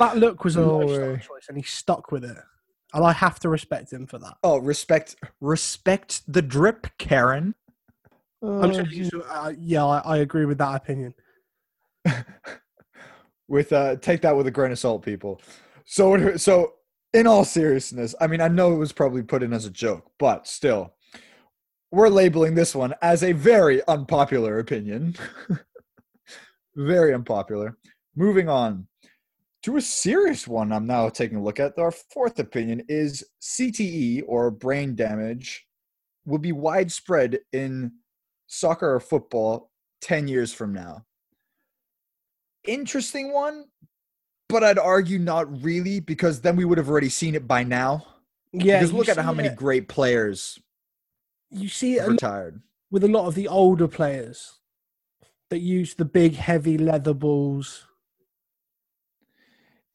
that 0.00 0.16
look 0.16 0.42
was 0.42 0.56
a 0.56 0.60
no 0.60 0.78
lifestyle 0.78 1.12
way. 1.12 1.16
choice, 1.18 1.46
and 1.48 1.56
he 1.56 1.62
stuck 1.62 2.10
with 2.10 2.24
it. 2.24 2.36
And 2.92 3.04
I 3.04 3.12
have 3.12 3.38
to 3.40 3.48
respect 3.48 3.92
him 3.92 4.06
for 4.06 4.18
that. 4.18 4.34
Oh, 4.42 4.58
respect, 4.58 5.16
respect 5.40 6.22
the 6.26 6.42
drip, 6.42 6.86
Karen. 6.98 7.54
I'm 8.42 8.72
oh, 8.72 9.20
uh, 9.28 9.52
yeah, 9.58 9.84
I, 9.84 9.98
I, 9.98 10.16
agree 10.18 10.46
with 10.46 10.58
that 10.58 10.74
opinion. 10.74 11.14
with 13.48 13.70
uh, 13.72 13.96
take 13.96 14.22
that 14.22 14.34
with 14.34 14.46
a 14.46 14.50
grain 14.50 14.72
of 14.72 14.78
salt, 14.78 15.04
people. 15.04 15.42
So, 15.84 16.36
so 16.36 16.72
in 17.12 17.26
all 17.26 17.44
seriousness, 17.44 18.14
I 18.18 18.28
mean, 18.28 18.40
I 18.40 18.48
know 18.48 18.72
it 18.72 18.78
was 18.78 18.92
probably 18.92 19.22
put 19.22 19.42
in 19.42 19.52
as 19.52 19.66
a 19.66 19.70
joke, 19.70 20.10
but 20.18 20.46
still, 20.46 20.94
we're 21.92 22.08
labeling 22.08 22.54
this 22.54 22.74
one 22.74 22.94
as 23.02 23.22
a 23.22 23.32
very 23.32 23.86
unpopular 23.86 24.58
opinion. 24.58 25.16
very 26.76 27.12
unpopular. 27.12 27.76
Moving 28.16 28.48
on. 28.48 28.86
To 29.62 29.76
a 29.76 29.80
serious 29.80 30.48
one 30.48 30.72
I'm 30.72 30.86
now 30.86 31.08
taking 31.08 31.38
a 31.38 31.42
look 31.42 31.60
at. 31.60 31.78
Our 31.78 31.90
fourth 31.90 32.38
opinion 32.38 32.82
is 32.88 33.24
CTE 33.42 34.22
or 34.26 34.50
brain 34.50 34.94
damage 34.94 35.66
will 36.24 36.38
be 36.38 36.52
widespread 36.52 37.38
in 37.52 37.92
soccer 38.46 38.94
or 38.94 39.00
football 39.00 39.70
10 40.00 40.28
years 40.28 40.52
from 40.52 40.72
now. 40.72 41.04
Interesting 42.66 43.32
one, 43.32 43.64
but 44.48 44.62
I'd 44.62 44.78
argue 44.78 45.18
not 45.18 45.62
really 45.62 46.00
because 46.00 46.40
then 46.40 46.56
we 46.56 46.64
would 46.64 46.78
have 46.78 46.88
already 46.90 47.08
seen 47.08 47.34
it 47.34 47.46
by 47.46 47.62
now. 47.64 48.06
Yeah, 48.52 48.78
because 48.80 48.92
look 48.92 49.08
at 49.08 49.16
how 49.16 49.32
many 49.32 49.48
it- 49.48 49.56
great 49.56 49.88
players 49.88 50.58
you 51.50 51.68
see 51.68 51.96
it 51.96 52.06
retired. 52.08 52.60
with 52.90 53.04
a 53.04 53.08
lot 53.08 53.26
of 53.26 53.34
the 53.34 53.48
older 53.48 53.88
players 53.88 54.58
that 55.50 55.58
use 55.60 55.94
the 55.94 56.04
big, 56.04 56.34
heavy 56.34 56.76
leather 56.78 57.14
balls. 57.14 57.86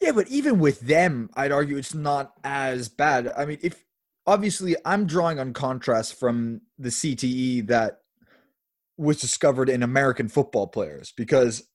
Yeah, 0.05 0.11
but 0.11 0.27
even 0.27 0.59
with 0.59 0.81
them, 0.81 1.31
I'd 1.33 1.51
argue 1.51 1.77
it's 1.77 1.95
not 1.95 2.33
as 2.43 2.89
bad. 2.89 3.33
I 3.35 3.45
mean, 3.45 3.57
if 3.63 3.83
obviously 4.27 4.75
I'm 4.85 5.07
drawing 5.07 5.39
on 5.39 5.51
contrast 5.51 6.19
from 6.19 6.61
the 6.77 6.89
CTE 6.89 7.65
that 7.69 8.01
was 8.97 9.19
discovered 9.19 9.67
in 9.67 9.81
American 9.81 10.29
football 10.29 10.67
players 10.67 11.11
because 11.17 11.67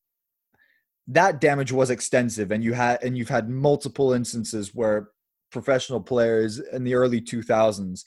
that 1.09 1.41
damage 1.41 1.72
was 1.72 1.91
extensive 1.91 2.53
and 2.53 2.62
you 2.62 2.72
had 2.74 3.03
and 3.03 3.18
you've 3.18 3.31
had 3.31 3.51
multiple 3.51 4.12
instances 4.12 4.72
where 4.72 5.09
professional 5.51 6.01
players 6.01 6.61
in 6.61 6.85
the 6.85 6.95
early 6.95 7.20
2000s 7.20 8.05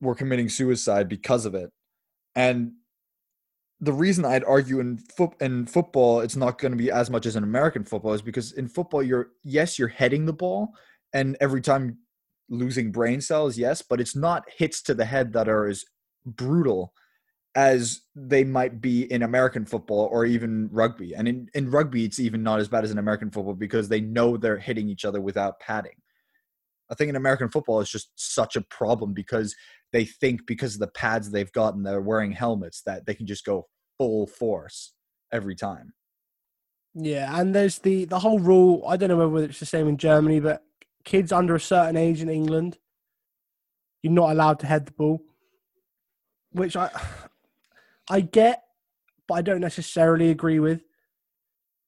were 0.00 0.14
committing 0.14 0.48
suicide 0.48 1.08
because 1.08 1.44
of 1.44 1.56
it. 1.56 1.70
And 2.36 2.74
the 3.80 3.92
reason 3.92 4.24
I'd 4.24 4.44
argue 4.44 4.80
in 4.80 4.98
foot 4.98 5.32
in 5.40 5.66
football 5.66 6.20
it's 6.20 6.36
not 6.36 6.58
going 6.58 6.72
to 6.72 6.78
be 6.78 6.90
as 6.90 7.10
much 7.10 7.26
as 7.26 7.36
in 7.36 7.44
American 7.44 7.84
football 7.84 8.12
is 8.12 8.22
because 8.22 8.52
in 8.52 8.68
football 8.68 9.02
you're 9.02 9.30
yes 9.42 9.78
you're 9.78 9.88
heading 9.88 10.26
the 10.26 10.32
ball 10.32 10.70
and 11.12 11.36
every 11.40 11.60
time 11.60 11.98
losing 12.48 12.92
brain 12.92 13.20
cells 13.20 13.58
yes 13.58 13.82
but 13.82 14.00
it's 14.00 14.14
not 14.14 14.44
hits 14.56 14.82
to 14.82 14.94
the 14.94 15.04
head 15.04 15.32
that 15.32 15.48
are 15.48 15.66
as 15.66 15.84
brutal 16.24 16.92
as 17.54 18.00
they 18.16 18.42
might 18.42 18.80
be 18.80 19.10
in 19.12 19.22
American 19.22 19.64
football 19.64 20.08
or 20.10 20.24
even 20.24 20.68
rugby. 20.72 21.14
And 21.14 21.28
in, 21.28 21.48
in 21.54 21.70
rugby 21.70 22.04
it's 22.04 22.18
even 22.18 22.42
not 22.42 22.58
as 22.58 22.68
bad 22.68 22.84
as 22.84 22.90
in 22.90 22.98
American 22.98 23.30
football 23.30 23.54
because 23.54 23.88
they 23.88 24.00
know 24.00 24.36
they're 24.36 24.58
hitting 24.58 24.88
each 24.88 25.04
other 25.04 25.20
without 25.20 25.60
padding 25.60 25.94
I 26.94 26.96
think 26.96 27.08
in 27.08 27.16
American 27.16 27.48
football 27.48 27.80
it's 27.80 27.90
just 27.90 28.10
such 28.14 28.54
a 28.54 28.60
problem 28.60 29.14
because 29.14 29.56
they 29.92 30.04
think 30.04 30.46
because 30.46 30.74
of 30.74 30.80
the 30.80 30.86
pads 30.86 31.28
they've 31.28 31.50
gotten 31.50 31.82
they're 31.82 32.00
wearing 32.00 32.30
helmets 32.30 32.82
that 32.86 33.04
they 33.04 33.14
can 33.14 33.26
just 33.26 33.44
go 33.44 33.66
full 33.98 34.28
force 34.28 34.92
every 35.32 35.56
time. 35.56 35.92
Yeah, 36.94 37.36
and 37.40 37.52
there's 37.52 37.80
the 37.80 38.04
the 38.04 38.20
whole 38.20 38.38
rule. 38.38 38.84
I 38.86 38.96
don't 38.96 39.08
know 39.08 39.28
whether 39.28 39.46
it's 39.46 39.58
the 39.58 39.66
same 39.66 39.88
in 39.88 39.96
Germany, 39.96 40.38
but 40.38 40.62
kids 41.04 41.32
under 41.32 41.56
a 41.56 41.60
certain 41.60 41.96
age 41.96 42.22
in 42.22 42.28
England, 42.28 42.78
you're 44.04 44.12
not 44.12 44.30
allowed 44.30 44.60
to 44.60 44.66
head 44.66 44.86
the 44.86 44.92
ball, 44.92 45.20
which 46.52 46.76
I 46.76 46.90
I 48.08 48.20
get, 48.20 48.62
but 49.26 49.34
I 49.34 49.42
don't 49.42 49.60
necessarily 49.60 50.30
agree 50.30 50.60
with 50.60 50.84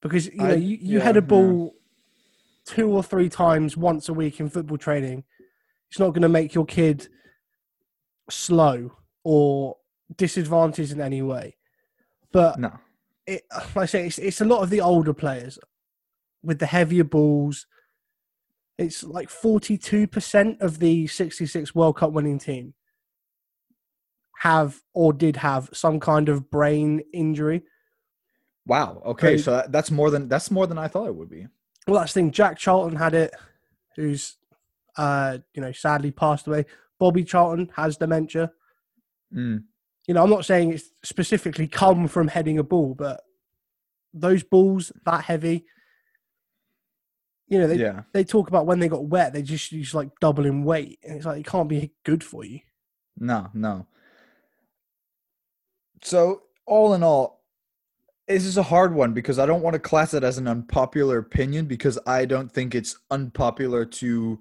because 0.02 0.26
you 0.26 0.38
know 0.38 0.48
I- 0.48 0.54
you, 0.54 0.76
you 0.76 0.98
yeah, 0.98 1.04
head 1.04 1.16
a 1.16 1.22
ball 1.22 1.76
two 2.66 2.90
or 2.90 3.02
three 3.02 3.28
times 3.28 3.76
once 3.76 4.08
a 4.08 4.12
week 4.12 4.40
in 4.40 4.48
football 4.50 4.78
training. 4.78 5.24
It's 5.90 5.98
not 6.00 6.10
going 6.10 6.22
to 6.22 6.28
make 6.28 6.54
your 6.54 6.66
kid 6.66 7.08
slow 8.28 8.92
or 9.24 9.76
disadvantaged 10.16 10.92
in 10.92 11.00
any 11.00 11.22
way. 11.22 11.56
But 12.32 12.58
No. 12.58 12.72
it, 13.26 13.42
like 13.54 13.76
I 13.76 13.86
say, 13.86 14.06
it's, 14.06 14.18
it's 14.18 14.40
a 14.40 14.44
lot 14.44 14.62
of 14.62 14.70
the 14.70 14.80
older 14.80 15.14
players 15.14 15.58
with 16.42 16.58
the 16.58 16.66
heavier 16.66 17.04
balls. 17.04 17.66
It's 18.78 19.02
like 19.04 19.28
42% 19.28 20.60
of 20.60 20.80
the 20.80 21.06
66 21.06 21.74
World 21.74 21.96
Cup 21.96 22.12
winning 22.12 22.38
team 22.38 22.74
have 24.40 24.82
or 24.92 25.12
did 25.12 25.36
have 25.36 25.70
some 25.72 25.98
kind 25.98 26.28
of 26.28 26.50
brain 26.50 27.02
injury. 27.12 27.62
Wow. 28.66 29.02
Okay, 29.06 29.38
So- 29.38 29.62
so 29.62 29.66
that's 29.68 29.90
more 29.90 30.10
than 30.10 30.28
that's 30.28 30.50
more 30.50 30.66
than 30.66 30.78
I 30.78 30.88
thought 30.88 31.06
it 31.06 31.14
would 31.14 31.30
be. 31.30 31.46
Well, 31.86 32.00
that's 32.00 32.12
the 32.12 32.20
thing. 32.20 32.30
Jack 32.32 32.58
Charlton 32.58 32.96
had 32.96 33.14
it, 33.14 33.32
who's, 33.94 34.36
uh, 34.96 35.38
you 35.54 35.60
know, 35.62 35.72
sadly 35.72 36.10
passed 36.10 36.46
away. 36.46 36.66
Bobby 36.98 37.22
Charlton 37.24 37.70
has 37.76 37.96
dementia. 37.96 38.50
Mm. 39.34 39.64
You 40.06 40.14
know, 40.14 40.22
I'm 40.22 40.30
not 40.30 40.44
saying 40.44 40.72
it's 40.72 40.90
specifically 41.04 41.68
come 41.68 42.08
from 42.08 42.28
heading 42.28 42.58
a 42.58 42.62
ball, 42.62 42.94
but 42.94 43.20
those 44.14 44.42
balls 44.42 44.92
that 45.04 45.24
heavy, 45.24 45.66
you 47.48 47.58
know, 47.58 47.66
they, 47.66 47.76
Yeah. 47.76 48.02
they 48.12 48.24
talk 48.24 48.48
about 48.48 48.66
when 48.66 48.78
they 48.80 48.88
got 48.88 49.04
wet, 49.04 49.32
they 49.32 49.42
just 49.42 49.70
use 49.72 49.94
like 49.94 50.08
doubling 50.20 50.64
weight. 50.64 50.98
And 51.04 51.16
it's 51.16 51.26
like, 51.26 51.40
it 51.40 51.46
can't 51.46 51.68
be 51.68 51.92
good 52.04 52.24
for 52.24 52.44
you. 52.44 52.60
No, 53.18 53.48
no. 53.54 53.86
So, 56.02 56.42
all 56.66 56.94
in 56.94 57.02
all, 57.02 57.35
this 58.28 58.44
is 58.44 58.56
a 58.56 58.62
hard 58.62 58.94
one 58.94 59.12
because 59.12 59.38
I 59.38 59.46
don't 59.46 59.62
want 59.62 59.74
to 59.74 59.80
class 59.80 60.12
it 60.12 60.24
as 60.24 60.38
an 60.38 60.48
unpopular 60.48 61.18
opinion 61.18 61.66
because 61.66 61.98
I 62.06 62.24
don't 62.24 62.50
think 62.50 62.74
it's 62.74 62.98
unpopular 63.10 63.84
to 63.84 64.40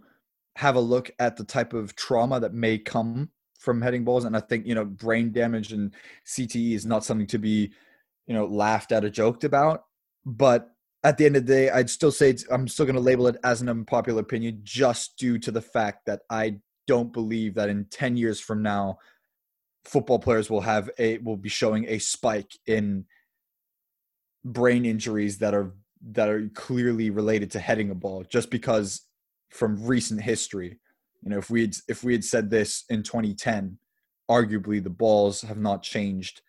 have 0.56 0.76
a 0.76 0.80
look 0.80 1.12
at 1.20 1.38
the 1.38 1.44
type 1.44 1.74
of 1.74 1.96
trauma 1.96 2.40
that 2.40 2.54
may 2.54 2.78
come 2.78 3.30
from 3.60 3.82
heading 3.82 4.04
balls. 4.04 4.26
And 4.26 4.36
I 4.36 4.40
think, 4.40 4.66
you 4.66 4.74
know, 4.74 4.86
brain 4.86 5.32
damage 5.32 5.72
and 5.72 5.94
CTE 6.26 6.74
is 6.74 6.86
not 6.86 7.04
something 7.04 7.28
to 7.28 7.38
be, 7.38 7.74
you 8.26 8.34
know, 8.34 8.46
laughed 8.46 8.92
at 8.92 9.06
or 9.06 9.10
joked 9.10 9.44
about. 9.44 9.84
But 10.26 10.72
at 11.04 11.18
the 11.18 11.26
end 11.26 11.36
of 11.36 11.46
the 11.46 11.54
day, 11.54 11.70
I'd 11.70 11.90
still 11.90 12.12
say 12.12 12.36
I'm 12.50 12.68
still 12.68 12.86
going 12.86 12.96
to 12.96 13.02
label 13.02 13.28
it 13.28 13.38
as 13.44 13.62
an 13.62 13.70
unpopular 13.70 14.22
opinion 14.22 14.62
just 14.64 15.18
due 15.18 15.38
to 15.40 15.52
the 15.52 15.62
fact 15.62 16.08
that 16.08 16.22
I 16.30 16.58
don't 16.88 17.14
believe 17.14 17.54
that 17.56 17.70
in 17.70 17.86
10 17.92 18.18
years 18.18 18.40
from 18.40 18.64
now, 18.64 18.98
football 19.84 20.18
players 20.18 20.50
will 20.50 20.62
have 20.62 20.90
a 20.98 21.20
will 21.20 21.38
be 21.38 21.50
showing 21.50 21.86
a 21.88 22.00
spike 22.00 22.58
in 22.66 23.06
brain 24.46 24.86
injuries 24.86 25.38
that 25.40 25.54
are 25.54 25.74
that 26.12 26.30
are 26.30 26.48
clearly 26.54 27.10
related 27.10 27.52
to 27.52 27.60
heading 27.60 27.90
a 27.90 27.96
ball 27.96 28.24
just 28.30 28.50
because 28.50 29.02
from 29.50 29.84
recent 29.86 30.22
history. 30.22 30.80
You 31.24 31.32
know 31.32 31.38
if 31.38 31.50
we 31.50 31.62
had 31.62 31.76
if 31.90 32.04
we 32.04 32.14
had 32.14 32.24
said 32.24 32.50
this 32.50 32.86
in 32.90 33.04
2010 33.04 33.78
arguably 34.30 34.84
the 34.84 34.90
balls 34.90 35.42
have 35.42 35.58
not 35.58 35.84
changed 35.84 36.42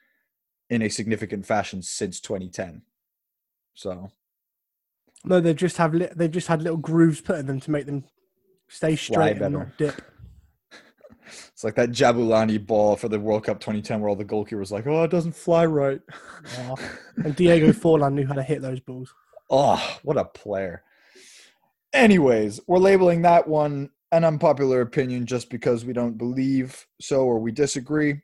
in 0.70 0.82
a 0.82 0.88
significant 0.88 1.44
fashion 1.44 1.82
since 1.82 2.20
2010 2.20 2.82
so. 3.76 4.10
No, 5.24 5.40
they 5.40 5.54
just 5.54 5.76
have 5.76 5.94
li- 5.94 6.08
they've 6.16 6.30
just 6.30 6.48
had 6.48 6.62
little 6.62 6.78
grooves 6.78 7.20
put 7.20 7.38
in 7.38 7.46
them 7.46 7.60
to 7.60 7.70
make 7.70 7.86
them 7.86 8.04
stay 8.68 8.96
straight 8.96 9.40
and 9.40 9.54
not 9.54 9.76
dip. 9.76 10.00
It's 11.26 11.64
like 11.64 11.74
that 11.74 11.90
Jabulani 11.90 12.64
ball 12.64 12.96
for 12.96 13.08
the 13.08 13.20
World 13.20 13.44
Cup 13.44 13.60
2010 13.60 14.00
where 14.00 14.08
all 14.08 14.16
the 14.16 14.24
goalkeepers 14.24 14.70
like 14.70 14.86
oh 14.86 15.02
it 15.02 15.10
doesn't 15.10 15.34
fly 15.34 15.66
right 15.66 16.00
Oh, 16.58 16.76
and 17.16 17.34
Diego 17.36 17.68
Forlan 17.72 18.14
knew 18.14 18.26
how 18.26 18.34
to 18.34 18.42
hit 18.42 18.62
those 18.62 18.80
balls. 18.80 19.12
Oh, 19.50 19.98
what 20.02 20.16
a 20.16 20.24
player. 20.24 20.82
Anyways, 21.92 22.60
we're 22.66 22.78
labeling 22.78 23.22
that 23.22 23.46
one 23.46 23.90
an 24.12 24.24
unpopular 24.24 24.80
opinion 24.80 25.26
just 25.26 25.50
because 25.50 25.84
we 25.84 25.92
don't 25.92 26.18
believe 26.18 26.86
so 27.00 27.24
or 27.24 27.38
we 27.38 27.52
disagree. 27.52 28.22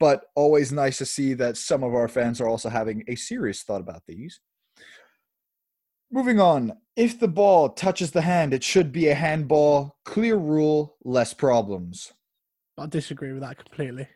But 0.00 0.24
always 0.34 0.72
nice 0.72 0.98
to 0.98 1.06
see 1.06 1.34
that 1.34 1.56
some 1.56 1.84
of 1.84 1.94
our 1.94 2.08
fans 2.08 2.40
are 2.40 2.48
also 2.48 2.68
having 2.68 3.04
a 3.06 3.14
serious 3.14 3.62
thought 3.62 3.80
about 3.80 4.02
these. 4.06 4.40
Moving 6.10 6.40
on. 6.40 6.76
If 6.96 7.18
the 7.20 7.28
ball 7.28 7.70
touches 7.70 8.10
the 8.10 8.22
hand, 8.22 8.52
it 8.52 8.64
should 8.64 8.92
be 8.92 9.08
a 9.08 9.14
handball. 9.14 9.96
Clear 10.04 10.36
rule, 10.36 10.96
less 11.04 11.32
problems. 11.32 12.12
I 12.78 12.86
disagree 12.86 13.32
with 13.32 13.42
that 13.42 13.58
completely. 13.58 14.08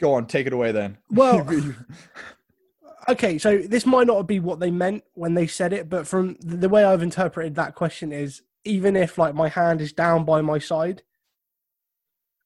Go 0.00 0.14
on, 0.14 0.26
take 0.26 0.46
it 0.46 0.52
away 0.52 0.72
then. 0.72 0.98
Well, 1.10 1.46
okay, 3.08 3.38
so 3.38 3.58
this 3.58 3.86
might 3.86 4.06
not 4.06 4.22
be 4.22 4.40
what 4.40 4.60
they 4.60 4.70
meant 4.70 5.04
when 5.14 5.34
they 5.34 5.46
said 5.46 5.72
it, 5.72 5.88
but 5.88 6.06
from 6.06 6.36
the 6.40 6.68
way 6.68 6.84
I've 6.84 7.02
interpreted 7.02 7.54
that 7.54 7.74
question 7.74 8.12
is 8.12 8.42
even 8.64 8.96
if 8.96 9.18
like 9.18 9.34
my 9.34 9.48
hand 9.48 9.80
is 9.80 9.92
down 9.92 10.24
by 10.24 10.40
my 10.40 10.58
side, 10.58 11.02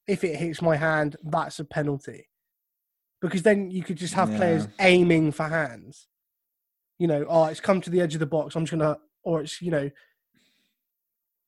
if 0.07 0.23
it 0.23 0.35
hits 0.35 0.61
my 0.61 0.75
hand, 0.75 1.15
that's 1.23 1.59
a 1.59 1.65
penalty. 1.65 2.27
Because 3.21 3.43
then 3.43 3.69
you 3.69 3.83
could 3.83 3.97
just 3.97 4.13
have 4.13 4.33
players 4.35 4.67
aiming 4.79 5.33
for 5.33 5.43
hands. 5.43 6.07
You 6.97 7.07
know, 7.07 7.25
oh, 7.27 7.45
it's 7.45 7.59
come 7.59 7.81
to 7.81 7.89
the 7.89 8.01
edge 8.01 8.13
of 8.13 8.19
the 8.19 8.25
box. 8.25 8.55
I'm 8.55 8.63
just 8.65 8.71
gonna, 8.71 8.97
or 9.23 9.41
it's 9.41 9.61
you 9.61 9.71
know, 9.71 9.89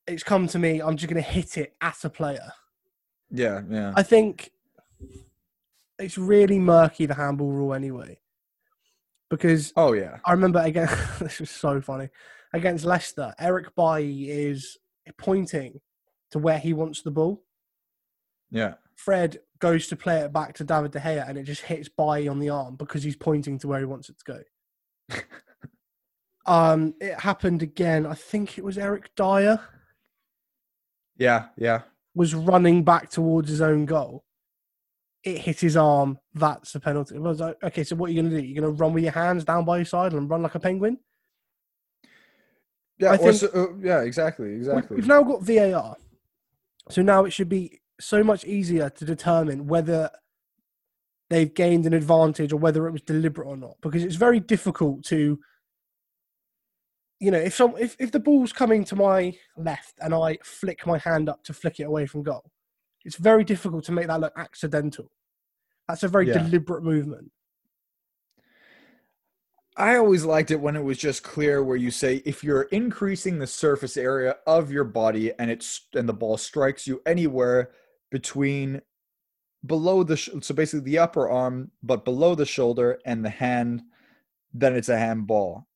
it's 0.06 0.24
come 0.24 0.48
to 0.50 0.60
me. 0.60 0.82
I'm 0.82 0.98
just 0.98 1.10
gonna 1.10 1.22
hit 1.22 1.58
it 1.58 1.76
at 1.82 2.04
a 2.04 2.10
player. 2.10 2.52
Yeah, 3.32 3.62
yeah. 3.70 3.94
I 3.96 4.04
think 4.04 4.52
it's 6.00 6.18
really 6.18 6.60
murky 6.60 7.06
the 7.06 7.14
handball 7.14 7.52
rule 7.52 7.74
anyway. 7.74 8.20
Because 9.30 9.72
Oh, 9.76 9.94
yeah. 9.94 10.18
I 10.26 10.32
remember 10.34 10.60
again, 10.60 10.90
this 11.20 11.40
was 11.40 11.50
so 11.50 11.80
funny. 11.82 12.10
Against 12.54 12.84
Leicester, 12.84 13.34
Eric 13.40 13.76
Bailly 13.76 14.30
is 14.30 14.78
pointing 15.18 15.80
to 16.32 16.40
where 16.40 16.60
he 16.60 16.74
wants 16.74 17.02
the 17.02 17.12
ball. 17.12 17.44
Yeah. 18.50 18.74
Fred 18.96 19.40
goes 19.60 19.88
to 19.88 19.96
play 19.96 20.20
it 20.20 20.34
back 20.34 20.54
to 20.56 20.64
David 20.64 20.92
De 20.92 21.00
Gea 21.00 21.28
and 21.28 21.38
it 21.38 21.44
just 21.44 21.62
hits 21.62 21.88
Bailly 21.88 22.28
on 22.28 22.40
the 22.40 22.50
arm 22.50 22.76
because 22.76 23.04
he's 23.04 23.16
pointing 23.16 23.58
to 23.60 23.68
where 23.68 23.80
he 23.80 23.86
wants 23.86 24.10
it 24.10 24.18
to 24.20 24.26
go. 24.26 25.18
Um, 26.46 26.96
it 27.00 27.20
happened 27.20 27.62
again. 27.62 28.06
I 28.06 28.16
think 28.16 28.58
it 28.58 28.64
was 28.64 28.78
Eric 28.78 29.12
Dier 29.16 29.60
Yeah, 31.18 31.46
yeah. 31.56 31.82
Was 32.16 32.34
running 32.36 32.84
back 32.84 33.10
towards 33.10 33.50
his 33.50 33.62
own 33.62 33.86
goal. 33.86 34.24
It 35.24 35.38
hit 35.38 35.60
his 35.60 35.78
arm. 35.78 36.18
That's 36.34 36.74
a 36.76 36.80
penalty. 36.80 37.16
I 37.16 37.20
was 37.20 37.40
like, 37.40 37.58
okay, 37.64 37.84
so 37.84 37.96
what 37.96 38.10
are 38.10 38.14
you 38.14 38.22
going 38.22 38.34
to 38.34 38.42
do? 38.42 38.46
You're 38.46 38.62
going 38.62 38.76
to 38.76 38.80
run 38.82 38.94
with 38.94 39.04
your 39.04 39.14
hands 39.14 39.44
down 39.44 39.66
by 39.66 39.78
your 39.78 39.86
side 39.86 40.14
and 40.14 40.30
run 40.30 40.42
like 40.42 40.56
a 40.56 40.60
penguin? 40.60 40.98
Yeah, 42.98 43.12
I 43.12 43.18
think- 43.18 43.36
so- 43.36 43.48
uh, 43.54 43.78
yeah, 43.82 44.02
exactly, 44.02 44.54
exactly. 44.54 44.96
We've 44.96 45.08
now 45.08 45.24
got 45.24 45.44
VAR. 45.44 45.96
So 46.90 47.02
now 47.02 47.26
it 47.26 47.32
should 47.32 47.50
be 47.50 47.82
so 48.00 48.24
much 48.24 48.46
easier 48.46 48.90
to 48.90 49.06
determine 49.06 49.68
whether 49.68 50.10
they've 51.30 51.54
gained 51.54 51.86
an 51.86 51.94
advantage 51.94 52.52
or 52.52 52.58
whether 52.58 52.88
it 52.88 52.92
was 52.92 53.02
deliberate 53.04 53.48
or 53.48 53.56
not. 53.56 53.78
Because 53.82 54.04
it's 54.04 54.16
very 54.16 54.40
difficult 54.40 55.06
to 55.06 55.40
you 57.22 57.30
know, 57.30 57.38
if 57.38 57.54
some 57.56 57.76
if, 57.80 57.96
if 58.00 58.12
the 58.12 58.20
ball's 58.20 58.52
coming 58.52 58.84
to 58.86 58.96
my 58.96 59.38
left 59.56 59.94
and 60.00 60.14
I 60.14 60.40
flick 60.44 60.88
my 60.88 60.98
hand 60.98 61.30
up 61.30 61.44
to 61.44 61.54
flick 61.54 61.80
it 61.80 61.84
away 61.84 62.08
from 62.08 62.24
goal, 62.24 62.52
it's 63.06 63.16
very 63.16 63.44
difficult 63.44 63.86
to 63.86 63.92
make 63.92 64.08
that 64.08 64.20
look 64.20 64.34
accidental. 64.36 65.12
That's 65.88 66.02
a 66.02 66.08
very 66.08 66.28
Yeah. 66.28 66.40
deliberate 66.40 66.84
movement. 66.84 67.32
I 69.78 69.96
always 69.98 70.26
liked 70.26 70.50
it 70.52 70.60
when 70.60 70.76
it 70.76 70.84
was 70.84 70.98
just 70.98 71.24
clear 71.24 71.64
where 71.64 71.78
you 71.78 71.92
say 71.92 72.24
if 72.26 72.44
you're 72.44 72.64
increasing 72.64 73.38
the 73.38 73.48
surface 73.48 73.98
area 73.98 74.38
of 74.48 74.72
your 74.72 74.84
body 74.84 75.32
and 75.38 75.50
it's 75.52 75.88
and 75.94 76.10
the 76.10 76.14
ball 76.14 76.38
strikes 76.38 76.88
you 76.88 77.02
anywhere 77.06 77.72
between 78.10 78.82
below 79.66 80.04
the 80.04 80.18
sh- 80.18 80.30
so 80.42 80.56
basically 80.56 80.82
the 80.82 80.98
upper 80.98 81.30
arm 81.30 81.72
but 81.84 82.04
below 82.04 82.34
the 82.36 82.46
shoulder 82.46 83.00
and 83.06 83.24
the 83.24 83.30
hand 83.30 83.84
then 84.54 84.76
it's 84.76 84.90
a 84.90 84.98
handball. 84.98 85.68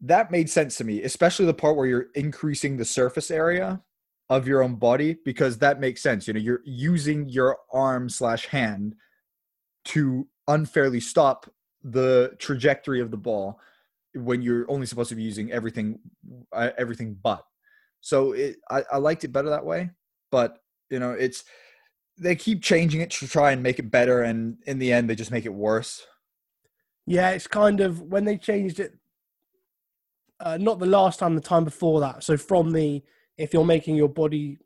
That 0.00 0.30
made 0.30 0.48
sense 0.48 0.76
to 0.76 0.84
me, 0.84 1.02
especially 1.02 1.46
the 1.46 1.54
part 1.54 1.76
where 1.76 1.86
you're 1.86 2.08
increasing 2.14 2.76
the 2.76 2.84
surface 2.84 3.30
area 3.30 3.82
of 4.30 4.46
your 4.46 4.62
own 4.62 4.76
body 4.76 5.18
because 5.24 5.58
that 5.58 5.80
makes 5.80 6.02
sense. 6.02 6.26
You 6.26 6.34
know, 6.34 6.40
you're 6.40 6.62
using 6.64 7.28
your 7.28 7.58
arm 7.72 8.08
slash 8.08 8.46
hand 8.46 8.94
to 9.86 10.26
unfairly 10.48 11.00
stop 11.00 11.50
the 11.82 12.32
trajectory 12.38 13.00
of 13.00 13.10
the 13.10 13.16
ball 13.16 13.58
when 14.14 14.42
you're 14.42 14.70
only 14.70 14.86
supposed 14.86 15.08
to 15.08 15.14
be 15.14 15.22
using 15.22 15.52
everything 15.52 15.98
uh, 16.52 16.70
everything 16.76 17.16
but 17.22 17.44
so 18.00 18.32
it 18.32 18.56
I, 18.68 18.82
I 18.92 18.96
liked 18.98 19.24
it 19.24 19.32
better 19.32 19.50
that 19.50 19.64
way 19.64 19.90
but 20.30 20.58
you 20.90 20.98
know 20.98 21.12
it's 21.12 21.44
they 22.18 22.34
keep 22.36 22.62
changing 22.62 23.00
it 23.00 23.10
to 23.12 23.28
try 23.28 23.52
and 23.52 23.62
make 23.62 23.78
it 23.78 23.90
better 23.90 24.22
and 24.22 24.58
in 24.66 24.78
the 24.78 24.92
end 24.92 25.08
they 25.08 25.14
just 25.14 25.30
make 25.30 25.46
it 25.46 25.54
worse 25.54 26.04
Yeah, 27.06 27.30
it's 27.30 27.46
kind 27.48 27.80
of 27.80 28.02
when 28.02 28.24
they 28.24 28.36
changed 28.36 28.78
it. 28.78 28.96
Uh, 30.40 30.56
not 30.56 30.78
the 30.78 30.86
last 30.86 31.18
time, 31.18 31.34
the 31.34 31.40
time 31.40 31.64
before 31.64 32.00
that. 32.00 32.24
So 32.24 32.36
from 32.36 32.72
the 32.72 33.02
if 33.36 33.52
you're 33.52 33.64
making 33.64 33.94
your 33.96 34.08
body 34.08 34.58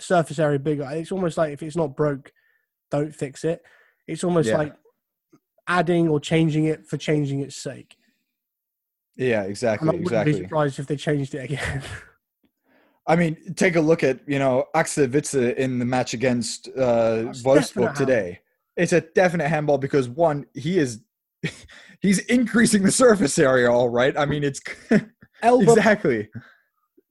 surface 0.00 0.38
area 0.38 0.58
bigger, 0.58 0.88
it's 0.92 1.12
almost 1.12 1.36
like 1.36 1.52
if 1.52 1.62
it's 1.62 1.76
not 1.76 1.96
broke, 1.96 2.32
don't 2.90 3.14
fix 3.14 3.44
it. 3.44 3.62
It's 4.06 4.24
almost 4.24 4.48
Yeah. 4.48 4.58
like 4.58 4.74
adding 5.66 6.08
or 6.08 6.18
changing 6.20 6.64
it 6.64 6.86
for 6.86 6.96
changing 6.96 7.40
its 7.40 7.56
sake. 7.56 7.96
yeah 9.16 9.40
And 9.40 9.46
I 9.46 9.50
exactly 9.50 9.88
wouldn't 9.88 10.02
be 10.04 10.06
exactly 10.06 10.32
surprised 10.34 10.78
if 10.78 10.86
they 10.86 10.96
changed 10.96 11.34
it 11.34 11.44
again. 11.50 11.82
i 13.06 13.16
mean 13.16 13.36
take 13.54 13.74
a 13.74 13.80
look 13.80 14.04
at 14.04 14.20
you 14.26 14.38
know 14.38 14.66
Axel 14.74 15.06
Witsel 15.06 15.54
in 15.56 15.78
the 15.78 15.84
match 15.84 16.12
against 16.14 16.68
uh 16.68 17.32
wolfsburg 17.44 17.94
today 17.94 18.40
it's 18.76 18.92
a 18.92 19.00
definite 19.00 19.48
handball 19.48 19.78
because 19.78 20.08
one 20.10 20.44
he 20.54 20.78
is 20.78 21.00
he's 22.00 22.18
increasing 22.26 22.82
the 22.82 22.92
surface 22.92 23.38
area 23.38 23.70
all 23.70 23.88
right 23.88 24.18
i 24.18 24.24
mean 24.24 24.44
it's 24.44 24.60
Elbow, 25.42 25.72
exactly 25.72 26.28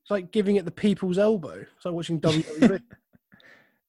it's 0.07 0.11
like 0.11 0.31
giving 0.31 0.55
it 0.55 0.63
the 0.63 0.71
people's 0.71 1.17
elbow. 1.17 1.65
It's 1.75 1.83
like 1.83 1.93
watching. 1.93 2.21
WWE. 2.21 2.81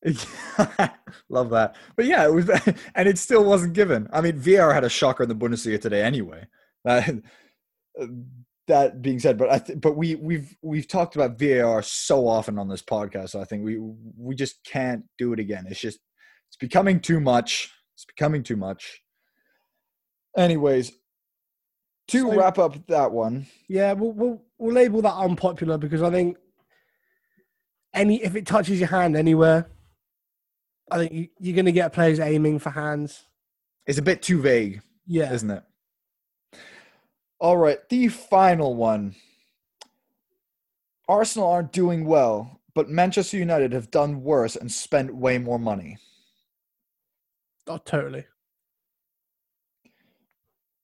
Love 1.29 1.51
that. 1.51 1.77
But 1.95 2.07
yeah, 2.07 2.27
it 2.27 2.35
was, 2.35 2.51
and 2.97 3.07
it 3.07 3.19
still 3.19 3.45
wasn't 3.45 3.75
given. 3.75 4.09
I 4.13 4.21
mean, 4.21 4.37
VAR 4.37 4.75
had 4.75 4.83
a 4.83 4.89
shocker 4.89 5.23
in 5.23 5.29
the 5.29 5.37
Bundesliga 5.37 5.81
today, 5.81 6.03
anyway. 6.03 6.45
Uh, 6.85 7.03
that 8.67 9.01
being 9.01 9.21
said, 9.21 9.39
but 9.39 9.49
I 9.49 9.59
th- 9.61 9.81
but 9.81 9.97
we 9.97 10.17
we've 10.17 10.57
we've 10.61 10.89
talked 10.89 11.15
about 11.15 11.39
VAR 11.39 11.83
so 11.83 12.27
often 12.27 12.59
on 12.59 12.69
this 12.69 12.83
podcast. 12.83 13.31
So 13.31 13.41
I 13.41 13.45
think 13.45 13.65
we 13.65 13.79
we 14.17 14.35
just 14.35 14.65
can't 14.65 15.05
do 15.19 15.33
it 15.33 15.39
again. 15.39 15.67
It's 15.71 15.79
just 15.79 16.01
it's 16.49 16.57
becoming 16.59 16.99
too 16.99 17.21
much. 17.21 17.73
It's 17.95 18.07
becoming 18.07 18.43
too 18.43 18.57
much. 18.57 19.03
Anyways, 20.37 20.93
to 22.09 22.21
So- 22.21 22.35
wrap 22.37 22.59
up 22.59 22.87
that 22.87 23.11
one, 23.13 23.47
Yeah, 23.69 23.93
we'll, 23.93 24.13
we'll 24.13 24.43
we'll 24.59 24.75
label 24.75 25.03
that 25.03 25.15
unpopular 25.15 25.79
because 25.79 26.03
I 26.03 26.11
think 26.11 26.37
any 27.95 28.23
if 28.23 28.35
it 28.37 28.47
touches 28.47 28.79
your 28.79 28.89
hand 28.89 29.17
anywhere, 29.17 29.69
I 30.91 30.99
think 30.99 31.13
you, 31.13 31.29
you're 31.39 31.55
going 31.55 31.67
to 31.67 31.73
get 31.73 31.93
players 31.93 32.21
aiming 32.21 32.59
for 32.61 32.71
hands. 32.71 33.25
it's 33.87 33.99
a 33.99 34.03
bit 34.03 34.23
too 34.23 34.41
vague. 34.41 34.81
Yeah, 35.07 35.33
isn't 35.33 35.51
it? 35.51 35.63
All 37.41 37.57
right, 37.57 37.79
the 37.89 38.09
final 38.09 38.75
one. 38.75 39.15
Arsenal 41.09 41.49
aren't 41.49 41.73
doing 41.73 42.05
well, 42.05 42.61
but 42.75 42.89
Manchester 42.91 43.39
United 43.39 43.73
have 43.73 43.91
done 43.91 44.23
worse 44.23 44.57
and 44.57 44.71
spent 44.71 45.15
way 45.15 45.39
more 45.39 45.59
money. 45.59 45.97
oh, 47.67 47.79
totally. 47.79 48.27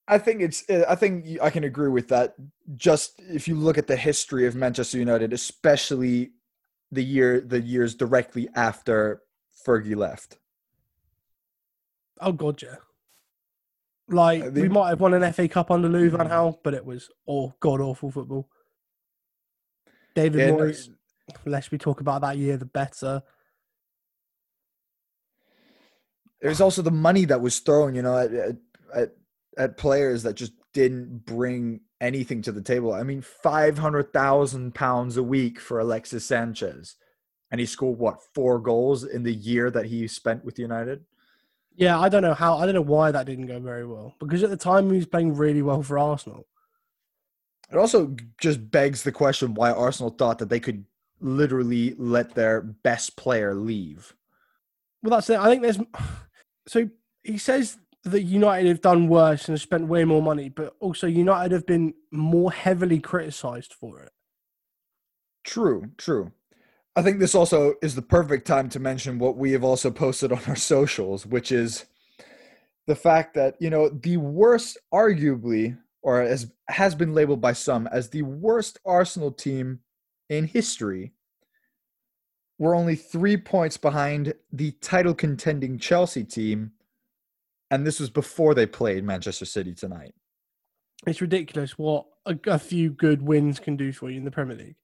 I 0.07 0.19
think 0.19 0.43
it's. 0.43 0.69
uh, 0.69 0.85
I 0.89 0.95
think 0.95 1.27
I 1.43 1.51
can 1.51 1.65
agree 1.65 1.89
with 1.89 2.09
that. 2.09 2.35
Just 2.77 3.21
if 3.21 3.49
you 3.49 3.55
look 3.55 3.79
at 3.79 3.87
the 3.87 3.97
history 3.97 4.47
of 4.47 4.55
Manchester 4.55 4.99
United, 4.99 5.33
especially 5.33 6.33
the 6.91 7.03
year, 7.03 7.41
the 7.41 7.61
years 7.61 7.95
directly 7.95 8.49
after 8.55 9.23
Fergie 9.67 9.97
left. 9.97 10.39
Oh 12.21 12.33
god, 12.33 12.61
yeah. 12.63 12.77
Like 14.09 14.45
I 14.45 14.49
we 14.51 14.69
might 14.69 14.91
have 14.91 15.01
won 15.01 15.15
an 15.15 15.33
FA 15.33 15.49
Cup 15.49 15.71
under 15.71 15.89
Louis 15.89 16.09
Van 16.09 16.29
Gaal, 16.29 16.59
but 16.63 16.75
it 16.75 16.85
was 16.85 17.09
all 17.25 17.55
god 17.61 17.81
awful 17.81 18.11
football. 18.11 18.49
David 20.15 20.41
Yeah, 20.41 20.51
Moyes. 20.51 20.91
The 21.43 21.51
less 21.51 21.71
we 21.71 21.79
talk 21.79 22.01
about 22.01 22.21
that 22.21 22.37
year, 22.37 22.59
the 22.59 22.67
better. 22.67 23.23
There's 26.43 26.61
also 26.61 26.83
the 26.83 26.91
money 26.91 27.25
that 27.25 27.41
was 27.41 27.59
thrown, 27.61 27.95
you 27.95 28.03
know, 28.03 28.19
at, 28.19 28.33
at 28.35 28.57
at 28.95 29.13
at 29.59 29.77
players 29.77 30.23
that 30.23 30.35
just 30.35 30.53
didn't 30.73 31.25
bring 31.25 31.81
anything 32.01 32.43
to 32.43 32.53
the 32.53 32.63
table. 32.63 32.93
I 32.93 33.03
mean, 33.03 33.23
five 33.23 33.79
hundred 33.79 34.13
thousand 34.13 34.75
pounds 34.75 35.17
a 35.17 35.23
week 35.23 35.61
for 35.61 35.79
Alexis 35.79 36.27
Sanchez, 36.27 36.97
and 37.51 37.61
he 37.61 37.67
scored 37.67 37.99
what 37.99 38.23
four 38.35 38.59
goals 38.59 39.05
in 39.05 39.23
the 39.23 39.35
year 39.35 39.71
that 39.71 39.87
he 39.87 40.07
spent 40.07 40.45
with 40.45 40.59
United. 40.59 41.05
Yeah, 41.77 41.99
I 41.99 42.09
don't 42.09 42.23
know 42.23 42.35
how. 42.35 42.59
I 42.59 42.67
don't 42.67 42.75
know 42.75 42.83
why 42.83 43.11
that 43.11 43.27
didn't 43.27 43.47
go 43.47 43.59
very 43.61 43.87
well 43.87 44.15
because 44.21 44.43
at 44.43 44.51
the 44.51 44.57
time 44.57 44.91
he 44.91 44.97
was 44.97 45.07
playing 45.07 45.35
really 45.35 45.63
well 45.63 45.83
for 45.83 45.99
Arsenal. 45.99 46.47
It 47.71 47.77
also 47.77 48.15
just 48.41 48.71
begs 48.71 49.03
the 49.03 49.13
question 49.13 49.55
why 49.55 49.73
Arsenal 49.73 50.11
thought 50.11 50.39
that 50.39 50.49
they 50.49 50.61
could 50.61 50.85
literally 51.21 51.95
let 51.97 52.35
their 52.35 52.61
best 52.61 53.17
player 53.17 53.55
leave. 53.55 54.15
Well, 55.03 55.11
that's 55.11 55.31
it. 55.31 55.39
I 55.39 55.49
think 55.49 55.63
there's. 55.63 55.79
So 56.67 56.89
he 57.23 57.37
says 57.37 57.77
that 58.05 58.23
United 58.23 58.69
have 58.69 58.81
done 58.81 59.09
worse 59.09 59.49
and 59.49 59.55
have 59.55 59.63
spent 59.63 59.89
way 59.89 60.05
more 60.05 60.23
money, 60.23 60.49
but 60.49 60.75
also 60.81 61.07
United 61.07 61.53
have 61.53 61.67
been 61.67 61.95
more 62.11 62.53
heavily 62.53 63.01
criticised 63.01 63.73
for 63.73 64.01
it. 64.01 64.13
True, 65.45 65.91
true. 65.97 66.33
I 66.97 67.03
think 67.03 67.19
this 67.19 67.35
also 67.35 67.75
is 67.83 67.95
the 67.95 68.03
perfect 68.03 68.47
time 68.47 68.69
to 68.71 68.79
mention 68.79 69.19
what 69.19 69.37
we 69.37 69.53
have 69.53 69.65
also 69.65 69.91
posted 70.05 70.33
on 70.33 70.41
our 70.47 70.57
socials, 70.57 71.27
which 71.27 71.51
is 71.51 71.87
the 72.87 72.97
fact 72.97 73.35
that, 73.35 73.57
you 73.61 73.71
know, 73.71 73.89
the 73.89 74.19
worst, 74.19 74.79
arguably, 74.93 75.79
or 76.03 76.21
as 76.21 76.53
has 76.69 76.95
been 76.95 77.15
labeled 77.15 77.41
by 77.41 77.55
some 77.55 77.87
as 77.87 78.11
the 78.11 78.23
worst 78.23 78.79
Arsenal 78.85 79.33
team 79.33 79.81
in 80.29 80.47
history, 80.47 81.13
were 82.59 82.75
only 82.75 82.95
three 82.95 83.37
points 83.37 83.77
behind 83.77 84.35
the 84.53 84.73
title 84.73 85.15
contending 85.15 85.79
Chelsea 85.79 86.23
team. 86.23 86.73
And 87.71 87.87
this 87.87 88.01
was 88.01 88.11
before 88.11 88.55
they 88.55 88.67
played 88.67 89.05
Manchester 89.05 89.45
City 89.45 89.75
tonight. 89.75 90.15
It's 91.07 91.21
ridiculous 91.21 91.77
what 91.79 92.07
a, 92.25 92.39
a 92.47 92.59
few 92.59 92.91
good 92.91 93.23
wins 93.23 93.59
can 93.59 93.77
do 93.77 93.93
for 93.93 94.11
you 94.11 94.19
in 94.19 94.25
the 94.25 94.31
Premier 94.31 94.57
League. 94.57 94.77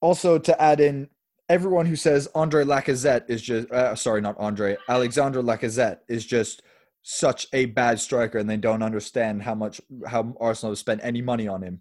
Also, 0.00 0.38
to 0.38 0.60
add 0.60 0.80
in, 0.80 1.08
everyone 1.48 1.86
who 1.86 1.96
says 1.96 2.28
Andre 2.34 2.64
Lacazette 2.64 3.24
is 3.28 3.42
just 3.42 3.70
uh, 3.70 3.94
sorry, 3.94 4.20
not 4.20 4.36
Andre, 4.38 4.76
Alexandre 4.88 5.42
Lacazette 5.42 5.98
is 6.08 6.26
just 6.26 6.62
such 7.02 7.46
a 7.52 7.66
bad 7.66 8.00
striker, 8.00 8.38
and 8.38 8.48
they 8.48 8.56
don't 8.56 8.82
understand 8.82 9.42
how 9.42 9.54
much 9.54 9.80
how 10.06 10.34
Arsenal 10.40 10.72
have 10.72 10.78
spent 10.78 11.00
any 11.02 11.22
money 11.22 11.48
on 11.48 11.62
him. 11.62 11.80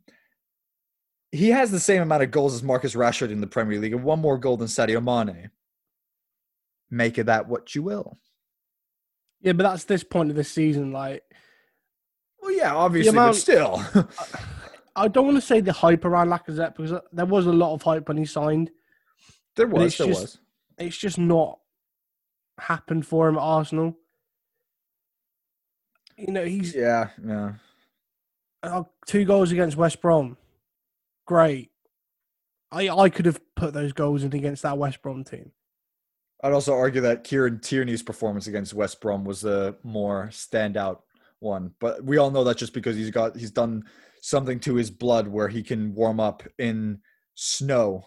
He 1.31 1.49
has 1.49 1.71
the 1.71 1.79
same 1.79 2.01
amount 2.01 2.23
of 2.23 2.31
goals 2.31 2.53
as 2.53 2.61
Marcus 2.61 2.93
Rashford 2.93 3.31
in 3.31 3.41
the 3.41 3.47
Premier 3.47 3.79
League, 3.79 3.93
and 3.93 4.03
one 4.03 4.19
more 4.19 4.37
goal 4.37 4.57
than 4.57 4.67
Sadio 4.67 5.03
Mane. 5.03 5.49
Make 6.91 7.17
of 7.17 7.25
that 7.25 7.47
what 7.47 7.73
you 7.73 7.83
will. 7.83 8.19
Yeah, 9.43 9.53
but 9.53 9.63
that's 9.63 9.83
this 9.83 10.03
point 10.03 10.29
of 10.31 10.35
the 10.35 10.43
season. 10.43 10.91
Like, 10.91 11.21
Well, 12.41 12.51
yeah, 12.51 12.73
obviously, 12.73 13.09
amount- 13.11 13.33
but 13.33 13.39
still. 13.39 13.83
I 14.95 15.07
don't 15.07 15.25
want 15.25 15.37
to 15.37 15.41
say 15.41 15.59
the 15.59 15.73
hype 15.73 16.05
around 16.05 16.29
Lacazette 16.29 16.75
because 16.75 16.99
there 17.11 17.25
was 17.25 17.45
a 17.45 17.51
lot 17.53 17.73
of 17.73 17.81
hype 17.83 18.07
when 18.07 18.17
he 18.17 18.25
signed. 18.25 18.71
there 19.55 19.67
was, 19.67 19.83
it's 19.85 19.97
there 19.97 20.07
just- 20.07 20.21
was. 20.21 20.37
It's 20.79 20.97
just 20.97 21.17
not 21.19 21.59
happened 22.59 23.05
for 23.05 23.27
him 23.27 23.35
at 23.37 23.41
Arsenal. 23.41 23.95
You 26.17 26.31
know, 26.33 26.45
he's 26.45 26.73
Yeah, 26.75 27.09
yeah. 27.23 27.53
uh, 28.63 28.83
two 29.05 29.25
goals 29.25 29.51
against 29.51 29.77
West 29.77 30.01
Brom. 30.01 30.37
Great. 31.25 31.71
I 32.71 32.89
I 32.89 33.09
could 33.09 33.25
have 33.25 33.39
put 33.55 33.73
those 33.73 33.93
goals 33.93 34.23
in 34.23 34.33
against 34.33 34.63
that 34.63 34.77
West 34.77 35.01
Brom 35.01 35.23
team. 35.23 35.51
I'd 36.43 36.51
also 36.51 36.73
argue 36.73 37.01
that 37.01 37.23
Kieran 37.23 37.59
Tierney's 37.59 38.03
performance 38.03 38.47
against 38.47 38.73
West 38.73 38.99
Brom 38.99 39.23
was 39.23 39.41
the 39.41 39.77
more 39.81 40.27
standout 40.31 40.99
one, 41.39 41.71
but 41.79 42.03
we 42.03 42.17
all 42.17 42.31
know 42.31 42.43
that 42.43 42.57
just 42.57 42.73
because 42.73 42.97
he's 42.97 43.11
got 43.11 43.37
he's 43.37 43.51
done 43.51 43.85
something 44.21 44.59
to 44.61 44.75
his 44.75 44.91
blood 44.91 45.27
where 45.27 45.47
he 45.47 45.63
can 45.63 45.95
warm 45.95 46.19
up 46.19 46.43
in 46.59 46.99
snow 47.35 48.05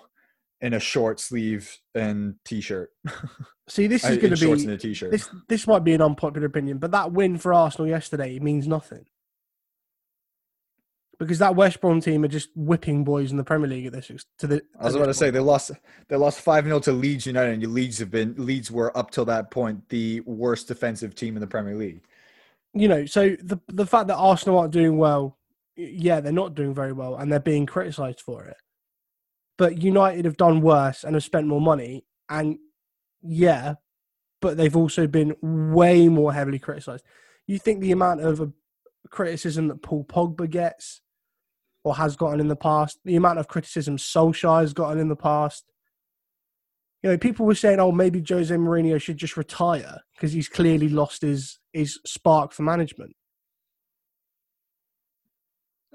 in 0.60 0.74
a 0.74 0.80
short 0.80 1.18
sleeve 1.18 1.76
and 1.94 2.34
t-shirt. 2.44 2.90
See, 3.68 3.86
this 3.86 4.04
is 4.04 4.16
going 4.16 4.24
in 4.24 4.30
to 4.30 4.36
shorts 4.36 4.62
be 4.62 4.68
and 4.68 4.74
a 4.74 4.78
t-shirt. 4.78 5.10
this. 5.10 5.28
This 5.48 5.66
might 5.66 5.84
be 5.84 5.94
an 5.94 6.02
unpopular 6.02 6.46
opinion, 6.46 6.78
but 6.78 6.92
that 6.92 7.12
win 7.12 7.38
for 7.38 7.52
Arsenal 7.52 7.88
yesterday 7.88 8.38
means 8.38 8.68
nothing 8.68 9.06
because 11.18 11.38
that 11.38 11.56
West 11.56 11.80
Brom 11.80 12.00
team 12.00 12.24
are 12.24 12.28
just 12.28 12.50
whipping 12.54 13.04
boys 13.04 13.30
in 13.30 13.36
the 13.36 13.44
Premier 13.44 13.68
League 13.68 13.86
at 13.86 13.92
this. 13.92 14.10
To 14.38 14.46
the 14.46 14.62
I 14.78 14.84
was 14.84 14.94
about 14.94 15.06
to 15.06 15.14
say 15.14 15.30
they 15.30 15.40
lost 15.40 15.70
they 16.08 16.16
lost 16.16 16.44
5-0 16.44 16.82
to 16.82 16.92
Leeds 16.92 17.26
United 17.26 17.62
and 17.62 17.72
Leeds 17.72 17.98
have 17.98 18.10
been 18.10 18.34
Leeds 18.36 18.70
were 18.70 18.96
up 18.96 19.10
till 19.10 19.24
that 19.26 19.50
point 19.50 19.88
the 19.88 20.20
worst 20.20 20.68
defensive 20.68 21.14
team 21.14 21.36
in 21.36 21.40
the 21.40 21.46
Premier 21.46 21.74
League. 21.74 22.02
you 22.74 22.88
know, 22.88 23.06
so 23.06 23.36
the 23.42 23.58
the 23.68 23.86
fact 23.86 24.08
that 24.08 24.16
Arsenal 24.16 24.58
aren't 24.58 24.72
doing 24.72 24.98
well, 24.98 25.38
yeah, 25.76 26.20
they're 26.20 26.32
not 26.32 26.54
doing 26.54 26.74
very 26.74 26.92
well, 26.92 27.16
and 27.16 27.30
they're 27.30 27.40
being 27.40 27.66
criticised 27.66 28.20
for 28.20 28.44
it. 28.44 28.56
But 29.58 29.82
United 29.82 30.26
have 30.26 30.36
done 30.36 30.60
worse 30.60 31.02
and 31.02 31.14
have 31.14 31.24
spent 31.24 31.46
more 31.46 31.60
money, 31.60 32.04
and 32.28 32.58
yeah, 33.22 33.74
but 34.40 34.56
they've 34.56 34.76
also 34.76 35.06
been 35.06 35.34
way 35.42 36.08
more 36.08 36.32
heavily 36.32 36.58
criticised. 36.58 37.04
You 37.46 37.58
think 37.58 37.80
the 37.80 37.92
amount 37.92 38.20
of 38.20 38.40
uh, 38.40 38.46
criticism 39.10 39.68
that 39.68 39.82
Paul 39.82 40.04
Pogba 40.04 40.48
gets, 40.50 41.00
or 41.86 41.94
has 41.94 42.16
gotten 42.16 42.40
in 42.40 42.48
the 42.48 42.56
past, 42.56 42.98
the 43.04 43.14
amount 43.14 43.38
of 43.38 43.46
criticism 43.46 43.96
Solskjaer 43.96 44.60
has 44.60 44.72
gotten 44.72 44.98
in 44.98 45.08
the 45.08 45.14
past. 45.14 45.64
You 47.00 47.10
know, 47.10 47.16
people 47.16 47.46
were 47.46 47.54
saying, 47.54 47.78
"Oh, 47.78 47.92
maybe 47.92 48.24
Jose 48.28 48.52
Mourinho 48.52 49.00
should 49.00 49.18
just 49.18 49.36
retire 49.36 50.00
because 50.16 50.32
he's 50.32 50.48
clearly 50.48 50.88
lost 50.88 51.22
his 51.22 51.60
his 51.72 52.00
spark 52.04 52.52
for 52.52 52.62
management." 52.62 53.14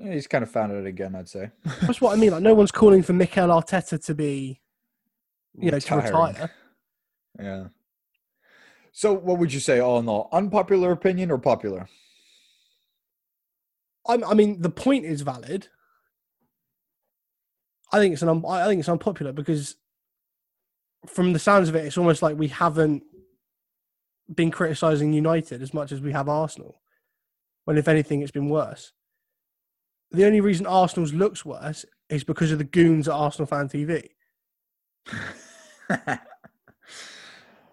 He's 0.02 0.28
kind 0.28 0.44
of 0.44 0.50
found 0.50 0.72
it 0.72 0.86
again, 0.86 1.14
I'd 1.14 1.28
say. 1.28 1.52
That's 1.82 2.00
what 2.00 2.14
I 2.14 2.16
mean. 2.16 2.32
Like, 2.32 2.42
no 2.42 2.54
one's 2.54 2.72
calling 2.72 3.04
for 3.04 3.12
Mikel 3.12 3.50
Arteta 3.50 4.02
to 4.06 4.16
be, 4.16 4.62
you 5.60 5.72
know, 5.72 5.80
to 5.80 5.96
retire. 5.98 6.52
Yeah. 7.38 7.66
So, 8.94 9.12
what 9.12 9.40
would 9.40 9.54
you 9.54 9.60
say, 9.60 9.80
all 9.80 10.00
in 10.00 10.08
all, 10.08 10.30
unpopular 10.32 10.94
opinion 10.94 11.32
or 11.32 11.38
popular? 11.38 11.90
I'm, 14.08 14.24
I 14.24 14.34
mean, 14.34 14.62
the 14.62 14.70
point 14.70 15.04
is 15.04 15.22
valid. 15.22 15.68
I 17.92 18.00
think 18.00 18.14
it's 18.14 18.22
an 18.22 18.46
I 18.46 18.68
think 18.68 18.80
it's 18.80 18.90
unpopular 18.90 19.34
because, 19.34 19.76
from 21.08 21.34
the 21.34 21.40
sounds 21.40 21.70
of 21.70 21.76
it, 21.76 21.86
it's 21.86 21.98
almost 21.98 22.22
like 22.22 22.38
we 22.38 22.48
haven't 22.48 23.04
been 24.34 24.52
criticizing 24.52 25.14
United 25.14 25.62
as 25.62 25.74
much 25.74 25.92
as 25.92 26.00
we 26.02 26.12
have 26.12 26.30
Arsenal. 26.30 26.82
When 27.66 27.78
if 27.78 27.88
anything, 27.88 28.22
it's 28.22 28.32
been 28.32 28.50
worse. 28.50 28.94
The 30.12 30.26
only 30.26 30.42
reason 30.42 30.66
Arsenal's 30.66 31.14
looks 31.14 31.46
worse 31.46 31.86
is 32.10 32.24
because 32.24 32.52
of 32.52 32.58
the 32.58 32.64
goons 32.64 33.08
at 33.08 33.14
Arsenal 33.14 33.46
Fan 33.46 33.70
TV. 33.70 34.10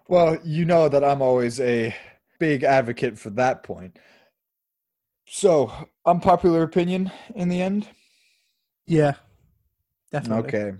well, 0.07 0.37
you 0.43 0.65
know 0.65 0.89
that 0.89 1.03
I'm 1.03 1.21
always 1.21 1.59
a 1.59 1.95
big 2.39 2.63
advocate 2.63 3.19
for 3.19 3.29
that 3.31 3.63
point. 3.63 3.99
So, 5.27 5.71
unpopular 6.05 6.63
opinion 6.63 7.11
in 7.35 7.49
the 7.49 7.61
end? 7.61 7.87
Yeah, 8.87 9.15
definitely. 10.11 10.47
Okay. 10.47 10.77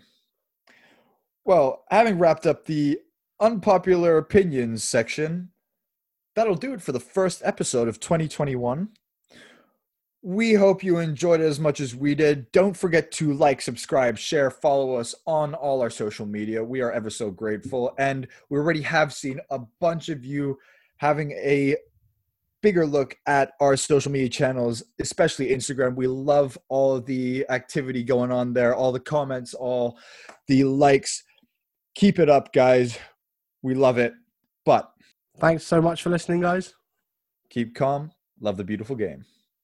Well, 1.46 1.84
having 1.90 2.20
wrapped 2.20 2.46
up 2.46 2.66
the 2.66 3.00
unpopular 3.40 4.18
opinions 4.18 4.84
section, 4.84 5.50
that'll 6.36 6.56
do 6.56 6.74
it 6.74 6.82
for 6.82 6.92
the 6.92 7.00
first 7.00 7.42
episode 7.44 7.88
of 7.88 8.00
2021. 8.00 8.90
We 10.22 10.54
hope 10.54 10.84
you 10.84 10.98
enjoyed 10.98 11.40
it 11.40 11.46
as 11.46 11.60
much 11.62 11.80
as 11.80 11.96
we 11.96 12.14
did. 12.14 12.52
Don't 12.52 12.76
forget 12.76 13.10
to 13.14 13.34
like, 13.34 13.62
subscribe, 13.62 14.18
share, 14.18 14.52
follow 14.52 14.96
us 14.96 15.16
on 15.26 15.54
all 15.54 15.82
our 15.82 15.90
social 15.90 16.26
media. 16.26 16.62
We 16.62 16.82
are 16.82 16.92
ever 16.92 17.10
so 17.10 17.32
grateful. 17.32 17.94
And 17.98 18.28
we 18.50 18.60
already 18.60 18.82
have 18.82 19.14
seen 19.14 19.40
a 19.50 19.60
bunch 19.80 20.10
of 20.10 20.26
you 20.26 20.60
having 20.98 21.32
a 21.32 21.78
bigger 22.62 22.86
look 22.86 23.16
at 23.26 23.52
our 23.60 23.76
social 23.78 24.12
media 24.12 24.30
channels, 24.30 24.84
especially 25.00 25.50
Instagram. 25.50 25.96
We 25.96 26.08
love 26.08 26.58
all 26.70 27.00
the 27.00 27.46
activity 27.50 28.04
going 28.04 28.32
on 28.32 28.54
there, 28.54 28.76
all 28.76 28.92
the 28.92 29.00
comments, 29.00 29.54
all 29.54 29.98
the 30.48 30.64
likes. 30.64 31.24
Keep 31.96 32.20
it 32.20 32.30
up, 32.30 32.54
guys. 32.54 32.98
We 33.62 33.74
love 33.74 33.98
it. 33.98 34.14
But 34.66 34.90
Thanks 35.40 35.64
so 35.64 35.82
much 35.82 36.04
for 36.04 36.10
listening, 36.10 36.42
guys. 36.42 36.74
keep 37.50 37.74
calm. 37.76 38.12
Love 38.42 38.58
the 38.58 38.64
beautiful 38.64 38.96
game. 38.96 39.26